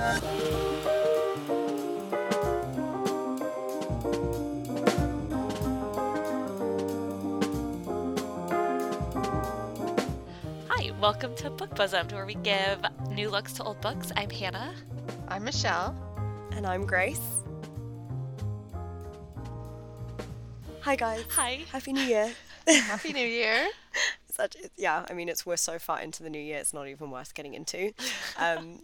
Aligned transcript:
Hi, 0.00 0.16
welcome 11.02 11.34
to 11.36 11.50
Book 11.50 11.74
Bosomed, 11.74 12.12
where 12.12 12.24
we 12.24 12.34
give 12.36 12.80
new 13.10 13.28
looks 13.28 13.52
to 13.54 13.62
old 13.62 13.82
books. 13.82 14.10
I'm 14.16 14.30
Hannah. 14.30 14.72
I'm 15.28 15.44
Michelle. 15.44 15.94
And 16.52 16.66
I'm 16.66 16.86
Grace. 16.86 17.20
Hi 20.80 20.96
guys. 20.96 21.24
Hi. 21.32 21.60
Happy 21.70 21.92
New 21.92 22.00
Year. 22.00 22.32
Happy 22.66 23.12
New 23.12 23.26
Year. 23.26 23.68
Such, 24.32 24.56
yeah, 24.78 25.04
I 25.10 25.12
mean, 25.12 25.28
it's 25.28 25.44
we're 25.44 25.58
so 25.58 25.78
far 25.78 26.00
into 26.00 26.22
the 26.22 26.30
new 26.30 26.40
year, 26.40 26.56
it's 26.56 26.72
not 26.72 26.88
even 26.88 27.10
worth 27.10 27.34
getting 27.34 27.52
into. 27.52 27.92
Um, 28.38 28.80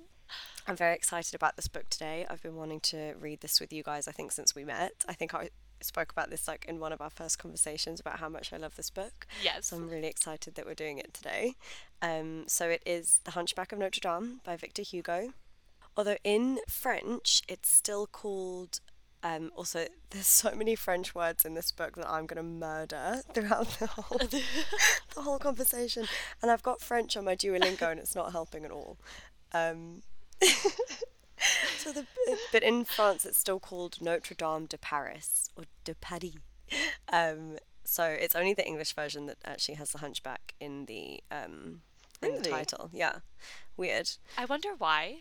I'm 0.67 0.77
very 0.77 0.95
excited 0.95 1.35
about 1.35 1.57
this 1.57 1.69
book 1.69 1.89
today. 1.89 2.27
I've 2.29 2.43
been 2.43 2.57
wanting 2.57 2.81
to 2.81 3.15
read 3.21 3.41
this 3.41 3.61
with 3.61 3.73
you 3.73 3.83
guys, 3.83 4.09
I 4.09 4.13
think, 4.13 4.33
since 4.33 4.55
we 4.55 4.65
met. 4.65 5.05
I 5.09 5.13
think 5.13 5.33
I 5.33 5.51
spoke 5.81 6.11
about 6.11 6.31
this 6.31 6.49
like 6.49 6.65
in 6.67 6.81
one 6.81 6.93
of 6.93 7.01
our 7.01 7.11
first 7.11 7.39
conversations 7.39 8.01
about 8.01 8.19
how 8.19 8.29
much 8.29 8.53
I 8.53 8.57
love 8.57 8.75
this 8.77 8.91
book. 8.91 9.27
Yes. 9.43 9.69
So 9.69 9.77
I'm 9.77 9.89
really 9.89 10.09
excited 10.09 10.55
that 10.57 10.67
we're 10.67 10.75
doing 10.75 10.99
it 10.99 11.15
today. 11.15 11.55
Um, 12.03 12.45
so 12.49 12.69
it 12.69 12.83
is 12.85 13.21
The 13.25 13.33
Hunchback 13.33 13.73
of 13.73 13.79
Notre 13.79 14.01
Dame 14.01 14.41
by 14.45 14.57
Victor 14.57 14.83
Hugo. 14.83 15.33
Although 15.97 16.17
in 16.25 16.59
French, 16.69 17.43
it's 17.49 17.71
still 17.71 18.07
called. 18.07 18.81
Um, 19.23 19.51
also, 19.55 19.87
there's 20.11 20.27
so 20.27 20.53
many 20.55 20.75
French 20.75 21.15
words 21.15 21.45
in 21.45 21.55
this 21.55 21.71
book 21.71 21.95
that 21.97 22.11
I'm 22.11 22.27
gonna 22.27 22.43
murder 22.43 23.23
throughout 23.33 23.69
the 23.79 23.87
whole 23.87 24.19
the 25.15 25.23
whole 25.23 25.39
conversation. 25.39 26.07
And 26.43 26.51
I've 26.51 26.63
got 26.63 26.81
French 26.81 27.17
on 27.17 27.25
my 27.25 27.37
Duolingo, 27.37 27.91
and 27.91 28.01
it's 28.01 28.17
not 28.17 28.33
helping 28.33 28.65
at 28.65 28.73
all. 28.73 28.99
Um, 29.53 30.03
so 31.79 31.93
the 31.93 32.07
but 32.53 32.63
in 32.63 32.85
France, 32.85 33.25
it's 33.25 33.39
still 33.39 33.61
called 33.61 34.01
Notre 34.01 34.35
Dame 34.35 34.67
de 34.67 34.79
Paris 34.79 35.51
or 35.57 35.65
de 35.85 35.95
Paris. 35.95 36.35
Um, 37.13 37.59
so 37.85 38.05
it's 38.05 38.35
only 38.35 38.55
the 38.55 38.67
English 38.67 38.95
version 38.95 39.27
that 39.27 39.39
actually 39.45 39.77
has 39.77 39.93
the 39.93 39.99
Hunchback 39.99 40.55
in 40.61 40.87
the 40.87 41.23
um, 41.31 41.83
in 42.23 42.43
the 42.43 42.51
title. 42.51 42.91
Yeah, 42.93 43.19
weird. 43.77 44.11
I 44.37 44.45
wonder 44.45 44.71
why. 44.77 45.19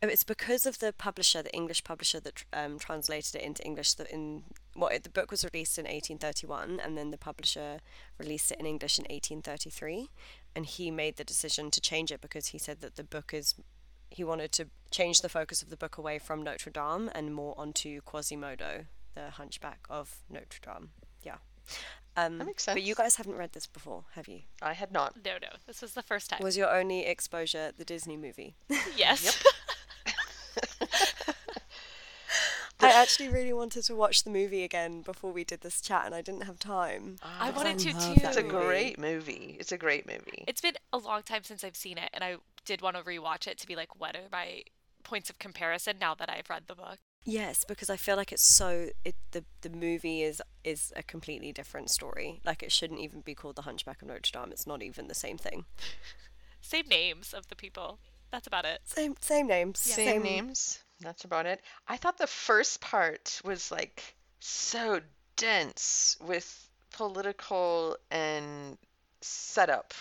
Oh, 0.00 0.06
It's 0.06 0.24
because 0.24 0.64
of 0.64 0.78
the 0.78 0.92
publisher, 0.92 1.42
the 1.42 1.52
English 1.52 1.82
publisher 1.82 2.20
that 2.20 2.44
um, 2.52 2.78
translated 2.78 3.34
it 3.34 3.42
into 3.42 3.64
English. 3.64 3.94
The, 3.94 4.12
in 4.12 4.44
what 4.74 4.92
well, 4.92 5.00
the 5.02 5.10
book 5.10 5.30
was 5.32 5.44
released 5.44 5.76
in 5.76 5.84
1831, 5.84 6.80
and 6.80 6.96
then 6.96 7.10
the 7.10 7.18
publisher 7.18 7.80
released 8.16 8.52
it 8.52 8.60
in 8.60 8.66
English 8.66 8.98
in 8.98 9.02
1833. 9.04 10.08
And 10.54 10.66
he 10.66 10.90
made 10.90 11.16
the 11.16 11.24
decision 11.24 11.70
to 11.72 11.80
change 11.80 12.12
it 12.12 12.20
because 12.20 12.48
he 12.48 12.58
said 12.58 12.80
that 12.80 12.96
the 12.96 13.04
book 13.04 13.32
is. 13.34 13.54
He 14.10 14.24
wanted 14.24 14.52
to 14.52 14.66
change 14.90 15.20
the 15.20 15.28
focus 15.28 15.62
of 15.62 15.70
the 15.70 15.76
book 15.76 15.98
away 15.98 16.18
from 16.18 16.42
Notre 16.42 16.70
Dame 16.70 17.10
and 17.14 17.34
more 17.34 17.54
onto 17.58 18.00
Quasimodo, 18.02 18.86
the 19.14 19.30
Hunchback 19.30 19.80
of 19.90 20.16
Notre 20.30 20.60
Dame. 20.64 20.90
Yeah. 21.22 21.36
Um, 22.16 22.38
That 22.38 22.46
makes 22.46 22.64
sense. 22.64 22.74
But 22.74 22.82
you 22.82 22.94
guys 22.94 23.16
haven't 23.16 23.36
read 23.36 23.52
this 23.52 23.66
before, 23.66 24.04
have 24.14 24.26
you? 24.28 24.40
I 24.62 24.72
had 24.72 24.90
not. 24.90 25.14
No, 25.24 25.32
no, 25.40 25.48
this 25.66 25.82
was 25.82 25.92
the 25.94 26.02
first 26.02 26.30
time. 26.30 26.40
Was 26.42 26.56
your 26.56 26.74
only 26.74 27.04
exposure 27.06 27.70
the 27.76 27.84
Disney 27.84 28.16
movie? 28.16 28.56
yes. 28.96 29.42
I 32.80 32.90
actually 32.92 33.28
really 33.38 33.52
wanted 33.52 33.82
to 33.84 33.94
watch 33.96 34.24
the 34.24 34.30
movie 34.30 34.62
again 34.64 35.02
before 35.02 35.32
we 35.32 35.44
did 35.44 35.60
this 35.62 35.80
chat, 35.80 36.06
and 36.06 36.14
I 36.14 36.22
didn't 36.22 36.42
have 36.44 36.58
time. 36.58 37.16
I 37.22 37.50
Ah, 37.50 37.52
wanted 37.56 37.78
to 37.80 37.92
too. 37.92 38.14
It's 38.26 38.36
a 38.36 38.42
great 38.42 38.98
movie. 38.98 39.56
It's 39.58 39.72
a 39.72 39.78
great 39.78 40.06
movie. 40.06 40.44
It's 40.46 40.60
been 40.60 40.76
a 40.92 40.98
long 40.98 41.22
time 41.22 41.42
since 41.44 41.64
I've 41.64 41.76
seen 41.76 41.98
it, 41.98 42.10
and 42.12 42.22
I 42.22 42.36
did 42.64 42.80
want 42.82 42.96
to 42.96 43.02
rewatch 43.02 43.46
it 43.46 43.58
to 43.58 43.66
be 43.66 43.76
like, 43.76 43.98
what 44.00 44.14
are 44.16 44.28
my 44.30 44.62
points 45.02 45.30
of 45.30 45.38
comparison 45.38 45.96
now 46.00 46.14
that 46.14 46.28
I've 46.30 46.50
read 46.50 46.64
the 46.66 46.74
book? 46.74 46.98
Yes, 47.24 47.64
because 47.64 47.90
I 47.90 47.96
feel 47.96 48.16
like 48.16 48.30
it's 48.32 48.44
so 48.46 48.88
it 49.04 49.14
the 49.32 49.44
the 49.62 49.70
movie 49.70 50.22
is 50.22 50.40
is 50.64 50.92
a 50.96 51.02
completely 51.02 51.52
different 51.52 51.90
story. 51.90 52.40
Like 52.44 52.62
it 52.62 52.72
shouldn't 52.72 53.00
even 53.00 53.20
be 53.22 53.34
called 53.34 53.56
The 53.56 53.62
Hunchback 53.62 54.02
of 54.02 54.08
Notre 54.08 54.30
Dame. 54.32 54.52
It's 54.52 54.66
not 54.66 54.82
even 54.82 55.08
the 55.08 55.14
same 55.14 55.36
thing. 55.38 55.64
Same 56.60 56.88
names 56.88 57.32
of 57.32 57.48
the 57.48 57.54
people. 57.56 57.98
That's 58.32 58.46
about 58.46 58.64
it. 58.64 58.80
Same 58.84 59.14
same 59.20 59.46
names. 59.46 59.78
Same 59.78 60.22
names. 60.22 60.80
That's 61.00 61.24
about 61.24 61.46
it. 61.46 61.60
I 61.86 61.96
thought 61.96 62.18
the 62.18 62.26
first 62.26 62.80
part 62.80 63.40
was 63.44 63.70
like 63.70 64.02
so 64.40 65.00
dense 65.36 66.16
with 66.20 66.68
political 66.92 67.96
and 68.10 68.78
setup. 69.20 69.94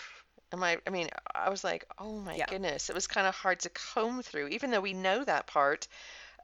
Am 0.52 0.63
I? 0.63 0.80
I 0.88 0.90
mean, 0.91 1.09
I 1.34 1.50
was 1.50 1.63
like, 1.63 1.85
oh 1.97 2.19
my 2.19 2.38
Yeah. 2.38 2.46
goodness. 2.47 2.90
It 2.90 2.96
was 2.96 3.08
kind 3.08 3.28
of 3.28 3.35
hard 3.35 3.59
to 3.62 3.69
comb 3.69 4.22
through, 4.24 4.47
even 4.50 4.72
though 4.72 4.81
we 4.81 4.94
know 4.94 5.24
that 5.24 5.47
part 5.47 5.88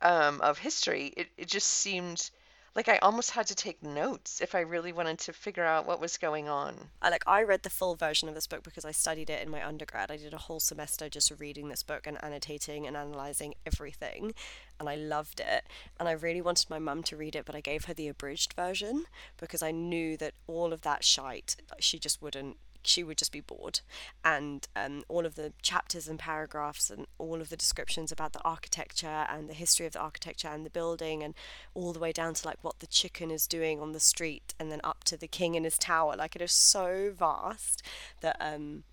um, 0.01 0.41
of 0.41 0.57
history. 0.59 1.07
It 1.17 1.29
it 1.37 1.47
just 1.47 1.67
seemed 1.67 2.29
like 2.75 2.89
I 2.89 2.97
almost 2.97 3.31
had 3.31 3.45
to 3.47 3.55
take 3.55 3.83
notes 3.83 4.41
if 4.41 4.55
I 4.55 4.61
really 4.61 4.91
wanted 4.91 5.19
to 5.19 5.33
figure 5.33 5.63
out 5.63 5.85
what 5.85 6.01
was 6.01 6.17
going 6.17 6.49
on. 6.49 6.75
I 7.01 7.09
like 7.09 7.23
I 7.27 7.43
read 7.43 7.63
the 7.63 7.69
full 7.69 7.95
version 7.95 8.27
of 8.27 8.35
this 8.35 8.47
book 8.47 8.63
because 8.63 8.85
I 8.85 8.91
studied 8.91 9.29
it 9.29 9.43
in 9.43 9.51
my 9.51 9.65
undergrad. 9.65 10.09
I 10.09 10.17
did 10.17 10.33
a 10.33 10.39
whole 10.39 10.59
semester 10.59 11.07
just 11.07 11.31
reading 11.39 11.69
this 11.69 11.83
book 11.83 12.07
and 12.07 12.23
annotating 12.23 12.87
and 12.87 12.97
analyzing 12.97 13.53
everything, 13.65 14.33
and 14.79 14.89
I 14.89 14.95
loved 14.95 15.39
it. 15.39 15.65
And 15.99 16.09
I 16.09 16.13
really 16.13 16.41
wanted 16.41 16.69
my 16.69 16.79
mum 16.79 17.03
to 17.03 17.17
read 17.17 17.35
it, 17.35 17.45
but 17.45 17.55
I 17.55 17.61
gave 17.61 17.85
her 17.85 17.93
the 17.93 18.07
abridged 18.07 18.53
version 18.53 19.05
because 19.37 19.61
I 19.61 19.71
knew 19.71 20.17
that 20.17 20.33
all 20.47 20.73
of 20.73 20.81
that 20.81 21.03
shite 21.03 21.55
she 21.79 21.99
just 21.99 22.21
wouldn't. 22.21 22.57
She 22.85 23.03
would 23.03 23.17
just 23.17 23.31
be 23.31 23.41
bored, 23.41 23.81
and 24.23 24.67
um, 24.75 25.03
all 25.07 25.25
of 25.25 25.35
the 25.35 25.53
chapters 25.61 26.07
and 26.07 26.19
paragraphs 26.19 26.89
and 26.89 27.07
all 27.17 27.41
of 27.41 27.49
the 27.49 27.57
descriptions 27.57 28.11
about 28.11 28.33
the 28.33 28.41
architecture 28.43 29.25
and 29.29 29.49
the 29.49 29.53
history 29.53 29.85
of 29.85 29.93
the 29.93 29.99
architecture 29.99 30.49
and 30.49 30.65
the 30.65 30.69
building 30.69 31.23
and 31.23 31.33
all 31.73 31.93
the 31.93 31.99
way 31.99 32.11
down 32.11 32.33
to 32.33 32.47
like 32.47 32.63
what 32.63 32.79
the 32.79 32.87
chicken 32.87 33.31
is 33.31 33.47
doing 33.47 33.79
on 33.79 33.91
the 33.91 33.99
street 33.99 34.53
and 34.59 34.71
then 34.71 34.81
up 34.83 35.03
to 35.05 35.17
the 35.17 35.27
king 35.27 35.55
in 35.55 35.63
his 35.63 35.77
tower. 35.77 36.15
Like 36.15 36.35
it 36.35 36.41
is 36.41 36.51
so 36.51 37.13
vast 37.17 37.81
that 38.21 38.37
um, 38.39 38.83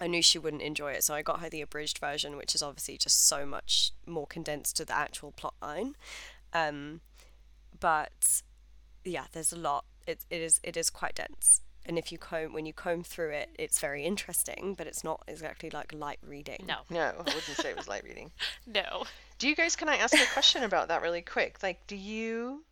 I 0.00 0.06
knew 0.06 0.22
she 0.22 0.38
wouldn't 0.38 0.62
enjoy 0.62 0.92
it, 0.92 1.04
so 1.04 1.14
I 1.14 1.22
got 1.22 1.40
her 1.40 1.50
the 1.50 1.60
abridged 1.60 1.98
version, 1.98 2.36
which 2.36 2.54
is 2.54 2.62
obviously 2.62 2.96
just 2.96 3.26
so 3.26 3.44
much 3.44 3.92
more 4.06 4.26
condensed 4.26 4.76
to 4.78 4.84
the 4.84 4.96
actual 4.96 5.32
plot 5.32 5.54
line. 5.60 5.94
Um, 6.52 7.00
but 7.78 8.42
yeah, 9.04 9.24
there's 9.32 9.52
a 9.52 9.58
lot. 9.58 9.84
It, 10.06 10.24
it 10.30 10.40
is 10.40 10.60
it 10.62 10.76
is 10.76 10.88
quite 10.88 11.16
dense, 11.16 11.60
and 11.86 11.98
if 11.98 12.12
you 12.12 12.18
comb 12.18 12.52
when 12.52 12.66
you 12.66 12.72
comb 12.72 13.02
through 13.02 13.30
it, 13.30 13.50
it's 13.58 13.80
very 13.80 14.04
interesting, 14.04 14.74
but 14.76 14.86
it's 14.86 15.02
not 15.04 15.22
exactly 15.26 15.70
like 15.70 15.92
light 15.92 16.18
reading. 16.26 16.64
No, 16.66 16.78
No, 16.90 17.12
I 17.18 17.22
wouldn't 17.22 17.42
say 17.42 17.70
it 17.70 17.76
was 17.76 17.88
light 17.88 18.04
reading. 18.04 18.30
no. 18.66 19.04
Do 19.38 19.48
you 19.48 19.56
guys, 19.56 19.76
can 19.76 19.88
I 19.88 19.96
ask 19.96 20.14
a 20.14 20.32
question 20.32 20.62
about 20.64 20.88
that 20.88 21.02
really 21.02 21.22
quick? 21.22 21.62
Like, 21.62 21.86
do 21.86 21.96
you, 21.96 22.64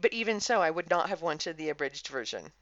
but 0.00 0.12
even 0.12 0.40
so, 0.40 0.60
I 0.60 0.70
would 0.70 0.90
not 0.90 1.08
have 1.08 1.22
wanted 1.22 1.56
the 1.56 1.70
abridged 1.70 2.08
version. 2.08 2.52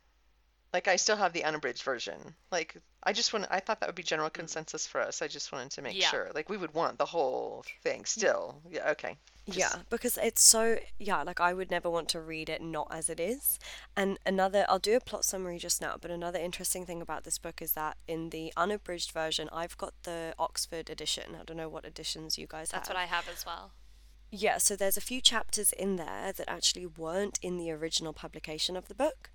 Like, 0.73 0.89
I 0.89 0.97
still 0.97 1.17
have 1.17 1.33
the 1.33 1.45
unabridged 1.45 1.83
version. 1.83 2.35
Like, 2.51 2.77
I 3.03 3.13
just 3.13 3.33
want, 3.33 3.47
I 3.51 3.61
thought 3.61 3.81
that 3.81 3.89
would 3.89 3.95
be 3.95 4.03
general 4.03 4.31
mm. 4.31 4.35
consensus 4.35 4.87
for 4.87 5.01
us. 5.01 5.23
I 5.23 5.29
just 5.29 5.53
wanted 5.53 5.71
to 5.73 5.83
make 5.83 5.97
Yeah. 5.97 6.09
sure. 6.09 6.31
Like, 6.35 6.49
we 6.49 6.57
would 6.57 6.75
want 6.75 6.99
the 6.99 7.07
whole 7.07 7.65
thing 7.83 8.03
mm. 8.03 8.07
still. 8.07 8.61
Yeah, 8.69 8.91
okay. 8.91 9.17
Yeah, 9.47 9.77
because 9.91 10.19
it's 10.21 10.43
so 10.43 10.79
yeah, 10.99 11.23
like 11.23 11.41
I 11.41 11.55
would 11.55 11.71
never 11.71 11.89
want 11.89 12.09
to 12.11 12.21
read 12.21 12.49
it 12.49 12.61
not 12.61 12.89
as 12.91 13.09
it 13.09 13.21
is. 13.21 13.61
And 13.97 14.19
another 14.27 14.67
I'll 14.69 14.81
do 14.81 14.97
a 14.97 15.01
plot 15.01 15.25
summary 15.25 15.59
just 15.59 15.81
now, 15.81 15.97
but 16.01 16.11
another 16.11 16.41
interesting 16.41 16.85
thing 16.85 17.01
about 17.01 17.23
this 17.23 17.39
book 17.39 17.63
is 17.63 17.73
that 17.73 17.97
in 18.09 18.31
the 18.31 18.53
unabridged 18.57 19.13
version, 19.13 19.49
I've 19.53 19.79
got 19.79 19.95
the 20.03 20.35
Oxford 20.37 20.91
edition. 20.91 21.37
I 21.41 21.45
don't 21.45 21.57
know 21.57 21.69
what 21.69 21.85
editions 21.85 22.37
you 22.37 22.49
guys 22.49 22.71
That's 22.71 22.89
have. 22.89 22.97
That's 22.97 22.97
what 22.97 22.97
I 22.97 23.07
have 23.07 23.29
as 23.29 23.47
well. 23.47 23.71
Yeah, 24.33 24.59
so 24.59 24.75
there's 24.75 24.97
a 24.97 25.01
few 25.01 25.21
chapters 25.21 25.73
in 25.73 25.95
there 25.95 26.33
that 26.33 26.49
actually 26.49 26.87
weren't 26.87 27.39
in 27.41 27.57
the 27.57 27.71
original 27.71 28.13
publication 28.13 28.77
of 28.77 28.89
the 28.89 28.95
book. 28.95 29.31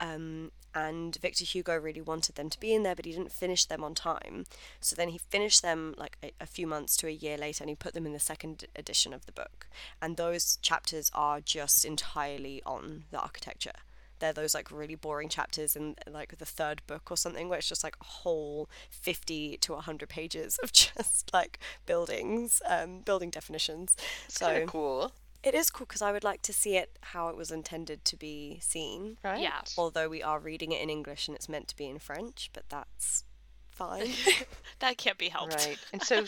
Um, 0.00 0.50
and 0.76 1.16
Victor 1.16 1.44
Hugo 1.44 1.74
really 1.74 2.02
wanted 2.02 2.34
them 2.34 2.50
to 2.50 2.60
be 2.60 2.74
in 2.74 2.82
there, 2.82 2.94
but 2.94 3.06
he 3.06 3.12
didn't 3.12 3.32
finish 3.32 3.64
them 3.64 3.82
on 3.82 3.94
time. 3.94 4.44
So 4.78 4.94
then 4.94 5.08
he 5.08 5.16
finished 5.18 5.62
them 5.62 5.94
like 5.96 6.18
a, 6.22 6.32
a 6.38 6.46
few 6.46 6.66
months 6.66 6.98
to 6.98 7.06
a 7.06 7.10
year 7.10 7.38
later 7.38 7.64
and 7.64 7.70
he 7.70 7.74
put 7.74 7.94
them 7.94 8.04
in 8.04 8.12
the 8.12 8.20
second 8.20 8.66
edition 8.76 9.14
of 9.14 9.24
the 9.24 9.32
book. 9.32 9.68
And 10.02 10.16
those 10.16 10.58
chapters 10.58 11.10
are 11.14 11.40
just 11.40 11.86
entirely 11.86 12.62
on 12.66 13.04
the 13.10 13.18
architecture. 13.18 13.72
They're 14.18 14.34
those 14.34 14.54
like 14.54 14.70
really 14.70 14.94
boring 14.94 15.30
chapters 15.30 15.76
in 15.76 15.96
like 16.10 16.36
the 16.36 16.44
third 16.44 16.82
book 16.86 17.10
or 17.10 17.16
something 17.16 17.48
where 17.48 17.58
it's 17.58 17.68
just 17.68 17.84
like 17.84 17.96
a 18.00 18.04
whole 18.04 18.68
50 18.90 19.56
to 19.58 19.72
100 19.72 20.08
pages 20.10 20.58
of 20.62 20.72
just 20.74 21.30
like 21.32 21.58
buildings, 21.86 22.60
um, 22.68 23.00
building 23.00 23.30
definitions. 23.30 23.96
It's 24.26 24.38
so 24.38 24.64
cool, 24.66 25.12
it 25.46 25.54
is 25.54 25.70
cool 25.70 25.86
because 25.86 26.02
I 26.02 26.12
would 26.12 26.24
like 26.24 26.42
to 26.42 26.52
see 26.52 26.76
it 26.76 26.98
how 27.02 27.28
it 27.28 27.36
was 27.36 27.50
intended 27.50 28.04
to 28.06 28.16
be 28.16 28.58
seen. 28.60 29.16
right? 29.24 29.40
Yeah. 29.40 29.60
Although 29.78 30.08
we 30.08 30.22
are 30.22 30.38
reading 30.38 30.72
it 30.72 30.82
in 30.82 30.90
English 30.90 31.28
and 31.28 31.36
it's 31.36 31.48
meant 31.48 31.68
to 31.68 31.76
be 31.76 31.86
in 31.88 31.98
French, 31.98 32.50
but 32.52 32.64
that's 32.68 33.24
fine. 33.70 34.08
That 34.80 34.98
can't 34.98 35.16
be 35.18 35.28
helped. 35.30 35.54
Right. 35.54 35.78
And 35.92 36.02
so, 36.02 36.24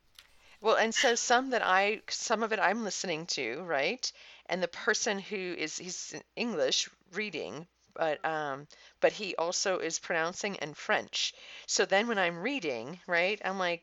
well, 0.62 0.76
and 0.76 0.94
so 0.94 1.14
some 1.14 1.50
that 1.50 1.62
I, 1.62 2.00
some 2.08 2.42
of 2.42 2.52
it 2.52 2.58
I'm 2.60 2.84
listening 2.84 3.26
to, 3.26 3.62
right? 3.62 4.10
And 4.46 4.62
the 4.62 4.68
person 4.68 5.18
who 5.18 5.36
is, 5.36 5.76
he's 5.76 6.12
in 6.14 6.22
English 6.36 6.88
reading, 7.12 7.66
but 7.94 8.24
um, 8.24 8.66
but 9.00 9.12
he 9.12 9.34
also 9.36 9.78
is 9.78 9.98
pronouncing 9.98 10.54
in 10.56 10.72
French. 10.72 11.34
So 11.66 11.84
then 11.84 12.08
when 12.08 12.18
I'm 12.18 12.38
reading, 12.38 12.98
right, 13.06 13.38
I'm 13.44 13.58
like, 13.58 13.82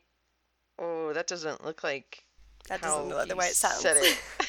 oh, 0.80 1.14
that 1.14 1.28
doesn't 1.28 1.64
look 1.64 1.84
like 1.84 2.24
That 2.68 2.82
how 2.82 2.88
doesn't 2.96 3.10
look 3.10 3.18
like 3.20 3.30
the 3.30 3.36
way 3.36 3.46
it 3.48 3.56
sounds. 3.56 3.82
said 3.82 3.98
it. 3.98 4.18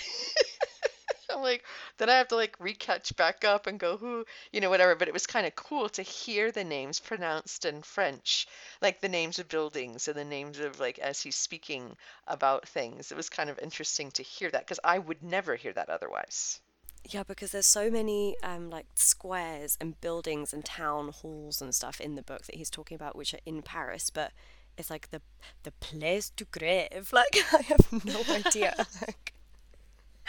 Like, 1.50 1.64
then 1.98 2.08
I 2.10 2.16
have 2.16 2.28
to 2.28 2.36
like 2.36 2.58
recatch 2.58 3.16
back 3.16 3.44
up 3.44 3.66
and 3.66 3.78
go, 3.78 3.96
who, 3.96 4.24
you 4.52 4.60
know, 4.60 4.70
whatever. 4.70 4.94
But 4.94 5.08
it 5.08 5.14
was 5.14 5.26
kind 5.26 5.46
of 5.46 5.54
cool 5.54 5.88
to 5.90 6.02
hear 6.02 6.52
the 6.52 6.64
names 6.64 7.00
pronounced 7.00 7.64
in 7.64 7.82
French, 7.82 8.46
like 8.80 9.00
the 9.00 9.08
names 9.08 9.38
of 9.38 9.48
buildings 9.48 10.06
and 10.06 10.16
the 10.16 10.24
names 10.24 10.58
of 10.58 10.78
like 10.78 10.98
as 10.98 11.20
he's 11.20 11.36
speaking 11.36 11.96
about 12.26 12.68
things. 12.68 13.10
It 13.10 13.16
was 13.16 13.28
kind 13.28 13.50
of 13.50 13.58
interesting 13.58 14.10
to 14.12 14.22
hear 14.22 14.50
that 14.50 14.66
because 14.66 14.80
I 14.84 14.98
would 14.98 15.22
never 15.22 15.56
hear 15.56 15.72
that 15.72 15.88
otherwise. 15.88 16.60
Yeah, 17.08 17.22
because 17.22 17.52
there's 17.52 17.66
so 17.66 17.90
many 17.90 18.36
um, 18.42 18.70
like 18.70 18.86
squares 18.94 19.76
and 19.80 20.00
buildings 20.00 20.52
and 20.52 20.64
town 20.64 21.08
halls 21.08 21.62
and 21.62 21.74
stuff 21.74 22.00
in 22.00 22.14
the 22.14 22.22
book 22.22 22.42
that 22.42 22.56
he's 22.56 22.70
talking 22.70 22.94
about, 22.94 23.16
which 23.16 23.34
are 23.34 23.40
in 23.46 23.62
Paris, 23.62 24.10
but 24.10 24.32
it's 24.76 24.90
like 24.90 25.10
the 25.10 25.20
the 25.62 25.72
Place 25.72 26.30
du 26.30 26.44
Grève. 26.44 27.12
Like 27.12 27.36
I 27.52 27.62
have 27.62 28.04
no 28.04 28.22
idea. 28.28 28.74
like, 29.06 29.32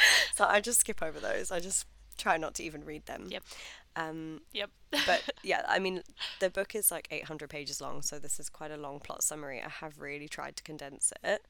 so 0.36 0.46
I 0.46 0.62
just 0.62 0.82
skip 0.82 1.02
over 1.02 1.20
those. 1.20 1.52
I 1.52 1.60
just 1.60 1.86
try 2.18 2.38
not 2.38 2.54
to 2.56 2.64
even 2.64 2.86
read 2.86 3.06
them. 3.06 3.28
Yep. 3.30 3.44
Um, 3.96 4.42
Yep. 4.54 4.70
but 5.06 5.24
yeah, 5.44 5.64
I 5.68 5.80
mean, 5.80 6.02
the 6.40 6.50
book 6.50 6.76
is 6.76 6.92
like 6.92 7.08
800 7.12 7.50
pages 7.50 7.82
long, 7.82 8.02
so 8.02 8.20
this 8.20 8.40
is 8.40 8.50
quite 8.50 8.72
a 8.72 8.78
long 8.78 9.00
plot 9.00 9.24
summary. 9.24 9.62
I 9.62 9.70
have 9.70 10.00
really 10.00 10.28
tried 10.28 10.56
to 10.58 10.64
condense 10.64 11.14
it. 11.24 11.46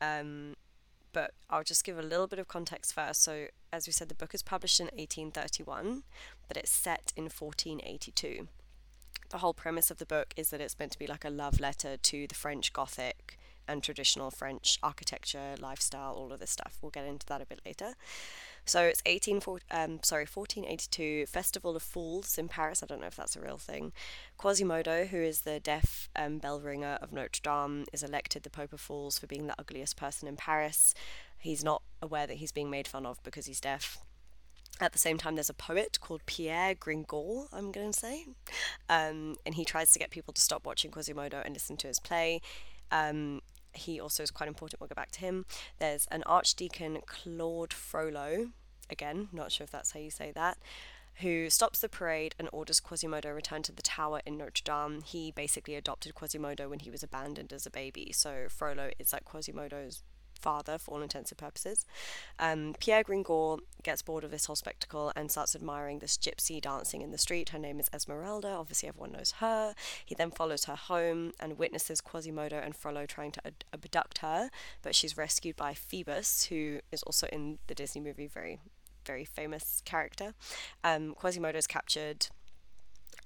Um, 0.00 0.54
but 1.12 1.32
I'll 1.48 1.64
just 1.64 1.84
give 1.84 1.98
a 1.98 2.02
little 2.02 2.26
bit 2.26 2.38
of 2.38 2.48
context 2.48 2.94
first. 2.94 3.22
So, 3.22 3.46
as 3.72 3.86
we 3.86 3.92
said, 3.92 4.08
the 4.08 4.14
book 4.14 4.34
is 4.34 4.42
published 4.42 4.78
in 4.78 4.86
1831, 4.86 6.02
but 6.46 6.56
it's 6.56 6.70
set 6.70 7.12
in 7.16 7.24
1482. 7.24 8.48
The 9.30 9.38
whole 9.38 9.54
premise 9.54 9.90
of 9.90 9.98
the 9.98 10.06
book 10.06 10.32
is 10.36 10.50
that 10.50 10.60
it's 10.60 10.78
meant 10.78 10.92
to 10.92 10.98
be 10.98 11.06
like 11.06 11.24
a 11.24 11.30
love 11.30 11.60
letter 11.60 11.96
to 11.96 12.26
the 12.26 12.34
French 12.34 12.72
Gothic 12.72 13.38
and 13.68 13.82
traditional 13.82 14.30
French 14.30 14.78
architecture, 14.82 15.54
lifestyle, 15.60 16.14
all 16.14 16.32
of 16.32 16.40
this 16.40 16.50
stuff. 16.50 16.78
We'll 16.80 16.90
get 16.90 17.04
into 17.04 17.26
that 17.26 17.42
a 17.42 17.46
bit 17.46 17.60
later. 17.64 17.94
So 18.64 18.82
it's 18.82 19.02
18, 19.06 19.40
um, 19.70 20.00
sorry, 20.02 20.26
1482 20.26 21.26
Festival 21.26 21.74
of 21.74 21.82
Fools 21.82 22.36
in 22.36 22.48
Paris. 22.48 22.82
I 22.82 22.86
don't 22.86 23.00
know 23.00 23.06
if 23.06 23.16
that's 23.16 23.34
a 23.34 23.40
real 23.40 23.56
thing. 23.56 23.92
Quasimodo, 24.36 25.06
who 25.06 25.16
is 25.16 25.40
the 25.40 25.58
deaf 25.58 26.10
um, 26.14 26.38
bell 26.38 26.60
ringer 26.60 26.98
of 27.00 27.10
Notre 27.10 27.40
Dame, 27.42 27.86
is 27.94 28.02
elected 28.02 28.42
the 28.42 28.50
Pope 28.50 28.74
of 28.74 28.80
Fools 28.80 29.18
for 29.18 29.26
being 29.26 29.46
the 29.46 29.58
ugliest 29.58 29.96
person 29.96 30.28
in 30.28 30.36
Paris. 30.36 30.92
He's 31.38 31.64
not 31.64 31.82
aware 32.02 32.26
that 32.26 32.36
he's 32.36 32.52
being 32.52 32.68
made 32.68 32.86
fun 32.86 33.06
of 33.06 33.22
because 33.22 33.46
he's 33.46 33.60
deaf. 33.60 33.98
At 34.80 34.92
the 34.92 34.98
same 34.98 35.18
time, 35.18 35.34
there's 35.34 35.50
a 35.50 35.54
poet 35.54 35.98
called 36.00 36.20
Pierre 36.26 36.74
Gringoire, 36.74 37.48
I'm 37.52 37.72
going 37.72 37.92
to 37.92 37.98
say, 37.98 38.26
um, 38.88 39.36
and 39.44 39.54
he 39.54 39.64
tries 39.64 39.92
to 39.92 39.98
get 39.98 40.10
people 40.10 40.34
to 40.34 40.40
stop 40.40 40.66
watching 40.66 40.90
Quasimodo 40.90 41.42
and 41.44 41.54
listen 41.54 41.76
to 41.78 41.88
his 41.88 41.98
play. 41.98 42.40
Um, 42.92 43.40
he 43.72 44.00
also 44.00 44.22
is 44.22 44.30
quite 44.30 44.48
important. 44.48 44.80
We'll 44.80 44.88
go 44.88 44.94
back 44.94 45.12
to 45.12 45.20
him. 45.20 45.46
There's 45.78 46.06
an 46.10 46.22
Archdeacon 46.24 47.00
Claude 47.06 47.72
Frollo, 47.72 48.50
again, 48.90 49.28
not 49.32 49.52
sure 49.52 49.64
if 49.64 49.70
that's 49.70 49.92
how 49.92 50.00
you 50.00 50.10
say 50.10 50.32
that, 50.32 50.58
who 51.16 51.50
stops 51.50 51.80
the 51.80 51.88
parade 51.88 52.34
and 52.38 52.48
orders 52.52 52.80
Quasimodo 52.80 53.30
return 53.30 53.62
to 53.64 53.72
the 53.72 53.82
tower 53.82 54.20
in 54.24 54.38
Notre 54.38 54.62
Dame. 54.64 55.02
He 55.02 55.32
basically 55.32 55.74
adopted 55.74 56.14
Quasimodo 56.14 56.68
when 56.68 56.78
he 56.80 56.90
was 56.90 57.02
abandoned 57.02 57.52
as 57.52 57.66
a 57.66 57.70
baby, 57.70 58.12
so 58.12 58.46
Frollo 58.48 58.90
is 58.98 59.12
like 59.12 59.24
Quasimodo's 59.24 60.02
father 60.38 60.78
for 60.78 60.94
all 60.94 61.02
intents 61.02 61.30
and 61.30 61.38
purposes. 61.38 61.84
Um, 62.38 62.74
Pierre 62.80 63.02
Gringoire 63.02 63.58
gets 63.82 64.02
bored 64.02 64.24
of 64.24 64.30
this 64.30 64.46
whole 64.46 64.56
spectacle 64.56 65.12
and 65.14 65.30
starts 65.30 65.54
admiring 65.54 65.98
this 65.98 66.16
gypsy 66.16 66.60
dancing 66.60 67.02
in 67.02 67.10
the 67.10 67.18
street. 67.18 67.50
Her 67.50 67.58
name 67.58 67.80
is 67.80 67.88
Esmeralda. 67.92 68.48
Obviously, 68.48 68.88
everyone 68.88 69.12
knows 69.12 69.32
her. 69.38 69.74
He 70.04 70.14
then 70.14 70.30
follows 70.30 70.64
her 70.64 70.76
home 70.76 71.32
and 71.40 71.58
witnesses 71.58 72.00
Quasimodo 72.00 72.56
and 72.56 72.74
Frollo 72.74 73.06
trying 73.06 73.32
to 73.32 73.42
abduct 73.72 74.18
her, 74.18 74.50
but 74.82 74.94
she's 74.94 75.16
rescued 75.16 75.56
by 75.56 75.74
Phoebus, 75.74 76.44
who 76.44 76.80
is 76.92 77.02
also 77.02 77.26
in 77.28 77.58
the 77.66 77.74
Disney 77.74 78.00
movie, 78.00 78.26
very, 78.26 78.60
very 79.04 79.24
famous 79.24 79.82
character. 79.84 80.34
Um, 80.84 81.14
Quasimodo 81.14 81.58
is 81.58 81.66
captured 81.66 82.28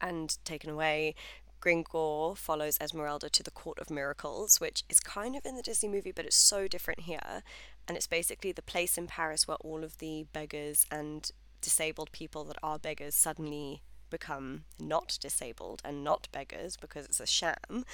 and 0.00 0.37
taken 0.44 0.70
away. 0.70 1.15
Gringoire 1.62 2.35
follows 2.35 2.76
Esmeralda 2.81 3.31
to 3.31 3.43
the 3.43 3.50
Court 3.53 3.79
of 3.79 3.88
Miracles, 3.88 4.61
which 4.61 4.82
is 4.88 4.99
kind 4.99 5.37
of 5.37 5.47
in 5.47 5.55
the 5.55 5.62
Disney 5.62 5.88
movie, 5.88 6.11
but 6.11 6.26
it's 6.26 6.37
so 6.37 6.67
different 6.67 7.00
here. 7.00 7.44
And 7.87 7.97
it's 7.97 8.09
basically 8.09 8.50
the 8.50 8.62
place 8.62 8.99
in 8.99 9.06
Paris 9.06 9.47
where 9.47 9.56
all 9.59 9.85
of 9.85 9.99
the 9.99 10.26
beggars 10.32 10.87
and 10.91 11.31
disabled 11.61 12.11
people 12.11 12.43
that 12.44 12.59
are 12.64 12.81
beggars 12.81 13.14
suddenly 13.14 13.81
become 14.11 14.64
not 14.81 15.17
disabled 15.20 15.81
and 15.85 16.03
not 16.03 16.26
beggars 16.32 16.76
because 16.76 17.06
it's 17.06 17.20
a 17.20 17.26
sham. 17.26 17.85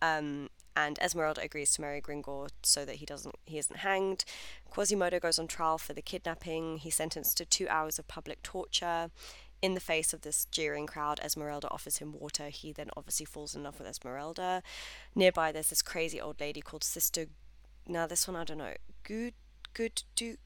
Um, 0.00 0.48
and 0.74 0.98
Esmeralda 0.98 1.42
agrees 1.42 1.72
to 1.72 1.82
marry 1.82 2.00
Gringoire 2.00 2.48
so 2.62 2.86
that 2.86 2.96
he 2.96 3.06
doesn't 3.06 3.34
he 3.44 3.58
isn't 3.58 3.80
hanged. 3.80 4.24
Quasimodo 4.70 5.20
goes 5.20 5.38
on 5.38 5.46
trial 5.46 5.76
for 5.76 5.92
the 5.92 6.00
kidnapping. 6.00 6.78
He's 6.78 6.94
sentenced 6.94 7.36
to 7.36 7.44
two 7.44 7.68
hours 7.68 7.98
of 7.98 8.08
public 8.08 8.42
torture. 8.42 9.10
In 9.62 9.74
the 9.74 9.80
face 9.80 10.14
of 10.14 10.22
this 10.22 10.46
jeering 10.46 10.86
crowd, 10.86 11.20
Esmeralda 11.22 11.68
offers 11.70 11.98
him 11.98 12.14
water. 12.18 12.48
He 12.48 12.72
then 12.72 12.88
obviously 12.96 13.26
falls 13.26 13.54
in 13.54 13.62
love 13.62 13.78
with 13.78 13.88
Esmeralda. 13.88 14.62
Nearby, 15.14 15.52
there's 15.52 15.68
this 15.68 15.82
crazy 15.82 16.20
old 16.20 16.40
lady 16.40 16.62
called 16.62 16.82
Sister. 16.82 17.26
Now, 17.86 18.06
this 18.06 18.26
one 18.26 18.36
I 18.36 18.44
don't 18.44 18.58
know. 18.58 18.74
Good, 19.02 19.34
good, 19.74 20.02
do. 20.14 20.36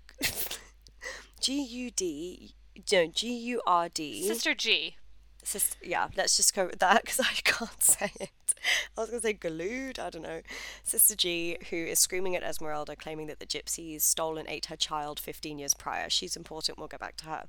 G 1.40 1.62
U 1.62 1.90
D. 1.90 2.54
No, 2.90 3.06
G 3.06 3.36
U 3.36 3.62
R 3.66 3.88
D. 3.88 4.26
Sister 4.26 4.54
G. 4.54 4.96
Sister, 5.44 5.76
yeah, 5.82 6.08
let's 6.16 6.36
just 6.36 6.54
go 6.54 6.66
with 6.66 6.78
that 6.78 7.02
because 7.02 7.20
I 7.20 7.32
can't 7.44 7.82
say 7.82 8.10
it. 8.18 8.30
I 8.96 9.00
was 9.00 9.10
going 9.10 9.20
to 9.20 9.26
say 9.26 9.34
Galood, 9.34 9.98
I 9.98 10.10
don't 10.10 10.22
know. 10.22 10.40
Sister 10.82 11.14
G, 11.14 11.58
who 11.70 11.76
is 11.76 11.98
screaming 11.98 12.36
at 12.36 12.42
Esmeralda, 12.42 12.96
claiming 12.96 13.26
that 13.26 13.40
the 13.40 13.46
gypsies 13.46 14.02
stole 14.02 14.38
and 14.38 14.48
ate 14.48 14.66
her 14.66 14.76
child 14.76 15.20
15 15.20 15.58
years 15.58 15.74
prior. 15.74 16.08
She's 16.08 16.36
important, 16.36 16.78
we'll 16.78 16.88
get 16.88 17.00
back 17.00 17.16
to 17.18 17.26
her. 17.26 17.44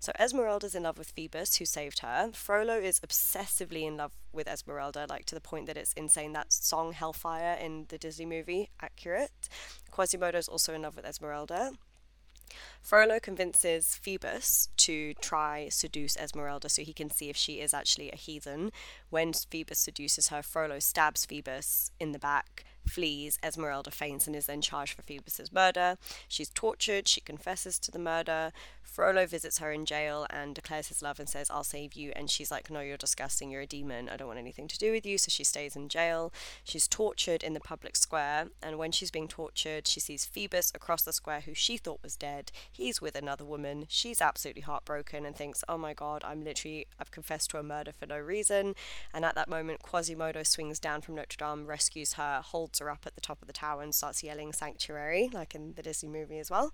So 0.00 0.12
Esmeralda's 0.18 0.74
in 0.74 0.84
love 0.84 0.98
with 0.98 1.10
Phoebus, 1.10 1.56
who 1.56 1.64
saved 1.64 2.00
her. 2.00 2.30
Frollo 2.32 2.78
is 2.78 3.00
obsessively 3.00 3.86
in 3.86 3.96
love 3.96 4.12
with 4.32 4.48
Esmeralda, 4.48 5.06
like 5.08 5.24
to 5.26 5.34
the 5.34 5.40
point 5.40 5.66
that 5.66 5.76
it's 5.76 5.92
insane. 5.94 6.32
That 6.32 6.52
song 6.52 6.92
Hellfire 6.92 7.58
in 7.60 7.86
the 7.88 7.98
Disney 7.98 8.26
movie, 8.26 8.70
accurate. 8.80 9.48
Quasimodo's 9.90 10.48
also 10.48 10.72
in 10.72 10.82
love 10.82 10.96
with 10.96 11.04
Esmeralda. 11.04 11.72
Frollo 12.80 13.20
convinces 13.20 13.94
Phoebus 13.96 14.68
to 14.78 15.14
try 15.14 15.68
seduce 15.68 16.16
Esmeralda 16.16 16.68
so 16.68 16.82
he 16.82 16.92
can 16.92 17.10
see 17.10 17.30
if 17.30 17.36
she 17.36 17.60
is 17.60 17.72
actually 17.72 18.10
a 18.10 18.16
heathen. 18.16 18.72
When 19.10 19.32
Phoebus 19.32 19.78
seduces 19.78 20.28
her, 20.28 20.42
Frollo 20.42 20.78
stabs 20.78 21.24
Phoebus 21.24 21.90
in 22.00 22.12
the 22.12 22.18
back, 22.18 22.64
flees. 22.86 23.38
Esmeralda 23.42 23.90
faints 23.90 24.26
and 24.26 24.36
is 24.36 24.46
then 24.46 24.60
charged 24.60 24.94
for 24.94 25.02
Phoebus's 25.02 25.52
murder. 25.52 25.96
She's 26.28 26.48
tortured. 26.48 27.08
She 27.08 27.20
confesses 27.20 27.78
to 27.80 27.90
the 27.90 27.98
murder. 27.98 28.52
Frollo 28.82 29.26
visits 29.26 29.58
her 29.58 29.72
in 29.72 29.86
jail 29.86 30.26
and 30.28 30.54
declares 30.54 30.88
his 30.88 31.00
love 31.00 31.18
and 31.18 31.28
says, 31.28 31.48
I'll 31.50 31.64
save 31.64 31.94
you. 31.94 32.12
And 32.14 32.30
she's 32.30 32.50
like, 32.50 32.70
No, 32.70 32.80
you're 32.80 32.96
disgusting. 32.96 33.50
You're 33.50 33.62
a 33.62 33.66
demon. 33.66 34.08
I 34.08 34.16
don't 34.16 34.28
want 34.28 34.38
anything 34.38 34.68
to 34.68 34.78
do 34.78 34.92
with 34.92 35.06
you. 35.06 35.16
So 35.16 35.30
she 35.30 35.44
stays 35.44 35.76
in 35.76 35.88
jail. 35.88 36.32
She's 36.62 36.86
tortured 36.86 37.42
in 37.42 37.54
the 37.54 37.60
public 37.60 37.96
square. 37.96 38.48
And 38.62 38.76
when 38.78 38.92
she's 38.92 39.10
being 39.10 39.28
tortured, 39.28 39.86
she 39.86 40.00
sees 40.00 40.26
Phoebus 40.26 40.72
across 40.74 41.02
the 41.02 41.12
square, 41.12 41.40
who 41.40 41.54
she 41.54 41.78
thought 41.78 42.02
was 42.02 42.16
dead. 42.16 42.52
He's 42.70 43.00
with 43.00 43.16
another 43.16 43.44
woman. 43.44 43.86
She's 43.88 44.20
absolutely 44.20 44.62
heartbroken 44.62 45.24
and 45.24 45.34
thinks, 45.34 45.64
Oh 45.68 45.78
my 45.78 45.94
God, 45.94 46.22
I'm 46.24 46.44
literally, 46.44 46.86
I've 47.00 47.10
confessed 47.10 47.50
to 47.50 47.58
a 47.58 47.62
murder 47.62 47.92
for 47.92 48.06
no 48.06 48.18
reason. 48.18 48.74
And 49.14 49.24
at 49.24 49.34
that 49.36 49.48
moment, 49.48 49.82
Quasimodo 49.82 50.42
swings 50.42 50.78
down 50.78 51.00
from 51.00 51.14
Notre 51.14 51.36
Dame, 51.38 51.66
rescues 51.66 52.14
her, 52.14 52.42
holds 52.44 52.71
her 52.78 52.90
up 52.90 53.04
at 53.06 53.14
the 53.14 53.20
top 53.20 53.40
of 53.42 53.46
the 53.46 53.52
tower, 53.52 53.82
and 53.82 53.94
starts 53.94 54.22
yelling 54.22 54.52
Sanctuary, 54.52 55.30
like 55.32 55.54
in 55.54 55.74
the 55.74 55.82
Disney 55.82 56.08
movie 56.08 56.38
as 56.38 56.50
well. 56.50 56.72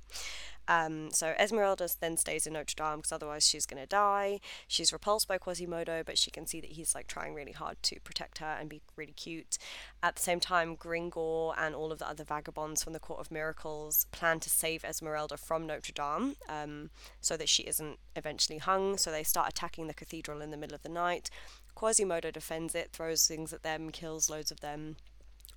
Um, 0.69 1.11
so 1.11 1.35
Esmeralda 1.39 1.89
then 2.01 2.19
stays 2.19 2.47
in 2.47 2.53
Notre 2.53 2.75
Dame 2.77 2.97
because 2.97 3.13
otherwise 3.13 3.47
she's 3.47 3.65
going 3.65 3.83
to 3.83 3.87
die. 3.87 4.39
She's 4.67 4.93
repulsed 4.93 5.27
by 5.27 5.39
Quasimodo, 5.39 6.03
but 6.05 6.19
she 6.19 6.31
can 6.31 6.47
see 6.47 6.61
that 6.61 6.73
he's 6.73 6.95
like 6.95 7.07
trying 7.07 7.33
really 7.35 7.53
hard 7.53 7.83
to 7.85 7.99
protect 8.01 8.39
her 8.39 8.57
and 8.61 8.69
be 8.69 8.83
really 8.95 9.13
cute. 9.13 9.57
At 10.03 10.17
the 10.17 10.23
same 10.23 10.41
time, 10.41 10.75
Gringoire 10.75 11.55
and 11.59 11.75
all 11.75 11.91
of 11.91 11.99
the 11.99 12.09
other 12.09 12.25
vagabonds 12.25 12.85
from 12.85 12.93
the 12.93 13.01
Court 13.01 13.21
of 13.21 13.31
Miracles 13.31 14.07
plan 14.13 14.41
to 14.41 14.51
save 14.51 14.85
Esmeralda 14.85 15.39
from 15.39 15.67
Notre 15.67 15.93
Dame 15.93 16.37
um, 16.51 16.91
so 17.23 17.37
that 17.39 17.49
she 17.49 17.63
isn't 17.63 17.99
eventually 18.15 18.59
hung. 18.59 18.99
So 18.99 19.11
they 19.11 19.23
start 19.23 19.49
attacking 19.49 19.87
the 19.87 19.95
cathedral 19.95 20.43
in 20.43 20.51
the 20.51 20.59
middle 20.59 20.75
of 20.75 20.83
the 20.83 20.91
night. 20.91 21.31
Quasimodo 21.75 22.31
defends 22.31 22.75
it, 22.75 22.91
throws 22.93 23.27
things 23.27 23.53
at 23.53 23.63
them, 23.63 23.91
kills 23.91 24.29
loads 24.29 24.51
of 24.51 24.61
them. 24.61 24.97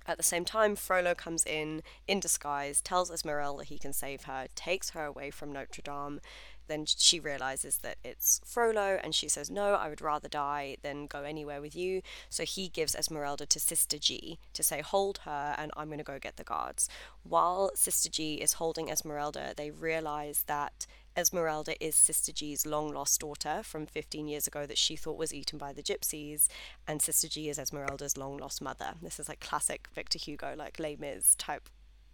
At 0.06 0.16
the 0.16 0.22
same 0.22 0.44
time, 0.44 0.76
Frollo 0.76 1.14
comes 1.14 1.44
in 1.44 1.82
in 2.06 2.20
disguise, 2.20 2.80
tells 2.80 3.10
Esmeralda 3.10 3.64
he 3.64 3.78
can 3.78 3.92
save 3.92 4.24
her, 4.24 4.46
takes 4.54 4.90
her 4.90 5.04
away 5.04 5.30
from 5.30 5.52
Notre 5.52 5.82
Dame. 5.82 6.20
Then 6.68 6.86
she 6.86 7.18
realizes 7.18 7.78
that 7.78 7.98
it's 8.04 8.40
Frollo, 8.44 8.98
and 9.02 9.14
she 9.14 9.28
says, 9.28 9.50
No, 9.50 9.74
I 9.74 9.88
would 9.88 10.00
rather 10.00 10.28
die 10.28 10.76
than 10.82 11.06
go 11.06 11.22
anywhere 11.22 11.60
with 11.60 11.74
you. 11.74 12.02
So 12.30 12.44
he 12.44 12.68
gives 12.68 12.94
Esmeralda 12.94 13.46
to 13.46 13.60
Sister 13.60 13.98
G 13.98 14.38
to 14.52 14.62
say, 14.62 14.80
Hold 14.80 15.18
her, 15.24 15.54
and 15.58 15.72
I'm 15.76 15.88
going 15.88 15.98
to 15.98 16.04
go 16.04 16.18
get 16.18 16.36
the 16.36 16.44
guards. 16.44 16.88
While 17.24 17.72
Sister 17.74 18.08
G 18.08 18.34
is 18.34 18.54
holding 18.54 18.88
Esmeralda, 18.88 19.54
they 19.56 19.70
realize 19.70 20.44
that 20.46 20.86
Esmeralda 21.16 21.82
is 21.84 21.94
Sister 21.94 22.32
G's 22.32 22.66
long 22.66 22.92
lost 22.92 23.20
daughter 23.20 23.60
from 23.62 23.86
15 23.86 24.28
years 24.28 24.46
ago 24.46 24.66
that 24.66 24.78
she 24.78 24.96
thought 24.96 25.18
was 25.18 25.34
eaten 25.34 25.58
by 25.58 25.72
the 25.72 25.82
gypsies, 25.82 26.48
and 26.86 27.02
Sister 27.02 27.28
G 27.28 27.48
is 27.48 27.58
Esmeralda's 27.58 28.16
long 28.16 28.38
lost 28.38 28.62
mother. 28.62 28.94
This 29.02 29.20
is 29.20 29.28
like 29.28 29.40
classic 29.40 29.88
Victor 29.94 30.18
Hugo, 30.18 30.54
like 30.56 30.78
Les 30.78 30.96
Mis 30.96 31.34
type 31.34 31.68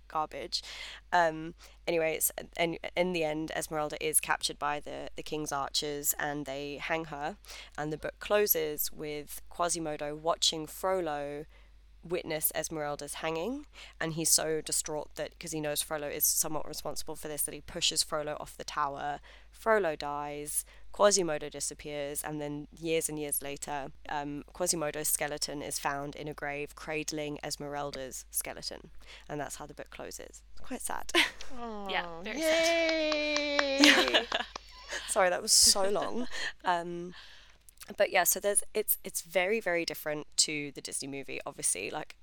garbage. 0.08 0.62
Um, 1.12 1.54
anyways, 1.86 2.32
and 2.56 2.78
in 2.96 3.12
the 3.12 3.24
end, 3.24 3.52
Esmeralda 3.54 4.04
is 4.04 4.20
captured 4.20 4.58
by 4.58 4.80
the 4.80 5.10
the 5.16 5.22
king's 5.22 5.52
archers, 5.52 6.14
and 6.18 6.46
they 6.46 6.78
hang 6.80 7.06
her. 7.06 7.36
And 7.76 7.92
the 7.92 7.98
book 7.98 8.14
closes 8.18 8.90
with 8.90 9.42
Quasimodo 9.50 10.16
watching 10.16 10.66
Frollo 10.66 11.44
witness 12.08 12.52
Esmeralda's 12.54 13.14
hanging, 13.14 13.66
and 14.00 14.14
he's 14.14 14.30
so 14.30 14.60
distraught 14.60 15.14
that 15.16 15.30
because 15.30 15.52
he 15.52 15.60
knows 15.60 15.82
Frollo 15.82 16.08
is 16.08 16.24
somewhat 16.24 16.66
responsible 16.66 17.16
for 17.16 17.28
this, 17.28 17.42
that 17.42 17.54
he 17.54 17.60
pushes 17.60 18.02
Frollo 18.02 18.36
off 18.40 18.56
the 18.56 18.64
tower. 18.64 19.20
Frollo 19.50 19.96
dies, 19.96 20.64
Quasimodo 20.92 21.48
disappears, 21.48 22.22
and 22.22 22.40
then 22.40 22.68
years 22.72 23.08
and 23.08 23.18
years 23.18 23.42
later, 23.42 23.92
um, 24.08 24.44
Quasimodo's 24.52 25.08
skeleton 25.08 25.62
is 25.62 25.78
found 25.78 26.16
in 26.16 26.28
a 26.28 26.34
grave 26.34 26.74
cradling 26.74 27.38
Esmeralda's 27.42 28.24
skeleton, 28.30 28.90
and 29.28 29.40
that's 29.40 29.56
how 29.56 29.66
the 29.66 29.74
book 29.74 29.90
closes. 29.90 30.42
It's 30.52 30.60
quite 30.60 30.82
sad. 30.82 31.12
Yeah, 31.88 32.04
very 32.22 32.40
Yay! 32.40 34.26
Sorry, 35.08 35.30
that 35.30 35.40
was 35.40 35.50
so 35.50 35.88
long. 35.88 36.28
Um, 36.64 37.14
but 37.96 38.10
yeah, 38.10 38.24
so 38.24 38.40
there's 38.40 38.62
it's 38.74 38.98
it's 39.04 39.22
very 39.22 39.60
very 39.60 39.84
different 39.84 40.26
to 40.38 40.72
the 40.72 40.80
Disney 40.80 41.08
movie. 41.08 41.40
Obviously, 41.46 41.90
like 41.90 42.16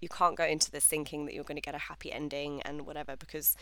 you 0.00 0.08
can't 0.08 0.36
go 0.36 0.44
into 0.44 0.70
this 0.70 0.84
thinking 0.84 1.24
that 1.26 1.34
you're 1.34 1.44
going 1.44 1.56
to 1.56 1.62
get 1.62 1.74
a 1.74 1.78
happy 1.78 2.12
ending 2.12 2.60
and 2.62 2.86
whatever 2.86 3.16
because 3.16 3.56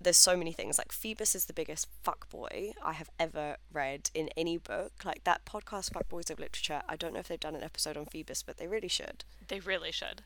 there's 0.00 0.16
so 0.16 0.36
many 0.36 0.52
things. 0.52 0.78
Like 0.78 0.92
Phoebus 0.92 1.34
is 1.34 1.44
the 1.44 1.52
biggest 1.52 1.88
fuckboy 2.04 2.72
I 2.84 2.92
have 2.94 3.10
ever 3.18 3.56
read 3.72 4.10
in 4.14 4.28
any 4.36 4.58
book. 4.58 4.92
Like 5.04 5.24
that 5.24 5.44
podcast, 5.44 5.92
Fuckboys 5.92 6.30
of 6.30 6.38
Literature. 6.40 6.82
I 6.88 6.96
don't 6.96 7.14
know 7.14 7.20
if 7.20 7.28
they've 7.28 7.38
done 7.38 7.54
an 7.54 7.62
episode 7.62 7.96
on 7.96 8.06
Phoebus, 8.06 8.42
but 8.42 8.56
they 8.56 8.66
really 8.66 8.88
should. 8.88 9.24
They 9.48 9.60
really 9.60 9.92
should. 9.92 10.22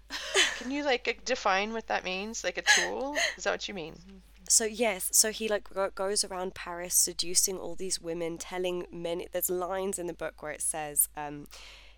Can 0.56 0.70
you 0.70 0.84
like 0.84 1.22
define 1.24 1.72
what 1.72 1.86
that 1.88 2.04
means? 2.04 2.44
Like 2.44 2.58
a 2.58 2.62
tool? 2.62 3.16
Is 3.36 3.44
that 3.44 3.50
what 3.50 3.68
you 3.68 3.74
mean? 3.74 3.94
So 4.48 4.64
yes, 4.64 5.10
so 5.12 5.30
he 5.30 5.48
like 5.48 5.68
goes 5.94 6.24
around 6.24 6.54
Paris 6.54 6.94
seducing 6.94 7.58
all 7.58 7.74
these 7.74 8.00
women, 8.00 8.38
telling 8.38 8.86
many. 8.90 9.28
There's 9.30 9.50
lines 9.50 9.98
in 9.98 10.06
the 10.06 10.14
book 10.14 10.42
where 10.42 10.52
it 10.52 10.62
says. 10.62 11.08
Um, 11.16 11.46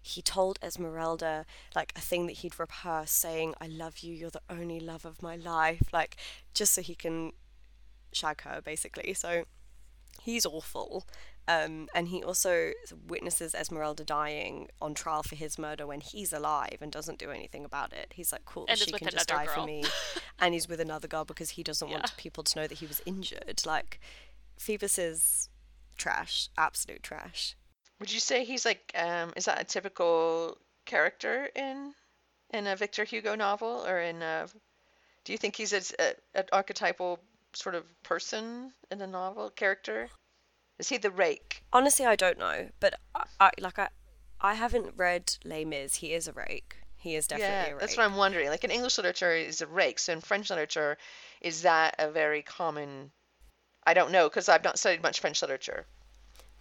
he 0.03 0.23
told 0.23 0.59
Esmeralda 0.63 1.45
like 1.77 1.93
a 1.95 2.01
thing 2.01 2.27
that 2.27 2.39
he'd 2.39 2.59
rehearsed, 2.59 3.17
saying, 3.17 3.55
"I 3.61 3.67
love 3.67 3.99
you. 3.99 4.15
You're 4.15 4.31
the 4.31 4.41
only 4.49 4.81
love 4.81 5.05
of 5.05 5.23
my 5.23 5.37
life." 5.37 5.83
Like 5.93 6.17
just 6.55 6.73
so 6.75 6.83
he 6.83 6.95
can 6.95 7.33
shag 8.13 8.43
her, 8.43 8.61
basically. 8.65 9.15
So 9.15 9.45
he's 10.23 10.47
awful. 10.47 11.07
Um, 11.51 11.89
and 11.95 12.09
he 12.09 12.23
also 12.23 12.73
witnesses 13.09 13.55
Esmeralda 13.55 14.05
dying 14.05 14.69
on 14.81 14.95
trial 14.95 15.23
for 15.23 15.35
his 15.37 15.59
murder 15.59 15.87
when 15.87 16.01
he's 16.01 16.33
alive 16.33 16.79
and 16.81 16.93
doesn't 16.93 17.19
do 17.19 17.31
anything 17.31 17.65
about 17.65 17.93
it. 17.93 18.13
He's 18.15 18.31
like, 18.33 18.45
cool, 18.45 18.67
And 18.69 18.79
she 18.79 18.93
can 18.93 19.09
just 19.09 19.29
another 19.31 19.47
die 19.47 19.55
girl. 19.55 19.65
for 19.65 19.67
me. 19.67 19.85
and 20.39 20.55
he's 20.55 20.69
with 20.69 20.81
another 20.81 21.09
girl 21.09 21.25
because 21.25 21.51
he 21.51 21.63
doesn't 21.63 21.89
Yeah. 21.89 21.95
want 21.97 22.17
people 22.17 22.45
to 22.45 22.59
know 22.61 22.67
that 22.67 22.79
he 22.79 22.87
was 22.87 23.03
injured. 23.07 23.63
Like, 23.67 24.01
Phoebus 24.59 24.99
is 24.99 25.49
trash, 25.97 26.49
absolute 26.57 27.03
trash. 27.03 27.57
Would 27.99 28.13
you 28.13 28.21
say 28.21 28.45
he's 28.45 28.65
like 28.65 28.93
um 28.95 29.33
is 29.37 29.45
that 29.45 29.61
a 29.61 29.65
typical 29.65 30.57
character 30.87 31.51
in 31.55 31.93
in 32.51 32.67
a 32.67 32.75
Victor 32.77 33.05
Hugo 33.05 33.35
novel 33.35 33.85
or 33.87 34.01
in 34.01 34.23
a 34.23 34.47
do 35.25 35.33
you 35.33 35.39
think 35.39 35.55
he's 35.57 35.73
a, 35.75 35.83
a, 35.99 36.15
an 36.41 36.45
archetypal 36.53 37.19
sort 37.53 37.75
of 37.75 37.85
person 38.03 38.73
in 38.91 39.01
a 39.03 39.07
novel 39.07 39.51
character? 39.51 40.09
Is 40.81 40.89
he 40.89 40.97
the 40.97 41.11
rake? 41.11 41.63
Honestly, 41.73 42.07
I 42.07 42.17
don't 42.17 42.39
know, 42.39 42.71
but 42.81 42.95
I, 43.15 43.25
I 43.39 43.51
like 43.61 43.79
I, 43.79 43.89
I 44.41 44.55
haven't 44.55 44.95
read 44.97 45.37
Les 45.45 45.65
Mis. 45.65 45.97
He 45.97 46.15
is 46.15 46.27
a 46.27 46.33
rake. 46.33 46.77
He 46.97 47.15
is 47.15 47.27
definitely 47.27 47.55
yeah, 47.55 47.67
a 47.67 47.71
rake. 47.73 47.81
that's 47.81 47.97
what 47.97 48.07
I'm 48.07 48.17
wondering. 48.17 48.49
Like 48.49 48.65
in 48.65 48.71
English 48.71 48.97
literature 48.97 49.33
is 49.33 49.61
a 49.61 49.67
rake, 49.67 49.99
so 49.99 50.15
in 50.15 50.21
French 50.23 50.49
literature 50.49 50.97
is 51.43 51.63
that 51.63 51.95
a 51.99 52.11
very 52.11 52.43
common 52.43 53.11
I 53.87 53.93
don't 53.95 54.11
know 54.11 54.29
because 54.29 54.49
I've 54.49 54.65
not 54.65 54.79
studied 54.79 55.03
much 55.03 55.21
French 55.21 55.43
literature. 55.43 55.87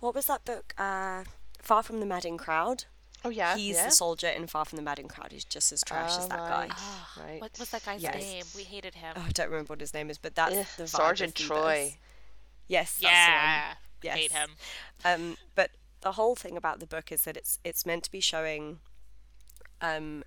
What 0.01 0.15
was 0.15 0.25
that 0.27 0.43
book? 0.45 0.73
Uh, 0.77 1.23
Far 1.61 1.81
from 1.83 1.99
the 2.01 2.05
Madding 2.05 2.37
Crowd. 2.37 2.85
Oh 3.23 3.29
yeah, 3.29 3.55
He's 3.55 3.75
yeah. 3.75 3.85
the 3.85 3.91
soldier 3.91 4.27
in 4.27 4.47
Far 4.47 4.65
from 4.65 4.77
the 4.77 4.81
Madding 4.83 5.07
Crowd. 5.07 5.31
He's 5.31 5.45
just 5.45 5.71
as 5.71 5.81
trash 5.83 6.17
as 6.17 6.25
Oh, 6.25 6.29
that 6.29 6.37
guy. 6.39 6.67
right. 6.67 6.71
Right. 7.25 7.41
What 7.41 7.57
was 7.59 7.69
that 7.71 7.85
guy's 7.85 8.01
Yes. 8.01 8.15
name? 8.15 8.43
We 8.55 8.63
hated 8.63 8.95
him. 8.95 9.13
Oh, 9.17 9.25
I 9.27 9.31
don't 9.31 9.49
remember 9.49 9.71
what 9.73 9.81
his 9.81 9.93
name 9.93 10.09
is, 10.09 10.17
but 10.17 10.35
that's 10.35 10.55
Ugh, 10.55 10.65
the 10.77 10.83
vibe 10.83 10.89
Sergeant 10.89 11.35
Troy. 11.35 11.75
Phoebus. 11.85 11.97
Yes, 12.69 12.99
that's 13.01 13.03
yeah, 13.03 13.73
one. 14.03 14.17
hate 14.17 14.31
Yes. 14.31 14.39
him. 14.41 14.49
Um, 15.05 15.37
but 15.55 15.71
the 16.01 16.13
whole 16.13 16.35
thing 16.35 16.55
about 16.57 16.79
the 16.79 16.87
book 16.87 17.11
is 17.11 17.23
that 17.23 17.35
it's 17.37 17.59
it's 17.63 17.85
meant 17.85 18.03
to 18.05 18.11
be 18.11 18.21
showing 18.21 18.79
um, 19.81 20.23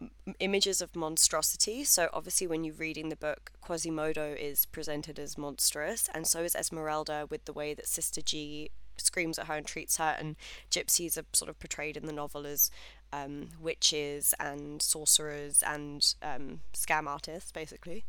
m- 0.00 0.34
images 0.40 0.80
of 0.80 0.94
monstrosity. 0.96 1.84
So 1.84 2.08
obviously, 2.12 2.46
when 2.46 2.64
you're 2.64 2.74
reading 2.74 3.08
the 3.08 3.16
book, 3.16 3.52
Quasimodo 3.60 4.34
is 4.38 4.66
presented 4.66 5.18
as 5.18 5.38
monstrous, 5.38 6.08
and 6.14 6.26
so 6.26 6.42
is 6.42 6.54
Esmeralda 6.54 7.26
with 7.30 7.44
the 7.44 7.52
way 7.52 7.74
that 7.74 7.86
Sister 7.86 8.20
G 8.22 8.70
screams 8.98 9.38
at 9.38 9.46
her 9.46 9.54
and 9.54 9.66
treats 9.66 9.96
her, 9.96 10.16
and 10.18 10.36
gypsies 10.70 11.16
are 11.18 11.24
sort 11.32 11.48
of 11.48 11.58
portrayed 11.58 11.96
in 11.96 12.06
the 12.06 12.12
novel 12.12 12.46
as 12.46 12.70
um, 13.12 13.48
witches 13.60 14.34
and 14.38 14.80
sorcerers 14.82 15.62
and 15.66 16.14
um, 16.22 16.60
scam 16.74 17.06
artists, 17.06 17.52
basically. 17.52 18.04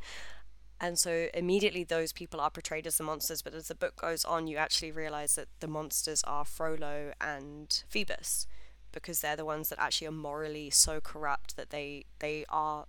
And 0.83 0.99
so 0.99 1.29
immediately 1.33 1.85
those 1.85 2.11
people 2.11 2.41
are 2.41 2.49
portrayed 2.49 2.85
as 2.85 2.97
the 2.97 3.05
monsters, 3.05 3.41
but 3.41 3.53
as 3.53 3.69
the 3.69 3.73
book 3.73 3.95
goes 3.95 4.25
on, 4.25 4.47
you 4.47 4.57
actually 4.57 4.91
realize 4.91 5.35
that 5.35 5.47
the 5.61 5.67
monsters 5.67 6.21
are 6.25 6.43
Frollo 6.43 7.13
and 7.21 7.83
Phoebus, 7.87 8.47
because 8.91 9.21
they're 9.21 9.37
the 9.37 9.45
ones 9.45 9.69
that 9.69 9.79
actually 9.79 10.07
are 10.07 10.11
morally 10.11 10.69
so 10.69 10.99
corrupt 10.99 11.55
that 11.55 11.69
they 11.69 12.03
they 12.19 12.43
are 12.49 12.85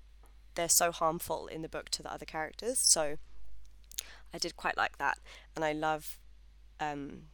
they're 0.57 0.69
so 0.69 0.91
harmful 0.91 1.47
in 1.47 1.63
the 1.63 1.69
book 1.69 1.89
to 1.91 2.03
the 2.03 2.13
other 2.13 2.27
characters. 2.27 2.81
So 2.81 3.17
I 4.35 4.39
did 4.39 4.57
quite 4.57 4.77
like 4.77 4.99
that, 4.99 5.19
and 5.55 5.65
I 5.65 5.73
love 5.73 6.19
um, 6.81 7.27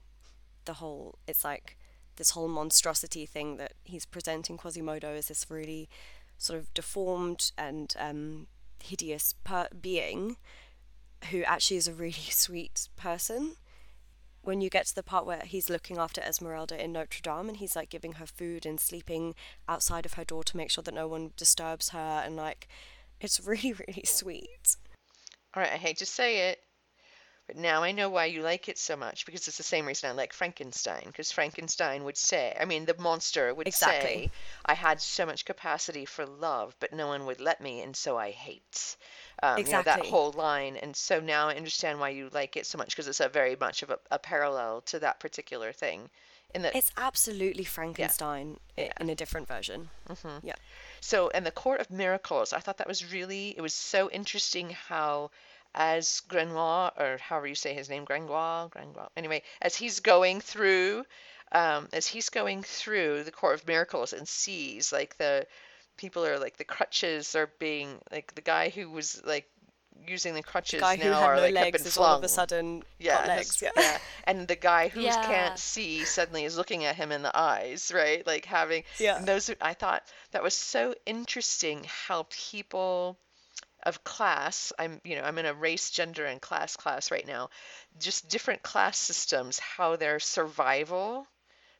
the 0.67 0.75
whole. 0.75 1.17
It's 1.27 1.43
like 1.43 1.79
this 2.17 2.33
whole 2.33 2.49
monstrosity 2.49 3.25
thing 3.25 3.57
that 3.57 3.73
he's 3.83 4.05
presenting 4.05 4.59
Quasimodo 4.59 5.17
as 5.17 5.29
this 5.29 5.47
really 5.49 5.89
sort 6.37 6.59
of 6.59 6.75
deformed 6.75 7.51
and 7.57 7.95
um, 7.99 8.47
hideous 8.83 9.35
per- 9.45 9.69
being 9.81 10.37
who 11.31 11.43
actually 11.43 11.77
is 11.77 11.89
a 11.89 11.93
really 11.93 12.13
sweet 12.31 12.89
person. 12.97 13.57
When 14.43 14.63
you 14.63 14.71
get 14.71 14.87
to 14.87 14.95
the 14.95 15.03
part 15.03 15.27
where 15.27 15.43
he's 15.45 15.69
looking 15.69 15.99
after 15.99 16.23
Esmeralda 16.23 16.83
in 16.83 16.93
Notre 16.93 17.21
Dame 17.23 17.49
and 17.51 17.59
he's 17.59 17.77
like 17.77 17.91
giving 17.91 18.13
her 18.13 18.27
food 18.27 18.65
and 18.65 18.81
sleeping 18.81 19.35
outside 19.69 20.07
of 20.07 20.15
her 20.15 20.25
door 20.25 20.43
to 20.45 20.57
make 20.57 20.71
sure 20.71 20.83
that 20.83 20.95
no 20.95 21.07
one 21.07 21.33
disturbs 21.37 21.91
her, 21.91 22.23
and 22.25 22.37
like 22.37 22.67
it's 23.21 23.39
really, 23.45 23.73
really 23.87 24.05
sweet. 24.07 24.77
All 25.55 25.63
right, 25.63 25.73
I 25.73 25.77
hate 25.77 25.99
to 25.99 26.07
say 26.07 26.51
it, 26.51 26.61
but 27.51 27.57
now 27.57 27.83
I 27.83 27.91
know 27.91 28.09
why 28.09 28.27
you 28.27 28.43
like 28.43 28.69
it 28.69 28.79
so 28.79 28.95
much 28.95 29.27
because 29.27 29.49
it's 29.49 29.57
the 29.57 29.65
same 29.65 29.85
reason 29.85 30.09
I 30.09 30.13
like 30.13 30.33
Frankenstein. 30.33 31.03
Because 31.07 31.33
Frankenstein 31.33 32.05
would 32.05 32.17
say, 32.17 32.57
I 32.61 32.65
mean, 32.65 32.85
the 32.85 32.95
monster 32.97 33.53
would 33.53 33.67
Exactly. 33.67 34.09
say, 34.11 34.31
I 34.65 34.75
had 34.75 35.01
so 35.01 35.27
much 35.27 35.45
capacity 35.45 36.05
for 36.05 36.25
love, 36.27 36.77
but 36.79 36.93
no 36.93 37.09
one 37.09 37.27
would 37.27 37.41
let 37.41 37.61
me, 37.61 37.81
and 37.81 37.97
so 37.97 38.17
I 38.17 38.31
hate. 38.31 38.97
Um, 39.43 39.59
you 39.59 39.73
know, 39.73 39.83
that 39.83 39.99
whole 40.07 40.31
line. 40.31 40.77
And 40.77 40.95
so 40.95 41.19
now 41.19 41.49
I 41.49 41.57
understand 41.57 41.99
why 41.99 42.11
you 42.11 42.29
like 42.33 42.57
it 42.57 42.67
so 42.67 42.79
much 42.79 42.91
because 42.91 43.09
it's 43.09 43.19
a 43.19 43.29
very 43.29 43.57
much 43.57 43.83
of 43.83 43.91
a, 43.91 43.99
a 44.13 44.19
parallel 44.21 44.83
to 44.83 45.01
that 45.01 45.19
particular 45.19 45.73
thing. 45.73 46.09
In 46.55 46.63
that, 46.63 46.77
It's 46.77 46.93
absolutely 46.97 47.65
Frankenstein 47.65 48.59
Yeah. 48.77 48.93
in 49.01 49.11
a 49.11 49.15
different 49.17 49.49
version. 49.49 49.89
Yeah. 50.43 50.55
So, 51.01 51.31
and 51.31 51.45
the 51.47 51.51
Court 51.51 51.81
of 51.81 51.91
Miracles, 51.91 52.53
I 52.53 52.61
thought 52.61 52.79
that 52.79 52.89
was 52.89 53.13
really, 53.13 53.55
it 53.57 53.61
was 53.61 53.75
so 53.75 54.11
interesting 54.11 54.71
how, 54.71 55.31
as 55.75 56.21
Grenoir, 56.29 56.93
or 56.97 57.19
however 57.19 57.47
you 57.47 57.55
say 57.55 57.75
his 57.75 57.89
name, 57.89 58.05
Grengoire, 58.05 58.69
Grengoire, 58.69 59.11
anyway, 59.17 59.43
as 59.63 59.77
he's 59.77 60.01
going 60.01 60.41
through, 60.41 61.05
um, 61.53 61.89
as 61.93 62.07
he's 62.07 62.29
going 62.29 62.63
through 62.63 63.25
the 63.25 63.33
Court 63.33 63.55
of 63.61 63.67
Miracles 63.67 64.13
and 64.13 64.29
sees 64.29 64.93
like 64.93 65.17
the 65.19 65.47
people 65.97 66.25
are 66.25 66.39
like 66.39 66.57
the 66.57 66.65
crutches 66.65 67.35
are 67.35 67.51
being 67.59 67.99
like 68.11 68.35
the 68.35 68.41
guy 68.41 68.69
who 68.71 68.91
was 68.91 69.23
like 69.25 69.49
using 70.07 70.35
the 70.35 70.43
crutches 70.43 70.81
Guy 70.81 70.97
who 70.97 71.11
now 71.11 71.15
had 71.15 71.33
are 71.33 71.35
no 71.35 71.41
like 71.41 71.59
have 71.59 71.71
legs 71.71 71.73
been 71.73 71.87
is 71.87 71.97
all 71.97 72.15
of 72.15 72.23
a 72.25 72.29
sudden 72.29 72.83
Yeah, 72.99 73.21
legs. 73.25 73.63
Yeah. 73.63 73.73
yeah. 73.77 73.99
And 74.25 74.47
the 74.49 74.57
guy 74.57 74.89
who 74.89 75.03
Yeah. 75.03 75.17
can't 75.21 75.59
see 75.59 76.05
suddenly 76.05 76.45
is 76.45 76.57
looking 76.57 76.85
at 76.85 76.97
him 76.97 77.13
in 77.13 77.23
the 77.23 77.37
eyes, 77.37 77.91
right? 77.95 78.27
Like 78.27 78.45
having 78.45 78.85
Yeah. 78.99 79.27
those 79.27 79.51
I 79.61 79.75
thought 79.75 80.05
that 80.33 80.43
was 80.43 80.55
so 80.55 80.95
interesting 81.07 81.85
how 81.89 82.27
people 82.31 83.19
of 83.85 84.05
class, 84.05 84.73
I'm 84.79 85.01
you 85.05 85.17
know, 85.17 85.23
I'm 85.23 85.39
in 85.39 85.47
a 85.47 85.55
race, 85.55 85.91
gender 85.91 86.27
and 86.27 86.41
class 86.41 86.77
class 86.77 87.11
right 87.11 87.27
now. 87.27 87.51
Just 87.99 88.29
different 88.29 88.63
class 88.63 88.99
systems, 88.99 89.59
how 89.59 89.97
their 89.97 90.21
survival 90.21 91.27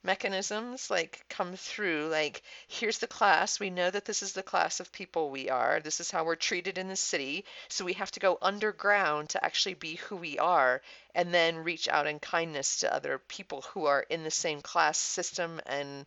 mechanisms 0.03 0.91
like 0.91 1.23
come 1.29 1.55
through 1.55 2.09
like 2.11 2.43
here's 2.69 2.99
the 2.99 3.07
class 3.07 3.61
we 3.61 3.69
know 3.69 3.91
that 3.91 4.07
this 4.07 4.23
is 4.23 4.33
the 4.33 4.43
class 4.43 4.81
of 4.81 4.91
people 4.93 5.31
we 5.31 5.51
are 5.51 5.81
this 5.81 6.01
is 6.01 6.11
how 6.11 6.25
we're 6.25 6.37
treated 6.37 6.79
in 6.79 6.89
the 6.89 6.97
city 6.97 7.45
so 7.69 7.85
we 7.85 7.93
have 7.93 8.11
to 8.11 8.21
go 8.21 8.39
underground 8.41 9.29
to 9.29 9.45
actually 9.45 9.75
be 9.75 9.97
who 9.97 10.17
we 10.17 10.39
are 10.39 10.81
and 11.15 11.35
then 11.35 11.57
reach 11.57 11.87
out 11.87 12.07
in 12.07 12.19
kindness 12.19 12.81
to 12.81 12.95
other 12.95 13.19
people 13.29 13.63
who 13.75 13.85
are 13.85 14.07
in 14.09 14.25
the 14.25 14.31
same 14.31 14.63
class 14.63 14.97
system 14.97 15.61
and 15.67 16.07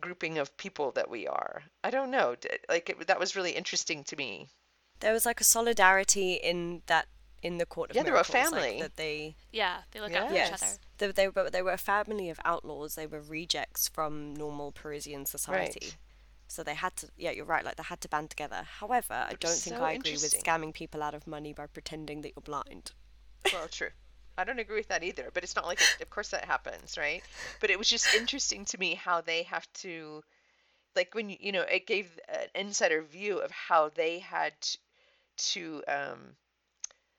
grouping 0.00 0.38
of 0.38 0.56
people 0.56 0.92
that 0.92 1.10
we 1.10 1.26
are 1.26 1.62
i 1.82 1.90
don't 1.90 2.12
know 2.12 2.36
like 2.68 2.88
it, 2.88 3.06
that 3.08 3.18
was 3.18 3.34
really 3.34 3.52
interesting 3.52 4.04
to 4.04 4.14
me 4.14 4.48
There 5.04 5.12
was 5.12 5.26
like 5.26 5.40
a 5.40 5.44
solidarity 5.44 6.32
in 6.32 6.80
that 6.86 7.08
in 7.42 7.58
the 7.58 7.66
court 7.66 7.90
of 7.90 7.96
Yeah, 7.96 8.04
they 8.04 8.10
were 8.10 8.16
a 8.16 8.24
miracles, 8.24 8.52
like, 8.52 8.62
family. 8.62 8.80
that 8.80 8.96
they 8.96 9.36
Yeah, 9.52 9.82
they 9.90 10.00
look 10.00 10.14
out 10.16 10.28
for 10.28 10.34
each 10.34 10.52
other. 10.52 10.78
they, 10.96 11.12
they 11.12 11.28
were 11.28 11.50
they 11.50 11.60
were 11.60 11.72
a 11.72 11.78
family 11.92 12.30
of 12.30 12.40
outlaws. 12.42 12.94
They 12.94 13.06
were 13.06 13.20
rejects 13.20 13.86
from 13.86 14.34
normal 14.34 14.72
Parisian 14.72 15.26
society. 15.26 15.78
Right. 15.82 15.96
So 16.48 16.62
they 16.62 16.74
had 16.74 16.96
to, 16.96 17.08
yeah, 17.18 17.32
you're 17.32 17.44
right. 17.44 17.64
Like 17.64 17.76
they 17.76 17.82
had 17.82 18.00
to 18.00 18.08
band 18.08 18.30
together. 18.30 18.62
However, 18.80 19.12
I 19.12 19.34
don't 19.34 19.50
think 19.52 19.76
so 19.76 19.84
I 19.84 19.92
agree 19.92 20.12
with 20.12 20.34
scamming 20.42 20.72
people 20.72 21.02
out 21.02 21.14
of 21.14 21.26
money 21.26 21.52
by 21.52 21.66
pretending 21.66 22.22
that 22.22 22.32
you're 22.34 22.42
blind. 22.42 22.92
Well, 23.52 23.68
true. 23.68 23.90
I 24.38 24.44
don't 24.44 24.58
agree 24.58 24.76
with 24.76 24.88
that 24.88 25.04
either, 25.04 25.30
but 25.34 25.44
it's 25.44 25.54
not 25.54 25.66
like, 25.66 25.80
it, 25.80 25.96
of 26.00 26.10
course, 26.10 26.30
that 26.30 26.44
happens, 26.46 26.96
right? 26.96 27.22
But 27.60 27.70
it 27.70 27.78
was 27.78 27.88
just 27.88 28.14
interesting 28.14 28.64
to 28.66 28.78
me 28.78 28.94
how 28.94 29.20
they 29.20 29.42
have 29.44 29.70
to, 29.74 30.24
like, 30.96 31.14
when 31.14 31.28
you, 31.30 31.36
you 31.40 31.52
know, 31.52 31.62
it 31.62 31.86
gave 31.86 32.18
an 32.28 32.48
insider 32.54 33.02
view 33.02 33.38
of 33.38 33.50
how 33.50 33.90
they 33.90 34.18
had 34.18 34.52
t- 34.60 34.78
to, 35.36 35.82
um, 35.88 36.36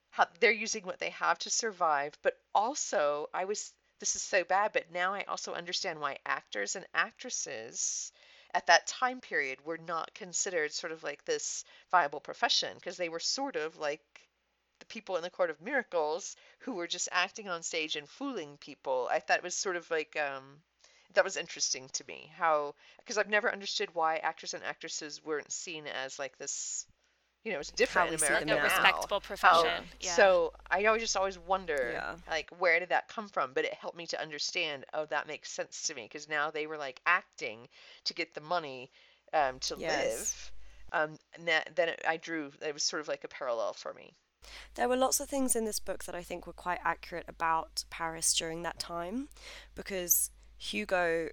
how 0.09 0.27
they're 0.39 0.51
using 0.51 0.85
what 0.85 0.99
they 0.99 1.11
have 1.11 1.37
to 1.39 1.49
survive. 1.49 2.13
But 2.23 2.39
also, 2.55 3.29
I 3.33 3.45
was, 3.45 3.73
this 3.99 4.15
is 4.15 4.21
so 4.23 4.43
bad, 4.43 4.71
but 4.73 4.91
now 4.91 5.13
I 5.13 5.23
also 5.23 5.53
understand 5.53 5.99
why 5.99 6.17
actors 6.25 6.75
and 6.75 6.85
actresses 6.93 8.11
at 8.53 8.67
that 8.67 8.87
time 8.87 9.21
period 9.21 9.63
were 9.65 9.77
not 9.77 10.13
considered 10.15 10.71
sort 10.73 10.93
of 10.93 11.03
like 11.03 11.25
this 11.25 11.65
viable 11.91 12.21
profession 12.21 12.73
because 12.75 12.97
they 12.97 13.09
were 13.09 13.19
sort 13.19 13.55
of 13.57 13.77
like 13.77 14.01
the 14.79 14.85
people 14.85 15.17
in 15.17 15.23
the 15.23 15.29
court 15.29 15.49
of 15.49 15.61
miracles 15.61 16.35
who 16.59 16.73
were 16.73 16.87
just 16.87 17.09
acting 17.11 17.49
on 17.49 17.61
stage 17.63 17.95
and 17.97 18.09
fooling 18.09 18.57
people. 18.57 19.07
I 19.11 19.19
thought 19.19 19.37
it 19.37 19.43
was 19.43 19.55
sort 19.55 19.75
of 19.75 19.89
like 19.91 20.15
um 20.17 20.61
that 21.13 21.23
was 21.25 21.37
interesting 21.37 21.89
to 21.93 22.05
me 22.07 22.31
how 22.37 22.75
because 22.99 23.17
I've 23.17 23.29
never 23.29 23.51
understood 23.51 23.89
why 23.93 24.17
actors 24.17 24.53
and 24.53 24.63
actresses 24.63 25.23
weren't 25.23 25.51
seen 25.51 25.87
as 25.87 26.19
like 26.19 26.37
this 26.37 26.85
you 27.45 27.53
know, 27.53 27.59
it's 27.59 27.71
different 27.71 28.09
we 28.09 28.15
in 28.15 28.21
America 28.23 28.45
them 28.45 28.57
A 28.57 28.59
now. 28.59 28.67
now. 28.67 28.73
respectable 28.73 29.17
How- 29.21 29.27
profession. 29.61 29.85
yeah. 30.01 30.13
So 30.15 30.51
I 30.69 30.83
always 30.85 31.03
just 31.03 31.15
always 31.15 31.37
wonder 31.39 31.91
Yeah. 31.93 32.15
like 32.29 32.49
where 32.57 32.79
did 32.79 32.89
that 32.89 33.07
come 33.07 33.27
from? 33.29 33.53
But 33.53 33.63
it 33.65 33.73
helped 33.75 33.95
me 33.95 34.07
to 34.07 34.21
understand, 34.21 34.83
oh, 34.93 35.05
that 35.05 35.27
makes 35.27 35.51
sense 35.51 35.83
to 35.83 35.95
me 35.95 36.03
because 36.03 36.27
now 36.27 36.51
they 36.51 36.65
were 36.67 36.77
like 36.77 36.99
acting 37.05 37.67
to 38.05 38.13
get 38.13 38.33
the 38.33 38.41
money 38.41 38.91
um, 39.33 39.59
to 39.59 39.75
Yes. 39.77 40.05
live. 40.05 40.51
Um, 40.91 41.17
and 41.35 41.47
that, 41.47 41.75
then 41.75 41.89
it, 41.89 42.01
I 42.07 42.17
drew 42.17 42.51
it 42.65 42.73
was 42.73 42.83
sort 42.83 43.01
of 43.01 43.07
like 43.07 43.23
a 43.23 43.27
parallel 43.27 43.73
for 43.73 43.93
me. 43.93 44.13
There 44.75 44.87
were 44.87 44.95
lots 44.97 45.19
of 45.19 45.27
things 45.29 45.55
in 45.55 45.65
this 45.65 45.79
book 45.79 46.03
that 46.05 46.15
I 46.15 46.21
think 46.23 46.45
were 46.47 46.53
quite 46.53 46.79
accurate 46.83 47.25
about 47.27 47.83
Paris 47.89 48.33
during 48.33 48.61
that 48.63 48.79
time 48.79 49.29
because 49.75 50.29
Hugo 50.57 51.29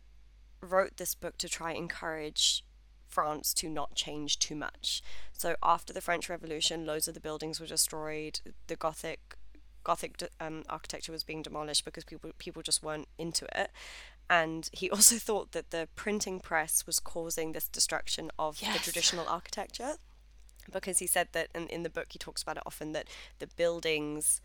wrote 0.60 0.96
this 0.96 1.14
book 1.14 1.36
to 1.38 1.48
try 1.48 1.72
encourage 1.72 2.64
France 3.12 3.52
to 3.54 3.68
not 3.68 3.94
change 3.94 4.38
too 4.38 4.54
much. 4.54 5.02
So 5.32 5.56
after 5.62 5.92
the 5.92 6.00
French 6.00 6.28
Revolution, 6.28 6.86
loads 6.86 7.08
of 7.08 7.14
the 7.14 7.20
buildings 7.20 7.60
were 7.60 7.66
destroyed. 7.66 8.40
The 8.66 8.76
Gothic 8.76 9.36
Gothic 9.84 10.22
um, 10.40 10.62
architecture 10.68 11.10
was 11.10 11.24
being 11.24 11.42
demolished 11.42 11.84
because 11.84 12.04
people 12.04 12.30
people 12.38 12.62
just 12.62 12.82
weren't 12.82 13.08
into 13.18 13.46
it. 13.58 13.70
And 14.30 14.68
he 14.72 14.90
also 14.94 15.16
thought 15.16 15.52
that 15.52 15.70
the 15.70 15.88
printing 15.94 16.40
press 16.40 16.86
was 16.86 17.00
causing 17.00 17.52
this 17.52 17.68
destruction 17.68 18.30
of 18.38 18.60
the 18.60 18.78
traditional 18.78 19.28
architecture 19.28 19.94
because 20.70 20.98
he 20.98 21.06
said 21.06 21.28
that 21.32 21.48
in, 21.54 21.66
in 21.68 21.82
the 21.82 21.90
book 21.90 22.06
he 22.10 22.18
talks 22.18 22.42
about 22.42 22.56
it 22.56 22.62
often 22.64 22.92
that 22.92 23.08
the 23.40 23.48
buildings 23.48 24.40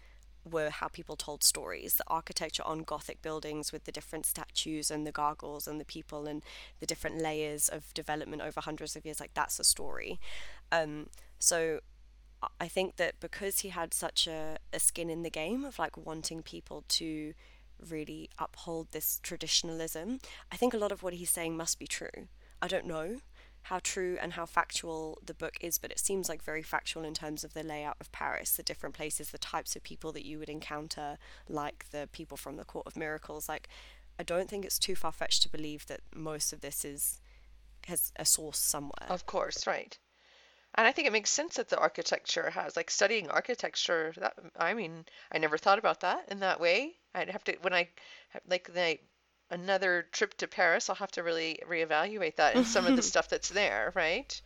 were 0.48 0.70
how 0.70 0.88
people 0.88 1.16
told 1.16 1.44
stories 1.44 1.96
the 1.96 2.04
architecture 2.08 2.64
on 2.66 2.80
gothic 2.80 3.22
buildings 3.22 3.72
with 3.72 3.84
the 3.84 3.92
different 3.92 4.26
statues 4.26 4.90
and 4.90 5.06
the 5.06 5.12
gargoyles 5.12 5.68
and 5.68 5.80
the 5.80 5.86
people 5.86 6.28
and 6.28 6.44
the 6.80 6.86
different 6.86 7.22
layers 7.22 7.70
of 7.70 7.94
development 7.94 8.42
over 8.42 8.62
hundreds 8.62 8.96
of 8.96 9.06
years 9.06 9.20
like 9.20 9.34
that's 9.34 9.60
a 9.60 9.64
story. 9.64 10.20
Um, 10.72 11.08
so 11.40 11.80
I- 12.60 12.68
think 12.68 12.98
that 12.98 13.20
because 13.20 13.60
he 13.60 13.70
had 13.70 13.94
such 13.94 14.28
a, 14.28 14.58
a 14.72 14.80
skin 14.80 15.10
in 15.10 15.24
the 15.24 15.30
game 15.30 15.66
of 15.66 15.80
like 15.80 15.98
wanting 15.98 16.44
people 16.44 16.84
to 16.90 17.34
really 17.90 18.30
uphold 18.40 18.88
this 18.92 19.20
traditionalism 19.22 20.20
i 20.52 20.56
think 20.56 20.74
a 20.74 20.78
lot 20.78 20.92
of 20.92 21.04
what 21.04 21.14
he's 21.14 21.30
saying 21.30 21.56
must 21.56 21.78
be 21.78 21.86
true. 21.86 22.28
I 22.60 22.68
don't 22.68 22.88
know 22.88 23.18
how 23.68 23.80
true 23.84 24.18
and 24.22 24.32
how 24.32 24.46
factual 24.46 25.20
the 25.26 25.34
book 25.34 25.58
is, 25.60 25.78
but 25.78 25.92
it 25.92 26.00
seems 26.00 26.30
like 26.30 26.42
very 26.42 26.64
factual 26.64 27.04
in 27.04 27.14
terms 27.14 27.44
of 27.44 27.54
the 27.54 27.64
layout 27.64 27.98
of 28.00 28.10
Paris, 28.14 28.52
the 28.52 28.64
different 28.64 28.96
places, 28.96 29.30
the 29.30 29.38
types 29.38 29.76
of 29.76 29.84
people 29.84 30.14
that 30.14 30.26
you 30.26 30.40
would 30.40 30.48
encounter, 30.48 31.18
like 31.50 31.86
the 31.92 32.08
people 32.14 32.38
from 32.38 32.56
the 32.56 32.64
Court 32.64 32.88
of 32.88 32.96
Miracles. 32.96 33.50
Like, 33.50 33.68
I 34.18 34.24
don't 34.24 34.50
think 34.50 34.64
it's 34.64 34.80
too 34.80 34.96
far 34.96 35.12
fetched 35.12 35.44
to 35.44 35.50
believe 35.50 35.86
that 35.88 36.00
most 36.16 36.54
of 36.54 36.62
this 36.62 36.86
is 36.86 37.20
has 37.88 38.14
a 38.16 38.24
source 38.24 38.58
somewhere. 38.58 39.10
Of 39.10 39.26
course, 39.26 39.68
right. 39.68 39.98
And 40.76 40.88
I 40.88 40.94
think 40.94 41.06
it 41.06 41.14
makes 41.14 41.30
sense 41.30 41.56
that 41.56 41.68
the 41.68 41.78
architecture 41.78 42.50
has 42.52 42.78
like 42.78 42.90
studying 42.90 43.30
architecture. 43.30 44.14
That 44.16 44.36
I 44.56 44.76
mean, 44.76 45.04
I 45.30 45.40
never 45.40 45.58
thought 45.58 45.80
about 45.80 46.00
that 46.02 46.32
in 46.32 46.40
that 46.40 46.62
way. 46.62 46.94
I'd 47.14 47.32
have 47.32 47.44
to 47.46 47.58
when 47.62 47.74
I 47.74 47.90
like 48.48 48.72
the 48.74 48.98
another 49.50 50.06
trip 50.12 50.36
to 50.38 50.48
Paris, 50.48 50.90
I'll 50.90 50.96
have 50.98 51.12
to 51.12 51.24
really 51.24 51.60
reevaluate 51.68 52.36
that 52.36 52.56
and 52.56 52.66
some 52.66 52.86
of 52.86 52.96
the 52.96 53.02
stuff 53.12 53.30
that's 53.30 53.50
there, 53.50 53.92
right? 53.96 54.42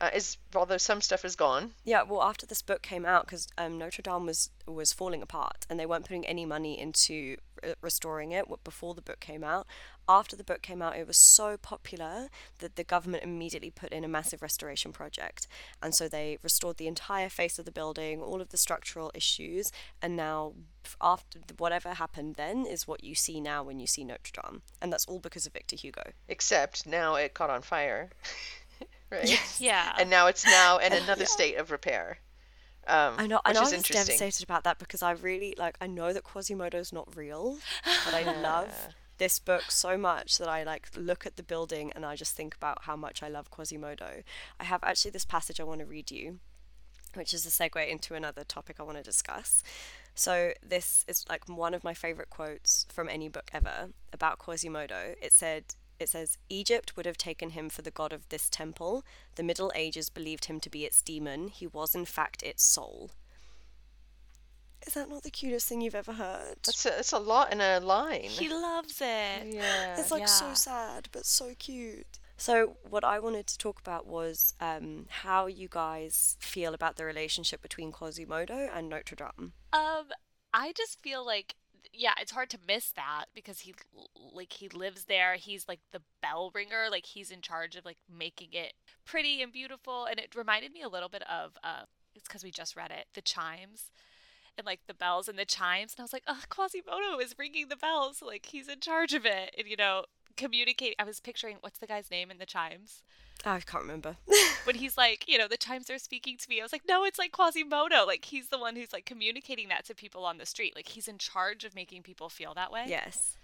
Uh, 0.00 0.08
is 0.14 0.38
although 0.54 0.78
some 0.78 1.02
stuff 1.02 1.26
is 1.26 1.36
gone. 1.36 1.72
Yeah, 1.84 2.02
well, 2.02 2.22
after 2.22 2.46
this 2.46 2.62
book 2.62 2.80
came 2.80 3.04
out, 3.04 3.26
because 3.26 3.48
um, 3.58 3.76
Notre 3.76 4.00
Dame 4.02 4.24
was 4.24 4.50
was 4.66 4.92
falling 4.94 5.20
apart, 5.20 5.66
and 5.68 5.78
they 5.78 5.84
weren't 5.84 6.06
putting 6.06 6.26
any 6.26 6.46
money 6.46 6.78
into 6.78 7.36
re- 7.62 7.74
restoring 7.82 8.32
it 8.32 8.46
before 8.64 8.94
the 8.94 9.02
book 9.02 9.20
came 9.20 9.44
out. 9.44 9.66
After 10.08 10.34
the 10.34 10.44
book 10.44 10.62
came 10.62 10.80
out, 10.82 10.96
it 10.96 11.06
was 11.06 11.18
so 11.18 11.56
popular 11.56 12.30
that 12.58 12.76
the 12.76 12.82
government 12.82 13.22
immediately 13.22 13.70
put 13.70 13.92
in 13.92 14.02
a 14.02 14.08
massive 14.08 14.42
restoration 14.42 14.90
project, 14.92 15.46
and 15.82 15.94
so 15.94 16.08
they 16.08 16.38
restored 16.42 16.78
the 16.78 16.88
entire 16.88 17.28
face 17.28 17.58
of 17.58 17.64
the 17.66 17.70
building, 17.70 18.22
all 18.22 18.40
of 18.40 18.48
the 18.48 18.56
structural 18.56 19.10
issues, 19.14 19.70
and 20.00 20.16
now 20.16 20.54
after 21.00 21.38
whatever 21.58 21.94
happened 21.94 22.34
then 22.36 22.66
is 22.66 22.88
what 22.88 23.04
you 23.04 23.14
see 23.14 23.40
now 23.40 23.62
when 23.62 23.78
you 23.78 23.86
see 23.86 24.02
Notre 24.02 24.32
Dame, 24.42 24.62
and 24.80 24.92
that's 24.92 25.06
all 25.06 25.18
because 25.18 25.46
of 25.46 25.52
Victor 25.52 25.76
Hugo. 25.76 26.02
Except 26.28 26.86
now 26.86 27.14
it 27.16 27.34
caught 27.34 27.50
on 27.50 27.62
fire, 27.62 28.10
right? 29.10 29.56
yeah. 29.60 29.94
And 29.98 30.10
now 30.10 30.26
it's 30.26 30.44
now 30.44 30.78
in 30.78 30.92
another 30.92 31.26
state 31.26 31.56
of 31.56 31.70
repair. 31.70 32.18
Um, 32.86 33.14
I 33.18 33.26
know, 33.26 33.40
I 33.44 33.52
know. 33.52 33.60
I 33.60 33.64
is 33.64 33.72
was 33.72 33.82
devastated 33.82 34.42
about 34.42 34.64
that 34.64 34.78
because 34.78 35.02
I 35.02 35.12
really 35.12 35.54
like. 35.58 35.76
I 35.80 35.86
know 35.86 36.12
that 36.12 36.24
Quasimodo's 36.24 36.92
not 36.92 37.14
real, 37.14 37.58
but 38.04 38.14
I 38.14 38.22
love 38.42 38.72
this 39.18 39.38
book 39.38 39.70
so 39.70 39.98
much 39.98 40.38
that 40.38 40.48
I 40.48 40.64
like 40.64 40.88
look 40.96 41.26
at 41.26 41.36
the 41.36 41.42
building 41.42 41.92
and 41.94 42.06
I 42.06 42.16
just 42.16 42.34
think 42.34 42.56
about 42.56 42.84
how 42.84 42.96
much 42.96 43.22
I 43.22 43.28
love 43.28 43.50
Quasimodo. 43.50 44.22
I 44.58 44.64
have 44.64 44.82
actually 44.82 45.10
this 45.10 45.26
passage 45.26 45.60
I 45.60 45.64
want 45.64 45.80
to 45.80 45.86
read 45.86 46.10
you, 46.10 46.40
which 47.14 47.34
is 47.34 47.44
a 47.44 47.50
segue 47.50 47.86
into 47.86 48.14
another 48.14 48.44
topic 48.44 48.76
I 48.80 48.82
want 48.82 48.96
to 48.96 49.04
discuss. 49.04 49.62
So 50.14 50.52
this 50.66 51.04
is 51.06 51.26
like 51.28 51.48
one 51.48 51.74
of 51.74 51.84
my 51.84 51.94
favorite 51.94 52.30
quotes 52.30 52.86
from 52.88 53.08
any 53.08 53.28
book 53.28 53.50
ever 53.52 53.90
about 54.12 54.38
Quasimodo. 54.38 55.14
It 55.20 55.32
said. 55.32 55.74
It 56.00 56.08
says, 56.08 56.38
Egypt 56.48 56.96
would 56.96 57.04
have 57.04 57.18
taken 57.18 57.50
him 57.50 57.68
for 57.68 57.82
the 57.82 57.90
god 57.90 58.12
of 58.12 58.28
this 58.30 58.48
temple. 58.48 59.04
The 59.34 59.42
Middle 59.42 59.70
Ages 59.74 60.08
believed 60.08 60.46
him 60.46 60.58
to 60.60 60.70
be 60.70 60.86
its 60.86 61.02
demon. 61.02 61.48
He 61.48 61.66
was, 61.66 61.94
in 61.94 62.06
fact, 62.06 62.42
its 62.42 62.64
soul. 62.64 63.10
Is 64.86 64.94
that 64.94 65.10
not 65.10 65.24
the 65.24 65.30
cutest 65.30 65.68
thing 65.68 65.82
you've 65.82 65.94
ever 65.94 66.14
heard? 66.14 66.56
That's 66.64 66.86
a, 66.86 66.88
that's 66.88 67.12
a 67.12 67.18
lot 67.18 67.52
in 67.52 67.60
a 67.60 67.80
line. 67.80 68.22
he 68.22 68.48
loves 68.48 68.98
it. 69.02 69.52
yeah. 69.52 69.98
It's 69.98 70.10
like 70.10 70.26
so 70.26 70.54
sad, 70.54 71.08
but 71.12 71.26
so 71.26 71.52
cute. 71.58 72.18
So, 72.38 72.76
what 72.88 73.04
I 73.04 73.18
wanted 73.18 73.46
to 73.48 73.58
talk 73.58 73.78
about 73.78 74.06
was 74.06 74.54
um, 74.58 75.04
how 75.10 75.46
you 75.46 75.68
guys 75.70 76.38
feel 76.40 76.72
about 76.72 76.96
the 76.96 77.04
relationship 77.04 77.60
between 77.60 77.92
Quasimodo 77.92 78.70
and 78.74 78.88
Notre 78.88 79.14
Dame. 79.14 79.52
Um, 79.74 80.06
I 80.54 80.72
just 80.74 81.02
feel 81.02 81.24
like 81.24 81.56
yeah, 82.00 82.14
it's 82.18 82.32
hard 82.32 82.48
to 82.48 82.58
miss 82.66 82.92
that 82.92 83.26
because 83.34 83.60
he 83.60 83.74
like 84.32 84.54
he 84.54 84.70
lives 84.70 85.04
there. 85.04 85.34
He's 85.34 85.68
like 85.68 85.80
the 85.92 86.00
bell 86.22 86.50
ringer, 86.54 86.86
like 86.90 87.04
he's 87.04 87.30
in 87.30 87.42
charge 87.42 87.76
of 87.76 87.84
like 87.84 87.98
making 88.10 88.48
it 88.52 88.72
pretty 89.04 89.42
and 89.42 89.52
beautiful. 89.52 90.06
And 90.06 90.18
it 90.18 90.34
reminded 90.34 90.72
me 90.72 90.80
a 90.80 90.88
little 90.88 91.10
bit 91.10 91.22
of 91.30 91.58
uh 91.62 91.82
it's 92.14 92.26
because 92.26 92.42
we 92.42 92.50
just 92.50 92.74
read 92.74 92.90
it, 92.90 93.08
the 93.12 93.20
chimes 93.20 93.90
and 94.56 94.66
like 94.66 94.80
the 94.86 94.94
bells 94.94 95.28
and 95.28 95.38
the 95.38 95.44
chimes. 95.44 95.92
And 95.92 96.00
I 96.00 96.04
was 96.04 96.14
like, 96.14 96.22
oh, 96.26 96.40
Quasimodo 96.48 97.18
is 97.18 97.34
ringing 97.38 97.68
the 97.68 97.76
bells. 97.76 98.22
Like 98.22 98.46
he's 98.46 98.66
in 98.66 98.80
charge 98.80 99.12
of 99.12 99.26
it. 99.26 99.54
And 99.58 99.68
you 99.68 99.76
know, 99.76 100.04
communicate. 100.40 100.94
I 100.98 101.04
was 101.04 101.20
picturing 101.20 101.58
what's 101.60 101.78
the 101.78 101.86
guy's 101.86 102.10
name 102.10 102.30
in 102.30 102.38
the 102.38 102.46
chimes? 102.46 103.02
I 103.44 103.60
can't 103.60 103.84
remember. 103.84 104.16
when 104.64 104.76
he's 104.76 104.96
like, 104.96 105.28
you 105.28 105.38
know, 105.38 105.48
the 105.48 105.56
chimes 105.56 105.88
are 105.90 105.98
speaking 105.98 106.36
to 106.38 106.48
me. 106.48 106.60
I 106.60 106.62
was 106.62 106.72
like, 106.72 106.82
no, 106.88 107.04
it's 107.04 107.18
like 107.18 107.32
Quasimodo. 107.32 108.06
Like 108.06 108.24
he's 108.24 108.48
the 108.48 108.58
one 108.58 108.76
who's 108.76 108.92
like 108.92 109.06
communicating 109.06 109.68
that 109.68 109.84
to 109.86 109.94
people 109.94 110.24
on 110.24 110.38
the 110.38 110.46
street. 110.46 110.74
Like 110.74 110.88
he's 110.88 111.08
in 111.08 111.18
charge 111.18 111.64
of 111.64 111.74
making 111.74 112.02
people 112.02 112.28
feel 112.28 112.54
that 112.54 112.72
way. 112.72 112.84
yes. 112.88 113.36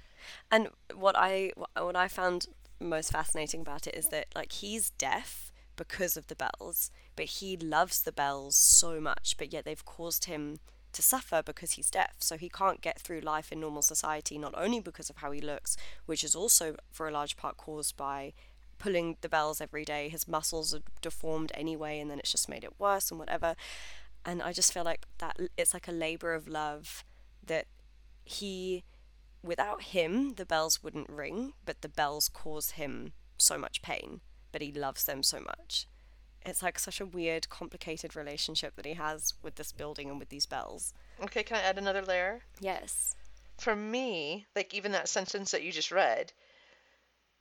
And 0.51 0.69
what 0.95 1.15
I 1.17 1.53
what 1.79 1.97
I 1.97 2.09
found 2.09 2.49
most 2.81 3.13
fascinating 3.13 3.61
about 3.61 3.87
it 3.87 3.95
is 3.95 4.09
that 4.09 4.27
like 4.35 4.53
he's 4.53 4.91
deaf 4.91 5.53
because 5.77 6.17
of 6.17 6.27
the 6.27 6.37
bells, 6.37 6.91
but 7.15 7.27
he 7.27 7.57
loves 7.57 8.03
the 8.03 8.13
bells 8.13 8.57
so 8.57 9.01
much, 9.01 9.37
but 9.39 9.53
yet 9.53 9.65
they've 9.65 9.85
caused 9.85 10.25
him 10.25 10.59
to 10.97 11.03
suffer 11.03 11.43
because 11.45 11.73
he's 11.73 11.91
deaf. 11.91 12.17
So 12.19 12.37
he 12.37 12.49
can't 12.49 12.81
get 12.81 12.99
through 12.99 13.21
life 13.21 13.53
in 13.53 13.61
normal 13.61 13.83
society, 13.83 14.39
not 14.39 14.55
only 14.57 14.81
because 14.81 15.09
of 15.11 15.19
how 15.19 15.31
he 15.31 15.41
looks, 15.41 15.77
which 16.07 16.25
is 16.25 16.35
also 16.35 16.77
for 16.91 17.07
a 17.07 17.13
large 17.13 17.37
part 17.37 17.57
caused 17.57 17.97
by 17.97 18.33
pulling 18.79 19.17
the 19.21 19.29
bells 19.29 19.61
every 19.61 19.85
day. 19.85 20.09
His 20.09 20.27
muscles 20.27 20.75
are 20.75 20.83
deformed 21.01 21.53
anyway, 21.55 22.01
and 22.01 22.11
then 22.11 22.19
it's 22.19 22.33
just 22.33 22.49
made 22.49 22.65
it 22.65 22.81
worse 22.81 23.11
and 23.11 23.21
whatever. 23.21 23.55
And 24.25 24.43
I 24.43 24.53
just 24.53 24.73
feel 24.73 24.85
like 24.85 25.07
that 25.19 25.37
it's 25.57 25.75
like 25.75 25.87
a 25.87 25.93
labor 25.93 26.35
of 26.35 26.49
love 26.49 27.05
that 27.45 27.67
he, 28.25 28.83
without 29.43 29.83
him, 29.83 30.35
the 30.35 30.47
bells 30.47 30.83
wouldn't 30.83 31.09
ring, 31.09 31.53
but 31.65 31.83
the 31.83 31.89
bells 31.89 32.29
cause 32.29 32.71
him 32.73 33.13
so 33.39 33.57
much 33.57 33.83
pain, 33.83 34.21
but 34.51 34.63
he 34.63 34.73
loves 34.73 35.05
them 35.05 35.23
so 35.23 35.41
much. 35.41 35.87
It's 36.47 36.63
like 36.63 36.79
such 36.79 37.01
a 37.01 37.07
weird, 37.07 37.49
complicated 37.51 38.15
relationship 38.15 38.77
that 38.77 38.87
he 38.87 38.95
has 38.95 39.35
with 39.43 39.57
this 39.57 39.73
building 39.73 40.09
and 40.09 40.19
with 40.19 40.29
these 40.29 40.47
bells. 40.47 40.95
Okay, 41.23 41.43
can 41.43 41.57
I 41.57 41.63
add 41.63 41.77
another 41.77 42.03
layer? 42.03 42.43
Yes. 42.61 43.17
For 43.59 43.75
me, 43.75 44.47
like 44.55 44.73
even 44.73 44.93
that 44.93 45.09
sentence 45.09 45.51
that 45.51 45.63
you 45.63 45.73
just 45.73 45.91
read, 45.91 46.33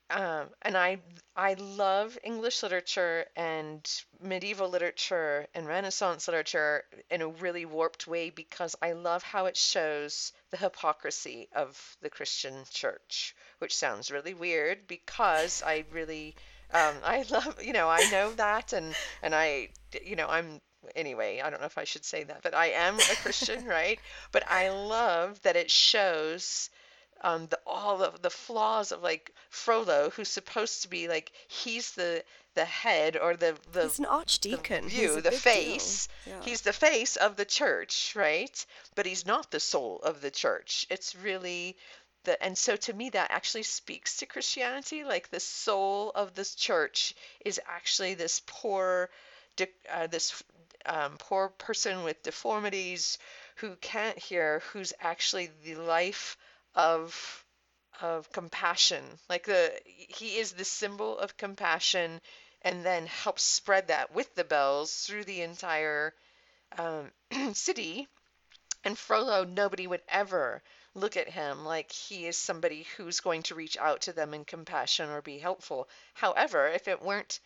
um, 0.10 0.50
and 0.62 0.78
I 0.78 1.00
I 1.36 1.56
love 1.56 2.18
English 2.24 2.62
literature 2.62 3.26
and 3.36 3.82
medieval 4.22 4.70
literature 4.70 5.48
and 5.56 5.66
Renaissance 5.66 6.28
literature 6.28 6.84
in 7.10 7.22
a 7.22 7.28
really 7.28 7.66
warped 7.66 8.06
way 8.06 8.30
because 8.30 8.76
I 8.82 8.92
love 8.94 9.24
how 9.24 9.48
it 9.48 9.58
shows 9.58 10.32
the 10.52 10.58
hypocrisy 10.58 11.50
of 11.56 11.98
the 12.02 12.12
Christian 12.12 12.54
church, 12.70 13.36
which 13.58 13.76
sounds 13.76 14.12
really 14.12 14.36
weird 14.36 14.86
because 14.88 15.64
I 15.64 15.86
really 15.92 16.36
um, 16.74 16.96
I 17.04 17.24
love 17.30 17.62
you 17.64 17.74
know 17.74 17.90
I 17.90 18.10
know 18.12 18.32
that 18.34 18.74
and 18.74 18.96
and 19.22 19.34
I 19.36 19.70
you 20.04 20.16
know 20.16 20.28
I'm 20.28 20.62
anyway 20.96 21.42
I 21.44 21.50
don't 21.50 21.60
know 21.60 21.66
if 21.66 21.78
I 21.78 21.84
should 21.84 22.06
say 22.06 22.24
that 22.24 22.42
but 22.44 22.54
I 22.54 22.68
am 22.68 22.96
a 23.00 23.16
Christian 23.22 23.66
right 23.80 24.00
but 24.32 24.44
I 24.50 24.70
love 24.70 25.42
that 25.44 25.56
it 25.56 25.72
shows 25.72 26.70
um, 27.22 27.48
the 27.48 27.60
all 27.66 28.04
of 28.04 28.22
the 28.22 28.30
flaws 28.30 28.92
of 28.92 29.02
like 29.02 29.32
Frollo, 29.50 30.12
who's 30.12 30.28
supposed 30.28 30.84
to 30.84 30.90
be 30.90 31.08
like 31.08 31.32
he's 31.48 31.92
the 31.94 32.24
the 32.54 32.66
head 32.66 33.18
or 33.18 33.36
the 33.36 33.56
the 33.72 33.84
He's 33.84 34.00
an 34.00 34.06
archdeacon. 34.06 34.86
the 34.86 34.90
view, 34.90 35.22
the 35.22 35.32
face. 35.32 36.08
Yeah. 36.26 36.42
He's 36.42 36.62
the 36.62 36.74
face 36.74 37.16
of 37.16 37.36
the 37.36 37.46
church, 37.46 38.14
right? 38.16 38.66
But 38.96 39.06
he's 39.06 39.26
not 39.26 39.52
the 39.52 39.60
soul 39.60 40.00
of 40.04 40.22
the 40.22 40.32
church. 40.32 40.86
It's 40.90 41.16
really 41.16 41.78
the 42.26 42.42
and 42.44 42.58
so 42.58 42.76
to 42.76 42.94
me 42.94 43.10
that 43.12 43.32
actually 43.32 43.64
speaks 43.64 44.18
to 44.18 44.26
Christianity. 44.26 45.04
Like 45.04 45.30
the 45.30 45.40
soul 45.40 46.12
of 46.16 46.34
this 46.36 46.56
church 46.56 47.16
is 47.46 47.60
actually 47.68 48.16
this 48.16 48.42
poor, 48.46 49.10
uh, 49.92 50.08
this 50.08 50.44
um, 50.86 51.18
poor 51.18 51.50
person 51.50 52.04
with 52.04 52.24
deformities 52.24 53.18
who 53.58 53.76
can't 53.78 54.18
hear, 54.18 54.60
who's 54.72 54.94
actually 55.00 55.50
the 55.64 55.76
life 55.76 56.38
of 56.76 57.46
of 58.02 58.32
compassion. 58.32 59.04
Like 59.30 59.46
the 59.46 59.74
he 59.86 60.38
is 60.38 60.54
the 60.54 60.66
symbol 60.66 61.18
of 61.18 61.38
compassion, 61.38 62.22
and 62.62 62.86
then 62.86 63.08
helps 63.08 63.44
spread 63.44 63.88
that 63.88 64.12
with 64.14 64.34
the 64.36 64.44
bells 64.44 65.06
through 65.06 65.26
the 65.26 65.42
entire 65.42 66.14
um, 66.78 67.12
city. 67.54 68.08
And 68.86 68.98
Frollo, 68.98 69.44
nobody 69.44 69.86
would 69.88 70.04
ever 70.08 70.64
look 70.96 71.18
at 71.18 71.30
him 71.30 71.66
like 71.66 71.92
he 71.92 72.26
is 72.26 72.38
somebody 72.38 72.88
who's 72.96 73.20
going 73.20 73.44
to 73.44 73.56
reach 73.56 73.78
out 73.78 74.02
to 74.02 74.14
them 74.14 74.34
in 74.34 74.46
compassion 74.46 75.10
or 75.10 75.22
be 75.22 75.38
helpful. 75.38 75.88
However, 76.14 76.68
if 76.68 76.88
it 76.88 77.02
weren't 77.02 77.40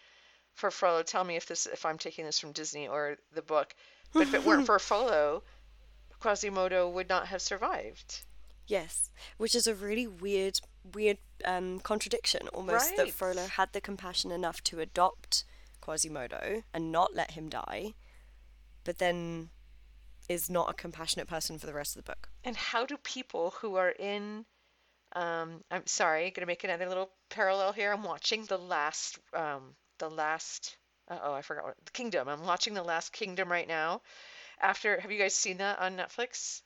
for 0.53 0.71
Frollo, 0.71 1.03
tell 1.03 1.23
me 1.23 1.35
if 1.35 1.47
this 1.47 1.65
if 1.65 1.85
I'm 1.85 1.97
taking 1.97 2.25
this 2.25 2.39
from 2.39 2.51
Disney 2.51 2.87
or 2.87 3.17
the 3.33 3.41
book, 3.41 3.75
but 4.13 4.21
if 4.21 4.33
it 4.33 4.45
weren't 4.45 4.65
for 4.67 4.79
Frollo, 4.79 5.43
Quasimodo 6.19 6.87
would 6.87 7.09
not 7.09 7.27
have 7.27 7.41
survived. 7.41 8.21
Yes, 8.67 9.09
which 9.37 9.55
is 9.55 9.65
a 9.65 9.73
really 9.73 10.05
weird, 10.05 10.59
weird 10.93 11.17
um, 11.43 11.79
contradiction 11.79 12.47
almost 12.49 12.95
that 12.97 13.09
Frollo 13.11 13.47
had 13.47 13.73
the 13.73 13.81
compassion 13.81 14.31
enough 14.31 14.61
to 14.65 14.79
adopt 14.79 15.43
Quasimodo 15.81 16.63
and 16.71 16.91
not 16.91 17.15
let 17.15 17.31
him 17.31 17.49
die, 17.49 17.95
but 18.83 18.99
then 18.99 19.49
is 20.29 20.49
not 20.49 20.69
a 20.69 20.73
compassionate 20.73 21.27
person 21.27 21.57
for 21.57 21.65
the 21.65 21.73
rest 21.73 21.97
of 21.97 22.05
the 22.05 22.11
book. 22.11 22.29
And 22.43 22.55
how 22.55 22.85
do 22.85 22.95
people 22.97 23.51
who 23.59 23.75
are 23.75 23.89
in 23.89 24.45
um, 25.13 25.63
I'm 25.71 25.87
sorry, 25.87 26.29
gonna 26.29 26.45
make 26.45 26.63
another 26.63 26.87
little 26.87 27.09
parallel 27.29 27.71
here. 27.71 27.91
I'm 27.91 28.03
watching 28.03 28.45
the 28.45 28.59
last 28.59 29.17
um, 29.33 29.75
the 29.97 30.09
last 30.09 30.77
oh 31.09 31.33
I 31.33 31.41
forgot 31.41 31.63
what 31.63 31.75
the 31.83 31.91
Kingdom. 31.91 32.27
I'm 32.27 32.45
watching 32.45 32.73
the 32.73 32.83
last 32.83 33.11
Kingdom 33.11 33.51
right 33.51 33.67
now. 33.67 34.01
After 34.61 34.99
have 34.99 35.11
you 35.11 35.17
guys 35.17 35.33
seen 35.33 35.57
that 35.57 35.79
on 35.79 35.97
Netflix? 35.97 36.61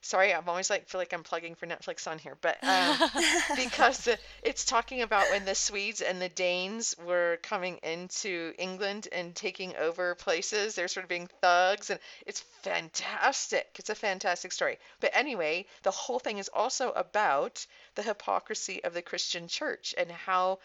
Sorry, 0.00 0.32
I'm 0.32 0.48
always 0.48 0.70
like 0.70 0.88
feel 0.88 1.00
like 1.00 1.12
I'm 1.12 1.24
plugging 1.24 1.56
for 1.56 1.66
Netflix 1.66 2.08
on 2.08 2.18
here, 2.18 2.36
but 2.40 2.62
um, 2.62 2.96
because 3.56 4.04
the, 4.04 4.18
it's 4.42 4.64
talking 4.64 5.02
about 5.02 5.28
when 5.30 5.44
the 5.44 5.56
Swedes 5.56 6.00
and 6.00 6.22
the 6.22 6.28
Danes 6.28 6.94
were 7.04 7.38
coming 7.42 7.78
into 7.82 8.54
England 8.58 9.08
and 9.10 9.34
taking 9.34 9.76
over 9.76 10.14
places. 10.14 10.74
They're 10.74 10.88
sort 10.88 11.02
of 11.02 11.10
being 11.10 11.28
thugs, 11.42 11.90
and 11.90 11.98
it's 12.26 12.40
fantastic. 12.62 13.66
It's 13.78 13.90
a 13.90 13.94
fantastic 13.94 14.52
story. 14.52 14.78
But 15.00 15.10
anyway, 15.14 15.66
the 15.82 15.90
whole 15.90 16.20
thing 16.20 16.38
is 16.38 16.48
also 16.48 16.90
about 16.92 17.66
the 17.96 18.02
hypocrisy 18.02 18.82
of 18.84 18.94
the 18.94 19.02
Christian 19.02 19.48
church 19.48 19.96
and 19.98 20.10
how 20.10 20.60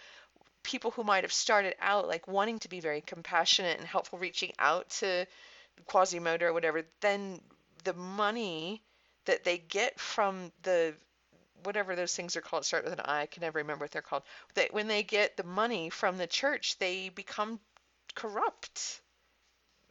people 0.62 0.92
who 0.92 1.04
might 1.04 1.24
have 1.24 1.34
started 1.34 1.76
out 1.82 2.08
like 2.08 2.28
wanting 2.28 2.60
to 2.60 2.70
be 2.70 2.80
very 2.80 3.02
compassionate 3.02 3.80
and 3.80 3.88
helpful, 3.88 4.20
reaching 4.20 4.54
out 4.60 4.90
to 4.90 5.26
Quasimodo 5.88 6.46
or 6.46 6.54
whatever, 6.54 6.84
then 7.02 7.42
the 7.84 7.94
money 7.94 8.82
that 9.26 9.44
they 9.44 9.58
get 9.58 10.00
from 10.00 10.52
the 10.64 10.94
whatever 11.64 11.96
those 11.96 12.16
things 12.16 12.36
are 12.36 12.42
called 12.42 12.66
start 12.66 12.84
with 12.84 12.94
an 12.94 13.00
I. 13.00 13.22
I 13.22 13.26
can 13.26 13.42
never 13.42 13.60
remember 13.60 13.86
what 13.86 13.92
they're 13.92 14.02
called. 14.02 14.24
That 14.56 14.74
when 14.74 14.88
they 14.88 15.04
get 15.04 15.38
the 15.38 15.44
money 15.44 15.90
from 15.90 16.18
the 16.18 16.28
church, 16.28 16.78
they 16.78 17.10
become 17.10 17.60
corrupt 18.16 19.02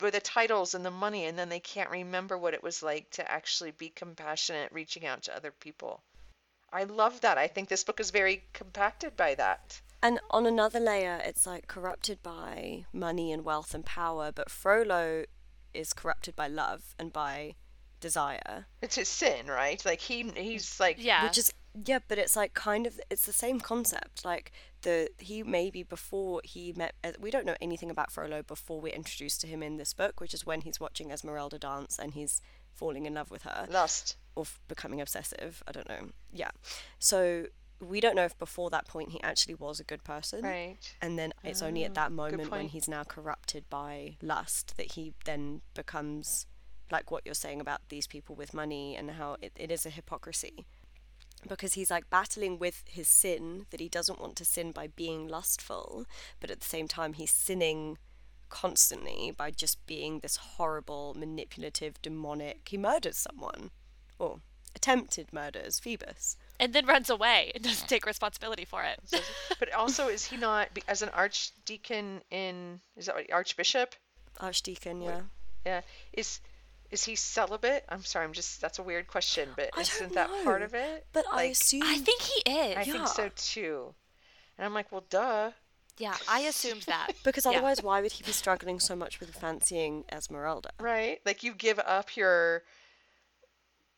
with 0.01 0.15
the 0.15 0.21
titles 0.21 0.75
and 0.75 0.85
the 0.85 0.91
money, 0.91 1.27
and 1.27 1.39
then 1.39 1.49
they 1.49 1.61
can't 1.61 1.91
remember 1.91 2.37
what 2.37 2.55
it 2.55 2.63
was 2.63 2.83
like 2.83 3.09
to 3.11 3.31
actually 3.31 3.71
be 3.71 3.89
compassionate, 3.89 4.73
reaching 4.73 5.07
out 5.07 5.23
to 5.23 5.37
other 5.37 5.53
people. 5.53 6.03
I 6.73 6.85
love 6.85 7.21
that. 7.21 7.39
I 7.39 7.47
think 7.47 7.69
this 7.69 7.85
book 7.85 8.01
is 8.01 8.11
very 8.11 8.45
compacted 8.53 9.17
by 9.17 9.35
that. 9.37 9.81
And 10.03 10.19
on 10.31 10.47
another 10.47 10.81
layer, 10.81 11.21
it's 11.25 11.47
like 11.47 11.69
corrupted 11.69 12.23
by 12.23 12.87
money 12.93 13.31
and 13.31 13.45
wealth 13.45 13.75
and 13.75 13.85
power, 13.85 14.33
but 14.33 14.51
Frollo 14.51 15.27
is 15.73 15.93
corrupted 15.93 16.35
by 16.35 16.49
love 16.49 16.95
and 16.99 17.13
by 17.13 17.55
desire. 18.03 18.67
It's 18.83 18.97
his 18.97 19.09
sin, 19.09 19.47
right? 19.47 19.83
Like 19.87 20.01
he 20.01 20.31
he's 20.37 20.79
like 20.79 20.97
Yeah. 20.99 21.25
which 21.25 21.39
is 21.39 21.51
yeah 21.87 22.01
but 22.07 22.19
it's 22.19 22.37
like 22.37 22.53
kind 22.53 22.87
of 22.87 23.01
it's 23.09 23.25
the 23.25 23.33
same 23.33 23.59
concept 23.59 24.27
like 24.27 24.53
the 24.83 25.09
he 25.17 25.43
maybe 25.43 25.83
before 25.83 26.43
he 26.45 26.75
met 26.77 26.95
uh, 27.03 27.13
we 27.19 27.31
don't 27.31 27.47
know 27.47 27.57
anything 27.63 27.91
about 27.91 28.13
Frollo 28.13 28.43
before 28.43 28.79
we're 28.79 28.93
introduced 28.93 29.41
to 29.41 29.47
him 29.47 29.63
in 29.63 29.79
this 29.79 29.95
book 29.95 30.21
which 30.21 30.35
is 30.35 30.45
when 30.45 30.61
he's 30.61 30.79
watching 30.79 31.11
Esmeralda 31.11 31.59
dance 31.59 31.99
and 31.99 32.13
he's 32.13 32.43
falling 32.75 33.07
in 33.07 33.15
love 33.15 33.31
with 33.31 33.45
her 33.45 33.67
lust. 33.71 34.17
or 34.37 34.45
becoming 34.69 35.01
obsessive 35.01 35.63
I 35.67 35.73
don't 35.73 35.89
know 35.89 36.11
yeah 36.31 36.51
so 36.99 37.47
we 37.81 38.01
don't 38.01 38.17
know 38.17 38.27
if 38.27 38.39
before 38.39 38.69
that 38.69 38.87
point 38.87 39.09
he 39.13 39.23
actually 39.23 39.55
was 39.55 39.81
a 39.81 39.85
good 39.85 40.05
person 40.05 40.43
Right. 40.45 40.77
and 41.01 41.19
then 41.19 41.33
it's 41.43 41.63
only 41.63 41.85
at 41.85 41.95
that 41.95 42.13
moment 42.13 42.51
when 42.51 42.69
he's 42.69 42.87
now 42.87 43.03
corrupted 43.03 43.65
by 43.71 44.19
lust 44.21 44.77
that 44.77 44.93
he 44.93 45.15
then 45.25 45.63
becomes 45.73 46.47
like 46.93 47.11
what 47.11 47.23
you're 47.25 47.35
saying 47.35 47.61
about 47.61 47.81
these 47.89 48.07
people 48.07 48.35
with 48.37 48.55
money 48.55 48.95
and 48.97 49.11
how 49.13 49.37
it, 49.41 49.53
it 49.57 49.73
is 49.73 49.85
a 49.87 49.91
hypocrisy 49.91 50.65
because 51.49 51.75
he's 51.75 51.91
like 51.91 52.09
battling 52.11 52.59
with 52.59 52.85
his 52.87 53.09
sin 53.09 53.67
that 53.71 53.81
he 53.81 53.89
doesn't 53.89 54.21
want 54.21 54.37
to 54.37 54.45
sin 54.45 54.71
by 54.71 54.87
being 54.87 55.27
lustful 55.27 56.05
but 56.41 56.51
at 56.51 56.61
the 56.61 56.69
same 56.69 56.87
time 56.87 57.15
he's 57.15 57.33
sinning 57.33 57.99
constantly 58.49 59.33
by 59.37 59.51
just 59.51 59.85
being 59.87 60.21
this 60.21 60.37
horrible 60.37 61.15
manipulative 61.19 62.01
demonic 62.03 62.69
he 62.69 62.77
murders 62.77 63.17
someone 63.17 63.71
or 64.19 64.41
attempted 64.77 65.33
murders 65.33 65.81
phoebus 65.81 66.37
and 66.61 66.73
then 66.73 66.87
runs 66.87 67.11
away 67.11 67.51
and 67.55 67.65
doesn't 67.65 67.89
take 67.89 68.07
responsibility 68.07 68.65
for 68.65 68.85
it. 68.85 69.01
But 69.59 69.73
also, 69.73 70.07
is 70.09 70.25
he 70.25 70.37
not 70.37 70.73
be- 70.73 70.85
as 70.87 71.03
an 71.03 71.09
archdeacon 71.09 72.23
in 72.31 72.81
is 72.97 73.07
that 73.07 73.17
what, 73.17 73.31
archbishop? 73.33 73.95
archdeacon 74.41 75.03
yeah 75.03 75.21
Yeah. 75.67 75.81
Is 76.13 76.41
is 76.93 77.05
he 77.05 77.17
celibate? 77.17 77.85
I'm 77.89 78.05
sorry. 78.05 78.25
I'm 78.25 78.33
just 78.33 78.61
that's 78.61 78.79
a 78.79 78.83
weird 78.83 79.09
question, 79.09 79.49
but 79.57 79.71
I 79.77 79.81
isn't 79.81 80.15
don't 80.15 80.15
that 80.15 80.45
part 80.45 80.63
of 80.63 80.75
it? 80.75 81.07
but 81.13 81.25
i 81.33 81.45
assume 81.45 81.83
I 81.85 81.97
think 81.99 82.21
he 82.23 82.51
is. 82.51 82.77
I 82.77 82.85
think 82.85 83.09
so 83.09 83.31
too. 83.35 83.95
And 84.59 84.65
I'm 84.67 84.75
like, 84.75 84.93
well, 84.93 85.05
duh. 85.11 85.51
yeah, 85.99 86.17
I 86.29 86.41
assumed 86.41 86.83
that. 86.87 87.13
Because 87.25 87.45
Yeah. 87.47 87.53
otherwise, 87.53 87.83
why 87.83 88.01
would 88.03 88.13
he 88.13 88.23
be 88.23 88.33
struggling 88.33 88.79
so 88.79 88.95
much 88.95 89.19
with 89.19 89.35
fancying 89.35 90.05
Esmeralda? 90.13 90.71
Right? 90.79 91.21
Like 91.27 91.43
you 91.43 91.55
give 91.55 91.79
up 91.79 92.17
your 92.17 92.63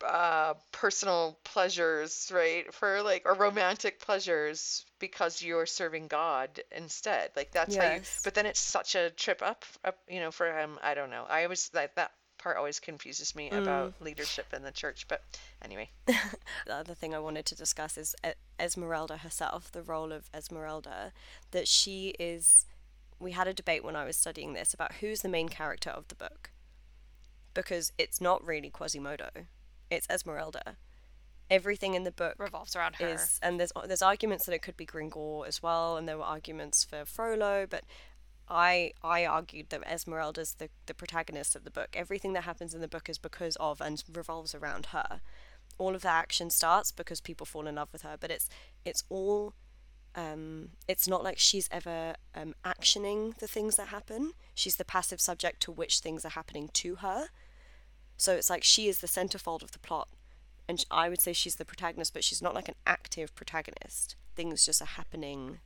uh 0.05 0.55
personal 0.73 1.39
pleasures, 1.45 2.31
right? 2.35 2.73
For 2.75 3.03
like 3.03 3.23
or 3.25 3.35
romantic 3.35 4.01
pleasures 4.01 4.85
because 4.99 5.43
you're 5.43 5.67
serving 5.67 6.09
God 6.09 6.61
instead. 6.71 7.31
Like 7.37 7.53
that's 7.53 7.77
how 7.77 7.95
you 7.95 8.01
but 8.23 8.35
then 8.35 8.45
it's 8.47 8.61
such 8.61 8.95
a 8.97 9.11
trip 9.11 9.41
up, 9.43 9.65
up 9.85 9.97
you 10.09 10.21
know, 10.21 10.31
for 10.31 10.47
him. 10.53 10.79
I 10.83 10.95
don't 10.95 11.11
know. 11.11 11.25
I 11.29 11.47
was 11.47 11.71
like 11.75 11.95
that 11.95 12.11
part 12.45 12.59
always 12.59 12.79
confuses 12.79 13.35
me 13.35 13.49
about 13.49 13.99
mm. 13.99 14.05
leadership 14.05 14.53
in 14.55 14.63
the 14.63 14.71
church. 14.71 15.07
But 15.09 15.23
anyway, 15.63 15.89
The 16.07 16.75
other 16.75 16.95
thing 16.95 17.15
I 17.15 17.19
wanted 17.19 17.47
to 17.47 17.55
discuss 17.55 17.97
is 17.97 18.15
Esmeralda 18.61 19.17
herself, 19.17 19.73
the 19.73 19.83
role 19.83 20.13
of 20.13 20.29
Esmeralda, 20.33 21.13
that 21.53 21.67
she 21.67 22.15
is. 22.21 22.67
We 23.19 23.33
had 23.33 23.49
a 23.49 23.55
debate 23.55 23.83
when 23.83 23.97
I 23.97 24.05
was 24.05 24.17
studying 24.17 24.53
this 24.53 24.75
about 24.75 24.97
who's 24.97 25.23
the 25.23 25.29
main 25.29 25.49
character 25.49 25.89
of 25.89 26.09
the 26.09 26.15
book. 26.15 26.51
Because 27.55 27.93
it's 27.97 28.21
not 28.21 28.45
really 28.45 28.69
Quasimodo, 28.69 29.31
it's 29.91 30.07
Esmeralda. 30.11 30.77
Everything 31.51 31.95
in 31.95 32.05
the 32.05 32.11
book 32.11 32.35
Revolves 32.39 32.77
around 32.77 32.97
her. 32.97 33.07
is 33.07 33.39
and 33.43 33.59
there's 33.61 33.73
there's 33.87 34.03
arguments 34.03 34.45
that 34.45 34.55
it 34.55 34.63
could 34.63 34.77
be 34.77 34.85
Gringor 34.85 35.47
as 35.47 35.63
well, 35.63 35.97
and 35.97 36.07
there 36.07 36.19
were 36.19 36.25
arguments 36.25 36.85
for 36.85 37.05
Frollo, 37.07 37.67
but 37.67 37.85
I 38.49 38.93
I 39.03 39.25
argued 39.25 39.71
that 39.71 39.83
Esmeralda's 39.87 40.55
the 40.55 40.69
the 40.87 40.95
protagonist 40.95 41.57
of 41.57 41.65
the 41.65 41.71
book. 41.71 41.91
Everything 41.95 42.33
that 42.35 42.45
happens 42.45 42.75
in 42.75 42.81
the 42.81 42.89
book 42.89 43.09
is 43.09 43.19
because 43.19 43.57
of 43.57 43.81
and 43.81 44.03
revolves 44.13 44.55
around 44.55 44.87
her. 44.87 45.21
All 45.79 45.95
of 45.95 46.03
the 46.03 46.09
action 46.09 46.51
starts 46.51 46.93
because 46.93 47.21
people 47.21 47.47
fall 47.47 47.67
in 47.67 47.77
love 47.77 47.89
with 47.93 48.03
her, 48.03 48.17
but 48.19 48.31
it's 48.31 48.49
it's 48.85 49.05
all 49.09 49.55
um, 50.15 50.71
it's 50.87 51.09
not 51.09 51.25
like 51.25 51.39
she's 51.39 51.69
ever 51.73 52.15
um, 52.35 52.55
actioning 52.65 53.37
the 53.39 53.49
things 53.49 53.77
that 53.77 53.89
happen. 53.89 54.33
She's 54.55 54.77
the 54.77 54.85
passive 54.85 55.21
subject 55.21 55.61
to 55.63 55.73
which 55.73 55.99
things 55.99 56.25
are 56.25 56.31
happening 56.31 56.71
to 56.75 56.97
her. 56.97 57.29
So 58.17 58.35
it's 58.35 58.51
like 58.51 58.63
she 58.63 58.89
is 58.89 59.01
the 59.01 59.09
centerfold 59.09 59.63
of 59.63 59.73
the 59.73 59.81
plot, 59.81 60.09
and 60.69 60.85
I 60.91 61.09
would 61.09 61.21
say 61.21 61.33
she's 61.33 61.57
the 61.57 61.65
protagonist, 61.65 62.15
but 62.15 62.23
she's 62.23 62.43
not 62.43 62.55
like 62.55 62.69
an 62.69 62.77
active 62.87 63.35
protagonist. 63.35 64.15
Things 64.37 64.65
just 64.65 64.81
are 64.81 64.87
happening 64.87 65.59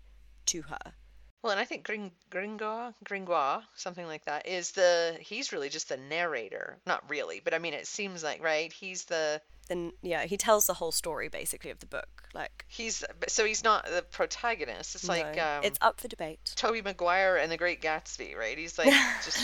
to 0.47 0.63
her. 0.63 0.95
Well, 1.43 1.53
and 1.53 1.61
I 1.61 1.65
think 1.65 1.85
Gring 1.85 2.11
Gringoire, 2.31 2.95
Gringoire, 3.05 3.63
something 3.77 4.07
like 4.07 4.25
that, 4.25 4.49
is 4.49 4.73
the 4.73 5.17
he's 5.21 5.53
really 5.53 5.69
just 5.69 5.89
the 5.89 5.97
narrator. 5.97 6.79
Not 6.85 7.09
really, 7.09 7.41
but 7.43 7.55
I 7.55 7.59
mean, 7.59 7.75
it 7.75 7.87
seems 7.87 8.25
like 8.25 8.43
right. 8.43 8.73
He's 8.73 9.05
the 9.05 9.41
Then 9.69 9.93
yeah, 10.03 10.25
he 10.25 10.37
tells 10.37 10.67
the 10.67 10.75
whole 10.75 10.91
story 10.91 11.29
basically 11.29 11.71
of 11.71 11.79
the 11.79 11.87
book. 11.87 12.29
Like 12.35 12.65
he's 12.67 13.05
so 13.29 13.45
he's 13.45 13.63
not 13.63 13.85
the 13.85 14.05
protagonist. 14.11 14.97
It's 14.97 15.09
like 15.09 15.41
um, 15.41 15.63
it's 15.63 15.79
up 15.81 16.01
for 16.01 16.09
debate. 16.09 16.41
Tobey 16.57 16.83
Maguire 16.83 17.37
and 17.37 17.53
the 17.53 17.57
Great 17.57 17.81
Gatsby, 17.81 18.37
right? 18.37 18.59
He's 18.59 18.77
like 18.79 18.93
just 19.25 19.39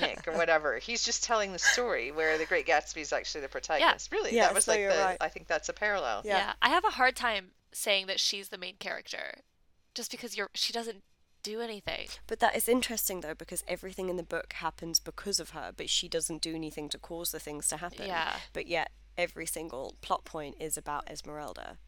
Nick 0.00 0.26
or 0.26 0.32
whatever. 0.32 0.78
He's 0.78 1.04
just 1.04 1.22
telling 1.22 1.52
the 1.52 1.60
story 1.60 2.10
where 2.10 2.38
the 2.38 2.46
Great 2.46 2.66
Gatsby 2.66 3.02
is 3.02 3.12
actually 3.12 3.42
the 3.42 3.48
protagonist. 3.48 4.08
Yeah. 4.10 4.18
Really, 4.18 4.34
Yeah, 4.34 4.46
that 4.46 4.54
was 4.54 4.64
so 4.64 4.72
like 4.72 4.80
the. 4.80 4.88
right. 4.88 5.16
I 5.20 5.28
think 5.28 5.46
that's 5.46 5.68
a 5.68 5.72
parallel. 5.72 6.22
Yeah. 6.24 6.38
yeah. 6.38 6.52
I 6.60 6.70
have 6.70 6.84
a 6.84 6.90
hard 6.90 7.14
time 7.14 7.52
saying 7.70 8.08
that 8.08 8.18
she's 8.18 8.48
the 8.48 8.58
main 8.58 8.74
character, 8.80 9.42
just 9.94 10.10
because 10.10 10.36
you're 10.36 10.48
she 10.54 10.72
doesn't 10.72 11.04
do 11.46 11.60
anything. 11.60 12.08
But 12.26 12.40
that 12.40 12.56
is 12.56 12.68
interesting 12.68 13.20
though 13.20 13.34
because 13.34 13.64
everything 13.68 14.08
in 14.08 14.16
the 14.16 14.22
book 14.22 14.54
happens 14.54 14.98
because 14.98 15.38
of 15.38 15.50
her, 15.50 15.72
but 15.76 15.88
she 15.88 16.08
doesn't 16.08 16.42
do 16.42 16.54
anything 16.54 16.88
to 16.90 16.98
cause 16.98 17.30
the 17.30 17.38
things 17.38 17.68
to 17.68 17.76
happen. 17.76 18.06
Yeah. 18.06 18.36
But 18.52 18.66
yet 18.66 18.90
every 19.16 19.46
single 19.46 19.94
plot 20.00 20.24
point 20.24 20.56
is 20.60 20.76
about 20.76 21.08
Esmeralda. 21.08 21.78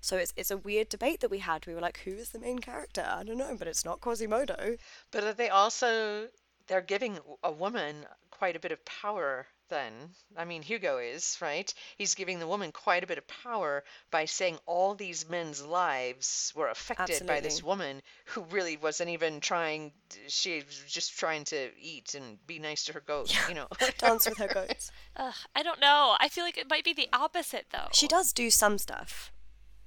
So 0.00 0.16
it's 0.16 0.32
it's 0.36 0.50
a 0.50 0.56
weird 0.56 0.88
debate 0.88 1.20
that 1.20 1.30
we 1.30 1.40
had. 1.40 1.66
We 1.66 1.74
were 1.74 1.80
like, 1.80 2.00
who 2.04 2.12
is 2.12 2.30
the 2.30 2.38
main 2.38 2.58
character? 2.58 3.06
I 3.06 3.22
don't 3.24 3.38
know, 3.38 3.56
but 3.58 3.68
it's 3.68 3.84
not 3.84 4.00
Quasimodo. 4.00 4.76
But 5.10 5.24
are 5.24 5.32
they 5.32 5.48
also 5.48 6.28
they're 6.66 6.80
giving 6.80 7.18
a 7.42 7.52
woman 7.52 8.06
quite 8.30 8.56
a 8.56 8.60
bit 8.60 8.72
of 8.72 8.84
power 8.84 9.46
then. 9.68 9.92
I 10.36 10.44
mean, 10.44 10.62
Hugo 10.62 10.98
is, 10.98 11.36
right? 11.40 11.72
He's 11.96 12.14
giving 12.14 12.38
the 12.38 12.46
woman 12.46 12.72
quite 12.72 13.04
a 13.04 13.06
bit 13.06 13.18
of 13.18 13.26
power 13.26 13.84
by 14.10 14.24
saying 14.24 14.58
all 14.66 14.94
these 14.94 15.28
men's 15.28 15.64
lives 15.64 16.52
were 16.56 16.68
affected 16.68 17.26
by 17.26 17.40
this 17.40 17.62
woman 17.62 18.02
who 18.26 18.42
really 18.50 18.76
wasn't 18.76 19.10
even 19.10 19.40
trying, 19.40 19.92
she 20.28 20.62
was 20.66 20.82
just 20.86 21.18
trying 21.18 21.44
to 21.44 21.70
eat 21.80 22.14
and 22.14 22.44
be 22.46 22.58
nice 22.58 22.84
to 22.84 22.92
her 22.92 23.00
goat, 23.00 23.34
you 23.48 23.54
know. 23.54 23.68
Dance 23.98 24.28
with 24.28 24.38
her 24.38 24.48
goats. 24.48 24.90
Ugh, 25.16 25.34
I 25.54 25.62
don't 25.62 25.80
know. 25.80 26.16
I 26.18 26.28
feel 26.28 26.44
like 26.44 26.58
it 26.58 26.68
might 26.68 26.84
be 26.84 26.92
the 26.92 27.08
opposite 27.12 27.66
though. 27.72 27.88
She 27.92 28.08
does 28.08 28.32
do 28.32 28.50
some 28.50 28.78
stuff. 28.78 29.32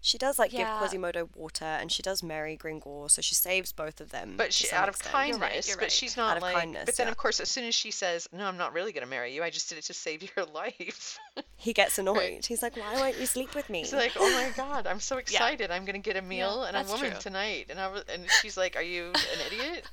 She 0.02 0.18
does 0.18 0.40
like 0.40 0.54
Yeah. 0.54 0.60
give 0.60 0.80
Quasimodo 0.90 1.30
water, 1.36 1.66
and 1.66 1.92
she 1.92 2.02
does 2.02 2.24
marry 2.24 2.56
Gringor, 2.56 3.12
so 3.12 3.22
she 3.22 3.36
saves 3.36 3.74
both 3.74 4.00
of 4.00 4.12
them. 4.12 4.36
But 4.38 4.54
she, 4.54 4.68
some 4.68 4.80
out 4.80 4.88
of 4.90 4.96
extent. 4.96 5.12
kindness, 5.14 5.40
right, 5.42 5.68
you're 5.68 5.78
but 5.78 5.92
she's 5.92 6.16
not 6.16 6.32
Out 6.32 6.38
of 6.38 6.44
like. 6.44 6.56
kindness, 6.56 6.86
but 6.86 6.96
then, 6.96 7.08
yeah. 7.08 7.12
of 7.12 7.18
course, 7.18 7.42
as 7.42 7.50
soon 7.50 7.66
as 7.66 7.76
she 7.76 7.92
says, 7.92 8.28
"No, 8.32 8.46
I'm 8.46 8.56
not 8.58 8.72
really 8.74 8.94
going 8.94 9.04
to 9.04 9.10
marry 9.10 9.34
you. 9.36 9.44
I 9.44 9.50
just 9.50 9.68
did 9.68 9.78
it 9.78 9.84
to 9.86 9.94
save 9.94 10.24
your 10.36 10.46
life," 10.54 11.20
he 11.58 11.74
gets 11.74 11.98
annoyed. 12.00 12.46
He's 12.46 12.62
like, 12.64 12.78
"Why 12.78 12.94
won't 12.96 13.20
you 13.20 13.26
sleep 13.26 13.54
with 13.56 13.70
me?" 13.70 13.80
He's 13.80 13.94
like, 13.94 14.14
oh 14.18 14.30
my 14.32 14.52
god, 14.56 14.88
I'm 14.88 15.02
so 15.02 15.18
excited. 15.24 15.70
I'm 15.70 15.84
gonna 15.84 16.00
get 16.00 16.16
a 16.16 16.22
meal 16.22 16.64
and 16.64 16.78
a 16.78 16.84
woman 16.90 17.12
true. 17.12 17.20
tonight. 17.20 17.68
And 17.70 17.80
I 17.80 17.88
was, 17.90 18.04
and 18.12 18.26
she's 18.42 18.56
like, 18.56 18.76
are 18.78 18.82
you 18.82 19.08
an 19.14 19.40
idiot? 19.48 19.86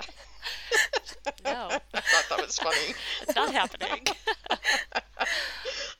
No, 1.45 1.69
I 1.93 2.01
thought 2.01 2.37
that 2.37 2.47
was 2.47 2.57
funny. 2.59 2.95
it's 3.23 3.35
not 3.35 3.53
happening. 3.53 4.07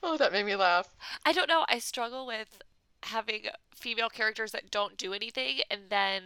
Oh, 0.03 0.15
that 0.17 0.31
made 0.31 0.45
me 0.45 0.55
laugh. 0.55 0.87
I 1.25 1.33
don't 1.33 1.49
know. 1.49 1.65
I 1.67 1.79
struggle 1.79 2.25
with 2.25 2.61
having 3.07 3.43
female 3.75 4.09
characters 4.09 4.51
that 4.51 4.71
don't 4.71 4.97
do 4.97 5.13
anything 5.13 5.59
and 5.69 5.81
then 5.89 6.23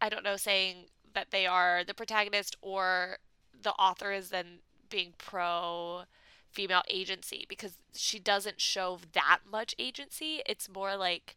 I 0.00 0.08
don't 0.08 0.24
know 0.24 0.36
saying 0.36 0.86
that 1.14 1.30
they 1.30 1.46
are 1.46 1.84
the 1.84 1.94
protagonist 1.94 2.56
or 2.62 3.18
the 3.62 3.72
author 3.72 4.12
is 4.12 4.30
then 4.30 4.60
being 4.88 5.14
pro 5.18 6.02
female 6.50 6.82
agency 6.88 7.46
because 7.48 7.78
she 7.94 8.18
doesn't 8.18 8.60
show 8.60 8.98
that 9.12 9.40
much 9.50 9.74
agency. 9.78 10.42
It's 10.46 10.68
more 10.68 10.96
like 10.96 11.36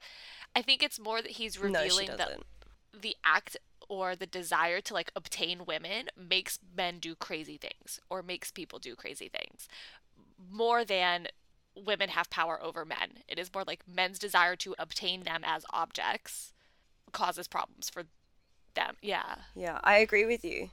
I 0.55 0.61
think 0.61 0.81
it's 0.83 0.99
more 0.99 1.21
that 1.21 1.31
he's 1.31 1.57
no, 1.57 1.63
revealing 1.63 2.09
that 2.17 2.39
the 2.99 3.15
act 3.23 3.57
or 3.89 4.15
the 4.15 4.25
desire 4.25 4.81
to 4.81 4.93
like 4.93 5.11
obtain 5.15 5.65
women 5.65 6.07
makes 6.17 6.59
men 6.75 6.99
do 6.99 7.15
crazy 7.15 7.57
things 7.57 7.99
or 8.09 8.23
makes 8.23 8.51
people 8.51 8.79
do 8.79 8.95
crazy 8.95 9.29
things 9.29 9.67
more 10.51 10.85
than 10.85 11.27
women 11.75 12.09
have 12.09 12.29
power 12.29 12.61
over 12.61 12.85
men. 12.85 13.19
It 13.27 13.39
is 13.39 13.53
more 13.53 13.63
like 13.65 13.83
men's 13.87 14.19
desire 14.19 14.55
to 14.57 14.75
obtain 14.77 15.23
them 15.23 15.41
as 15.43 15.65
objects 15.71 16.53
causes 17.11 17.47
problems 17.47 17.89
for 17.89 18.03
them. 18.75 18.95
Yeah. 19.01 19.35
Yeah, 19.55 19.79
I 19.83 19.97
agree 19.97 20.25
with 20.25 20.43
you. 20.43 20.69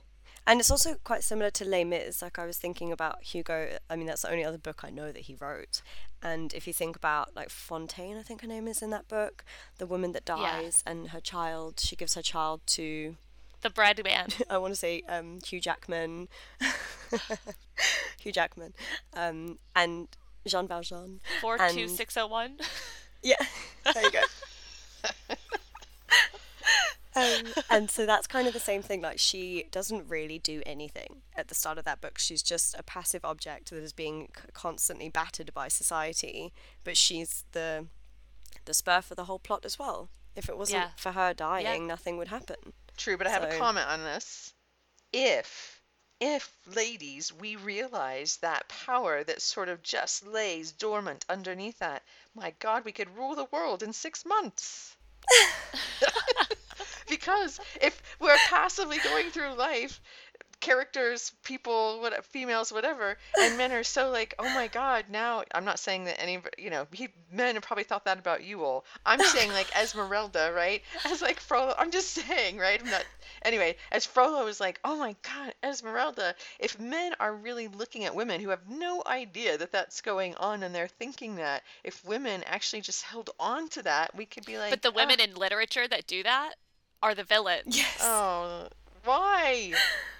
And 0.47 0.59
it's 0.59 0.71
also 0.71 0.95
quite 1.03 1.23
similar 1.23 1.51
to 1.51 1.65
Les 1.65 1.83
Mis. 1.83 2.21
Like 2.21 2.39
I 2.39 2.47
was 2.47 2.57
thinking 2.57 2.91
about 2.91 3.21
Hugo. 3.23 3.77
I 3.91 3.95
mean, 3.95 4.07
that's 4.07 4.23
the 4.23 4.31
only 4.31 4.43
other 4.43 4.57
book 4.57 4.81
I 4.83 4.89
know 4.89 5.11
that 5.11 5.23
he 5.23 5.35
wrote. 5.35 5.83
And 6.23 6.51
if 6.53 6.65
you 6.65 6.73
think 6.73 6.95
about 6.95 7.35
like 7.35 7.49
Fontaine, 7.49 8.17
I 8.17 8.23
think 8.23 8.41
her 8.41 8.47
name 8.47 8.67
is 8.67 8.81
in 8.81 8.89
that 8.89 9.07
book, 9.07 9.43
the 9.77 9.85
woman 9.85 10.13
that 10.13 10.23
Yeah. 10.27 10.35
dies 10.37 10.83
and 10.85 11.09
her 11.09 11.19
child, 11.19 11.79
she 11.79 11.95
gives 11.95 12.15
her 12.15 12.23
child 12.23 12.61
to 12.67 13.17
The 13.61 13.69
bread 13.69 14.03
man. 14.03 14.29
I 14.49 14.57
want 14.57 14.73
to 14.73 14.79
say 14.79 15.03
um, 15.07 15.39
Hugh 15.45 15.59
Jackman, 15.61 16.27
Hugh 18.19 18.31
Jackman, 18.31 18.73
um, 19.13 19.59
and 19.75 20.07
Jean 20.47 20.67
Valjean. 20.67 21.19
42601? 21.41 21.59
And- 21.61 21.77
two 21.77 21.87
six 21.95 22.17
oh 22.17 22.27
one. 22.27 22.57
Yeah, 23.23 23.35
there 23.93 24.03
you 24.03 24.11
go. 24.11 25.35
um, 27.15 27.43
and 27.69 27.91
so 27.91 28.05
that's 28.05 28.25
kind 28.25 28.47
of 28.47 28.53
the 28.53 28.59
same 28.59 28.81
thing. 28.81 29.01
Like 29.01 29.19
she 29.19 29.65
doesn't 29.69 30.09
really 30.09 30.39
do 30.39 30.63
anything 30.65 31.21
at 31.35 31.47
the 31.49 31.53
start 31.55 31.77
of 31.77 31.83
that 31.85 32.01
book. 32.01 32.17
She's 32.17 32.41
just 32.41 32.73
a 32.79 32.83
passive 32.83 33.23
object 33.25 33.69
that 33.69 33.83
is 33.83 33.93
being 33.93 34.29
constantly 34.53 35.09
battered 35.09 35.53
by 35.53 35.67
society. 35.67 36.53
But 36.83 36.97
she's 36.97 37.43
the 37.51 37.87
the 38.65 38.73
spur 38.73 39.01
for 39.01 39.13
the 39.15 39.25
whole 39.25 39.39
plot 39.39 39.65
as 39.65 39.77
well. 39.77 40.09
If 40.35 40.47
it 40.47 40.57
wasn't 40.57 40.81
Yeah. 40.83 40.89
for 40.95 41.11
her 41.11 41.33
dying, 41.33 41.85
nothing 41.85 42.17
would 42.17 42.29
happen. 42.29 42.73
True, 42.97 43.17
but 43.17 43.27
I 43.27 43.31
have 43.31 43.43
a 43.43 43.57
comment 43.57 43.87
on 43.87 44.03
this. 44.03 44.53
If, 45.13 45.80
if 46.21 46.53
ladies, 46.75 47.33
we 47.33 47.55
realize 47.55 48.37
that 48.37 48.69
power 48.69 49.23
that 49.23 49.41
sort 49.41 49.69
of 49.69 49.81
just 49.81 50.25
lays 50.25 50.71
dormant 50.71 51.25
underneath 51.27 51.79
that, 51.79 52.03
my 52.35 52.53
God, 52.59 52.85
we 52.85 52.91
could 52.91 53.17
rule 53.17 53.35
the 53.35 53.47
world 53.51 53.81
in 53.81 53.91
six 53.91 54.23
months. 54.23 54.95
because 57.09 57.59
if 57.81 58.01
we're 58.19 58.37
passively 58.47 58.97
going 58.99 59.31
through 59.31 59.53
life 59.55 59.99
characters 60.61 61.31
people 61.43 61.99
what 62.01 62.23
females 62.23 62.71
whatever 62.71 63.17
and 63.39 63.57
men 63.57 63.71
are 63.71 63.83
so 63.83 64.11
like 64.11 64.35
oh 64.37 64.53
my 64.53 64.67
god 64.67 65.05
now 65.09 65.43
i'm 65.55 65.65
not 65.65 65.79
saying 65.79 66.05
that 66.05 66.21
any 66.21 66.39
you 66.57 66.69
know 66.69 66.85
he, 66.91 67.09
men 67.31 67.55
have 67.55 67.63
probably 67.63 67.83
thought 67.83 68.05
that 68.05 68.19
about 68.19 68.43
you 68.43 68.63
all. 68.63 68.85
I'm 69.03 69.19
saying 69.19 69.51
like 69.51 69.75
esmeralda 69.75 70.53
right? 70.55 70.83
As 71.05 71.21
like 71.21 71.39
frollo 71.39 71.73
i'm 71.77 71.89
just 71.89 72.09
saying 72.09 72.57
right? 72.57 72.79
I'm 72.79 72.91
not 72.91 73.03
anyway 73.43 73.75
as 73.91 74.05
frollo 74.05 74.47
is 74.47 74.59
like 74.59 74.79
oh 74.83 74.97
my 74.97 75.15
god 75.23 75.53
esmeralda 75.63 76.35
if 76.59 76.79
men 76.79 77.13
are 77.19 77.33
really 77.33 77.67
looking 77.67 78.05
at 78.05 78.13
women 78.15 78.39
who 78.41 78.49
have 78.49 78.67
no 78.69 79.01
idea 79.05 79.57
that 79.57 79.71
that's 79.71 80.01
going 80.01 80.35
on 80.35 80.63
and 80.63 80.73
they're 80.73 80.87
thinking 80.87 81.35
that 81.35 81.63
if 81.83 82.03
women 82.05 82.43
actually 82.45 82.81
just 82.81 83.03
held 83.03 83.29
on 83.39 83.67
to 83.69 83.81
that 83.83 84.13
we 84.15 84.25
could 84.25 84.45
be 84.45 84.57
like 84.57 84.69
But 84.69 84.81
the 84.81 84.91
women 84.91 85.17
"Ah, 85.19 85.23
in 85.23 85.35
literature 85.35 85.87
that 85.87 86.07
do 86.07 86.23
that 86.23 86.55
are 87.03 87.15
the 87.15 87.23
villains. 87.23 87.75
Yes. 87.75 87.97
oh 88.01 88.67
why 89.03 89.73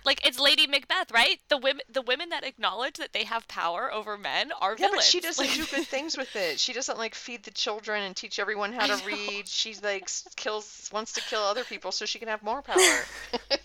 Like 0.04 0.26
it's 0.26 0.40
Lady 0.40 0.66
Macbeth, 0.68 1.12
right? 1.12 1.40
The 1.50 1.58
women 1.58 1.82
the 1.92 2.02
women 2.02 2.30
that 2.30 2.44
acknowledge 2.44 2.96
that 2.98 3.14
they 3.14 3.24
have 3.26 3.48
power 3.48 3.92
over 3.94 4.18
men 4.18 4.52
are 4.60 4.72
Yeah, 4.72 4.88
villains. 4.88 4.96
but 4.98 5.04
she 5.04 5.20
doesn't 5.20 5.46
Like- 5.46 5.56
do 5.56 5.66
good 5.66 5.88
things 5.96 6.18
with 6.18 6.36
it. 6.36 6.60
She 6.60 6.74
doesn't 6.74 6.98
like 6.98 7.14
feed 7.16 7.44
the 7.44 7.52
children 7.52 8.04
and 8.04 8.16
teach 8.16 8.40
everyone 8.40 8.74
how 8.74 8.88
to 8.88 9.06
read. 9.06 9.48
She 9.48 9.76
like 9.84 10.10
kills 10.36 10.90
wants 10.92 11.14
to 11.14 11.22
kill 11.22 11.42
other 11.42 11.64
people 11.64 11.92
so 11.92 12.06
she 12.06 12.20
can 12.20 12.28
have 12.28 12.44
more 12.44 12.62
power. 12.62 12.78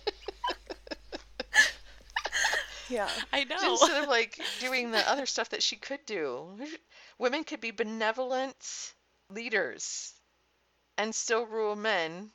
Yeah. 2.89 3.09
I 3.33 3.43
know. 3.45 3.73
Instead 3.73 4.05
of 4.05 4.09
like 4.09 4.41
doing 4.61 4.93
the 4.93 5.09
other 5.11 5.27
stuff 5.27 5.49
that 5.51 5.63
she 5.63 5.75
could 5.77 6.05
do. 6.07 6.47
Women 7.19 7.43
could 7.45 7.61
be 7.61 7.73
benevolent 7.73 8.93
leaders 9.29 10.13
and 10.97 11.13
still 11.15 11.47
rule 11.47 11.75
men 11.75 12.31